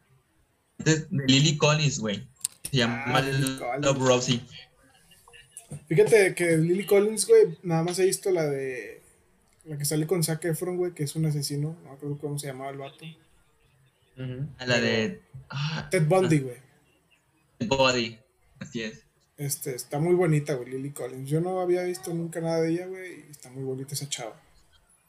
de, 0.80 1.08
Lily 1.12 1.58
Collins, 1.58 2.00
güey. 2.00 2.28
Se 2.70 2.78
llama 2.78 3.04
Ah. 3.08 3.78
Love 3.80 4.00
Rosie. 4.00 4.42
Fíjate 5.88 6.36
que 6.36 6.58
Lily 6.58 6.86
Collins, 6.86 7.26
güey, 7.28 7.58
nada 7.64 7.84
más 7.84 7.98
he 8.00 8.06
visto 8.06 8.32
la 8.32 8.44
de. 8.46 9.02
La 9.66 9.78
que 9.78 9.86
sale 9.86 10.06
con 10.06 10.24
Zac 10.24 10.46
Efron, 10.46 10.78
güey, 10.78 10.94
que 10.94 11.04
es 11.04 11.16
un 11.16 11.26
asesino. 11.26 11.76
No 11.84 11.90
me 11.90 11.96
acuerdo 11.96 12.18
cómo 12.20 12.38
se 12.38 12.48
llamaba 12.48 12.72
el 12.72 12.78
vato. 12.78 13.06
A 14.60 14.66
la 14.66 14.80
de. 14.80 15.22
Ah, 15.50 15.88
Ted 15.90 16.08
Bundy, 16.08 16.40
güey. 16.40 16.58
Body. 17.68 18.20
Así 18.60 18.84
es. 18.84 19.04
Este, 19.38 19.76
está 19.76 20.00
muy 20.00 20.16
bonita, 20.16 20.54
güey, 20.54 20.70
Lily 20.70 20.92
Collins. 20.92 21.30
Yo 21.30 21.42
no 21.42 21.60
había 21.60 21.84
visto 21.84 22.14
nunca 22.14 22.40
nada 22.40 22.62
de 22.62 22.72
ella, 22.72 22.86
güey, 22.88 23.26
y 23.28 23.32
está 23.32 23.50
muy 23.50 23.64
bonita 23.64 23.94
esa 23.94 24.08
chava. 24.08 24.42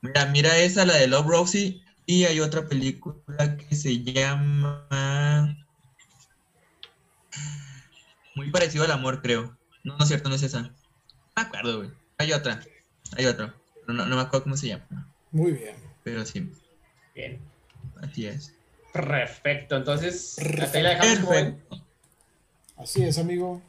Mira, 0.00 0.26
mira 0.26 0.58
esa, 0.58 0.84
la 0.84 0.96
de 0.96 1.06
Love 1.06 1.26
Rosie. 1.26 1.82
Y 2.06 2.24
hay 2.24 2.40
otra 2.40 2.68
película 2.68 3.56
que 3.56 3.74
se 3.74 4.02
llama. 4.02 5.66
Muy 8.34 8.50
parecido 8.50 8.84
al 8.84 8.92
amor, 8.92 9.22
creo. 9.22 9.56
No, 9.82 9.96
no 9.96 10.02
es 10.02 10.08
cierto, 10.08 10.28
no 10.28 10.34
es 10.34 10.42
esa. 10.42 10.62
No 10.62 10.70
me 11.36 11.42
acuerdo, 11.42 11.78
güey. 11.78 11.90
Hay 12.18 12.32
otra. 12.32 12.60
Hay 13.16 13.26
otra. 13.26 13.54
No, 13.86 13.92
no 14.06 14.16
me 14.16 14.22
acuerdo 14.22 14.44
cómo 14.44 14.56
se 14.56 14.68
llama. 14.68 15.08
Muy 15.32 15.52
bien. 15.52 15.76
Pero 16.04 16.24
sí, 16.24 16.50
Bien. 17.14 17.40
así 18.02 18.26
es. 18.26 18.52
Perfecto. 18.92 19.76
Entonces, 19.76 20.38
hasta 20.38 20.78
ahí 20.78 20.82
la 20.84 20.90
dejamos. 20.90 21.28
Perfecto. 21.28 21.84
Así 22.76 23.02
es, 23.02 23.18
amigo. 23.18 23.62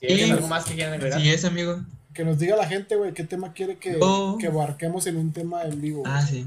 Si 0.00 0.06
hay 0.06 0.20
Y- 0.24 0.30
algo 0.30 0.46
más 0.48 0.64
que 0.64 0.74
quieran 0.74 0.94
agregar. 0.94 1.18
Así 1.18 1.28
es, 1.30 1.44
amigo. 1.44 1.84
Que 2.14 2.24
nos 2.24 2.38
diga 2.38 2.56
la 2.56 2.66
gente, 2.66 2.96
güey, 2.96 3.12
qué 3.14 3.24
tema 3.24 3.52
quiere 3.52 3.76
que, 3.78 3.98
Oh. 4.00 4.36
que 4.40 4.46
abarquemos 4.48 5.06
en 5.06 5.16
un 5.16 5.32
tema 5.32 5.62
en 5.62 5.80
vivo. 5.80 6.02
Ah, 6.06 6.22
sí. 6.22 6.46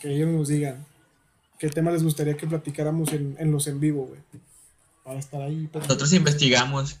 Que 0.00 0.14
ellos 0.14 0.28
nos 0.28 0.48
digan 0.48 0.84
qué 1.58 1.68
tema 1.68 1.90
les 1.92 2.02
gustaría 2.02 2.36
que 2.36 2.46
platicáramos 2.46 3.12
en, 3.12 3.36
en 3.38 3.52
los 3.52 3.66
en 3.68 3.78
vivo, 3.80 4.06
güey. 4.06 4.20
Para 5.04 5.18
estar 5.18 5.40
ahí. 5.42 5.68
pues. 5.72 5.84
Nosotros 5.84 6.12
investigamos. 6.12 6.98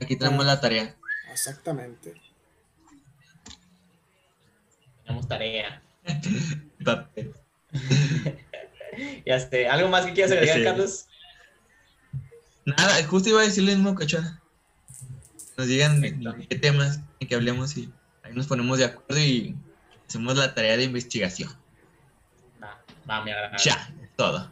Aquí 0.00 0.16
tenemos 0.16 0.44
la 0.44 0.60
tarea. 0.60 0.94
Exactamente. 1.32 2.14
Tenemos 5.26 5.28
tarea. 5.28 5.82
Papel. 6.84 7.34
Y 9.24 9.30
este, 9.30 9.68
¿Algo 9.68 9.88
más 9.88 10.06
que 10.06 10.12
quieras 10.14 10.32
agregar, 10.32 10.56
Sí. 10.58 10.64
Carlos? 10.64 11.06
Nada, 12.64 13.04
justo 13.04 13.28
iba 13.28 13.40
a 13.40 13.44
decirle 13.44 13.72
lo 13.72 13.78
mismo, 13.78 13.94
cachorro. 13.94 14.28
Nos 15.56 15.66
digan 15.68 16.00
Perfecto. 16.00 16.34
qué 16.48 16.56
temas 16.58 17.00
que 17.26 17.34
hablemos 17.34 17.76
y 17.76 17.92
ahí 18.22 18.32
nos 18.34 18.46
ponemos 18.46 18.78
de 18.78 18.84
acuerdo 18.86 19.18
y 19.22 19.56
hacemos 20.06 20.36
la 20.36 20.54
tarea 20.54 20.76
de 20.76 20.84
investigación. 20.84 21.50
Va, 22.62 22.78
va, 23.08 23.24
me 23.24 23.32
agrada. 23.32 23.56
Ya, 23.58 23.92
todo. 24.16 24.50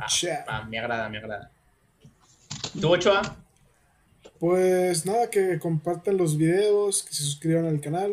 Va, 0.00 0.06
Ya. 0.08 0.44
va, 0.48 0.64
me 0.64 0.78
agrada, 0.78 1.08
me 1.08 1.18
agrada. 1.18 1.50
¿Tú, 2.80 2.92
Ochoa? 2.92 3.36
Pues 4.40 5.06
nada, 5.06 5.30
que 5.30 5.58
compartan 5.58 6.16
los 6.16 6.36
videos, 6.36 7.02
que 7.02 7.14
se 7.14 7.22
suscriban 7.24 7.66
al 7.66 7.80
canal 7.80 8.12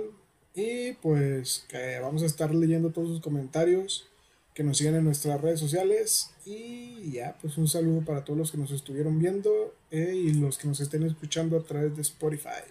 y 0.53 0.93
pues 0.93 1.65
que 1.67 1.99
vamos 1.99 2.23
a 2.23 2.25
estar 2.25 2.53
leyendo 2.53 2.91
todos 2.91 3.09
sus 3.09 3.21
comentarios, 3.21 4.07
que 4.53 4.63
nos 4.63 4.77
sigan 4.77 4.95
en 4.95 5.05
nuestras 5.05 5.39
redes 5.39 5.59
sociales 5.59 6.31
y 6.45 7.11
ya, 7.11 7.37
pues 7.41 7.57
un 7.57 7.67
saludo 7.67 8.01
para 8.01 8.25
todos 8.25 8.37
los 8.37 8.51
que 8.51 8.57
nos 8.57 8.71
estuvieron 8.71 9.17
viendo 9.19 9.73
eh, 9.91 10.13
y 10.13 10.33
los 10.33 10.57
que 10.57 10.67
nos 10.67 10.79
estén 10.79 11.03
escuchando 11.03 11.57
a 11.57 11.63
través 11.63 11.95
de 11.95 12.01
Spotify. 12.01 12.63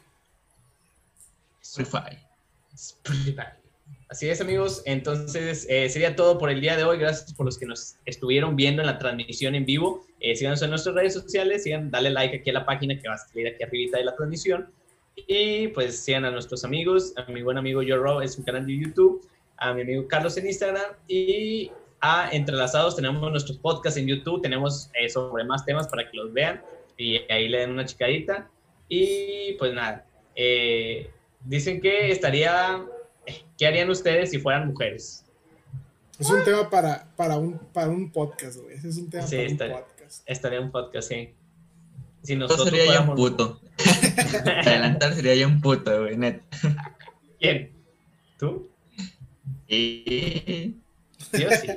Spotify. 1.62 2.18
Spotify. 2.74 3.60
Así 4.08 4.28
es, 4.28 4.40
amigos. 4.40 4.82
Entonces, 4.86 5.66
eh, 5.68 5.88
sería 5.88 6.16
todo 6.16 6.36
por 6.36 6.50
el 6.50 6.60
día 6.60 6.76
de 6.76 6.82
hoy. 6.82 6.98
Gracias 6.98 7.32
por 7.32 7.46
los 7.46 7.56
que 7.56 7.66
nos 7.66 7.94
estuvieron 8.06 8.56
viendo 8.56 8.82
en 8.82 8.86
la 8.86 8.98
transmisión 8.98 9.54
en 9.54 9.64
vivo. 9.64 10.04
Eh, 10.18 10.34
síganos 10.34 10.60
en 10.62 10.70
nuestras 10.70 10.96
redes 10.96 11.14
sociales. 11.14 11.62
Sigan, 11.62 11.92
dale 11.92 12.10
like 12.10 12.38
aquí 12.38 12.50
a 12.50 12.54
la 12.54 12.66
página 12.66 12.98
que 12.98 13.08
va 13.08 13.14
a 13.14 13.18
salir 13.18 13.46
aquí 13.46 13.62
arribita 13.62 13.98
de 13.98 14.04
la 14.04 14.16
transmisión. 14.16 14.68
Y 15.26 15.68
pues 15.68 16.00
sigan 16.00 16.24
a 16.24 16.30
nuestros 16.30 16.64
amigos. 16.64 17.12
A 17.16 17.30
mi 17.30 17.42
buen 17.42 17.58
amigo 17.58 17.80
Joe 17.86 18.24
es 18.24 18.36
un 18.38 18.44
canal 18.44 18.66
de 18.66 18.78
YouTube. 18.78 19.26
A 19.58 19.72
mi 19.74 19.82
amigo 19.82 20.06
Carlos 20.08 20.36
en 20.36 20.46
Instagram. 20.46 20.92
Y 21.08 21.70
a 22.00 22.30
Entrelazados 22.32 22.96
tenemos 22.96 23.30
nuestros 23.30 23.58
podcasts 23.58 23.98
en 23.98 24.06
YouTube. 24.06 24.42
Tenemos 24.42 24.90
eh, 24.94 25.08
sobre 25.08 25.44
más 25.44 25.64
temas 25.64 25.88
para 25.88 26.10
que 26.10 26.16
los 26.16 26.32
vean. 26.32 26.62
Y 26.96 27.18
ahí 27.32 27.48
le 27.48 27.58
den 27.58 27.70
una 27.72 27.84
chicadita. 27.84 28.48
Y 28.88 29.52
pues 29.58 29.72
nada. 29.74 30.04
eh, 30.36 31.10
dicen 31.44 31.80
que 31.80 32.10
estaría 32.10 32.84
¿Qué 33.56 33.66
harían 33.66 33.90
ustedes 33.90 34.30
si 34.30 34.38
fueran 34.38 34.68
mujeres? 34.68 35.24
Es 36.18 36.28
un 36.30 36.42
tema 36.44 36.68
para, 36.68 37.06
para, 37.16 37.36
un, 37.38 37.58
para 37.58 37.88
un 37.88 38.10
podcast, 38.10 38.58
güey. 38.58 38.76
Es 38.76 38.96
un 38.96 39.08
tema 39.08 39.26
Sí, 39.26 39.36
para 39.36 39.46
está- 39.48 39.66
un 39.66 39.72
podcast. 39.72 40.22
Estaría 40.26 40.60
un 40.60 40.70
podcast, 40.70 41.08
sí. 41.08 41.34
Si 42.22 42.32
Yo 42.34 42.38
nosotros 42.40 42.68
sería 42.70 42.86
ya 42.86 43.00
un 43.02 43.06
fuéramos- 43.16 43.16
puto. 43.30 43.60
Adelantar 44.66 45.14
sería 45.14 45.34
ya 45.34 45.46
un 45.46 45.60
puto, 45.60 46.02
güey, 46.02 46.16
neta. 46.16 46.44
¿Quién? 47.38 47.72
¿Tú? 48.38 48.70
Y 49.68 50.74
¿Sí 51.32 51.44
o 51.44 51.50
sí? 51.50 51.68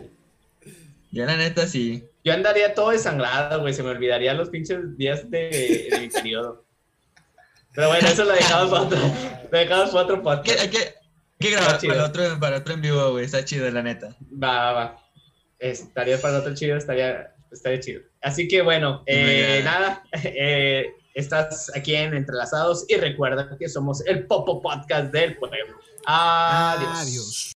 yo 1.12 1.26
la 1.26 1.38
neta 1.38 1.68
sí. 1.68 2.04
Yo 2.24 2.34
andaría 2.34 2.74
todo 2.74 2.90
desangrado, 2.90 3.62
güey. 3.62 3.74
Se 3.74 3.84
me 3.84 3.90
olvidaría 3.90 4.34
los 4.34 4.50
pinches 4.50 4.98
días 4.98 5.30
de, 5.30 5.90
de 5.92 6.00
mi 6.00 6.10
periodo. 6.10 6.64
Pero 7.74 7.88
bueno, 7.88 8.08
eso 8.08 8.24
lo 8.24 8.34
dejamos 8.34 8.70
para 8.70 8.82
otro, 8.84 9.00
lo 9.52 9.58
dejamos 9.58 9.90
para 9.90 10.04
otro 10.04 10.22
podcast. 10.22 10.60
hay 10.60 10.70
que, 10.70 10.78
hay 10.78 10.94
que 11.40 11.52
grabar 11.52 11.80
para 11.82 12.06
otro, 12.06 12.40
para 12.40 12.58
otro 12.58 12.74
en 12.76 12.82
vivo, 12.82 13.12
güey. 13.12 13.26
Está 13.26 13.44
chido, 13.44 13.70
la 13.72 13.82
neta. 13.82 14.16
Va, 14.32 14.64
va, 14.64 14.74
va. 14.74 15.04
Estaría 15.60 16.20
para 16.22 16.40
otro 16.40 16.54
chido, 16.54 16.78
estaría, 16.78 17.34
estaría 17.52 17.80
chido. 17.80 18.02
Así 18.22 18.48
que 18.48 18.62
bueno, 18.62 19.04
eh, 19.08 19.62
nada, 19.64 20.04
eh, 20.24 20.94
estás 21.14 21.72
aquí 21.76 21.96
en 21.96 22.14
Entrelazados 22.14 22.86
y 22.88 22.96
recuerda 22.96 23.56
que 23.58 23.70
somos 23.70 24.06
el 24.06 24.26
Popo 24.26 24.62
Podcast 24.62 25.12
del 25.12 25.38
pueblo. 25.38 25.78
Adiós. 26.06 26.98
Adiós. 26.98 27.50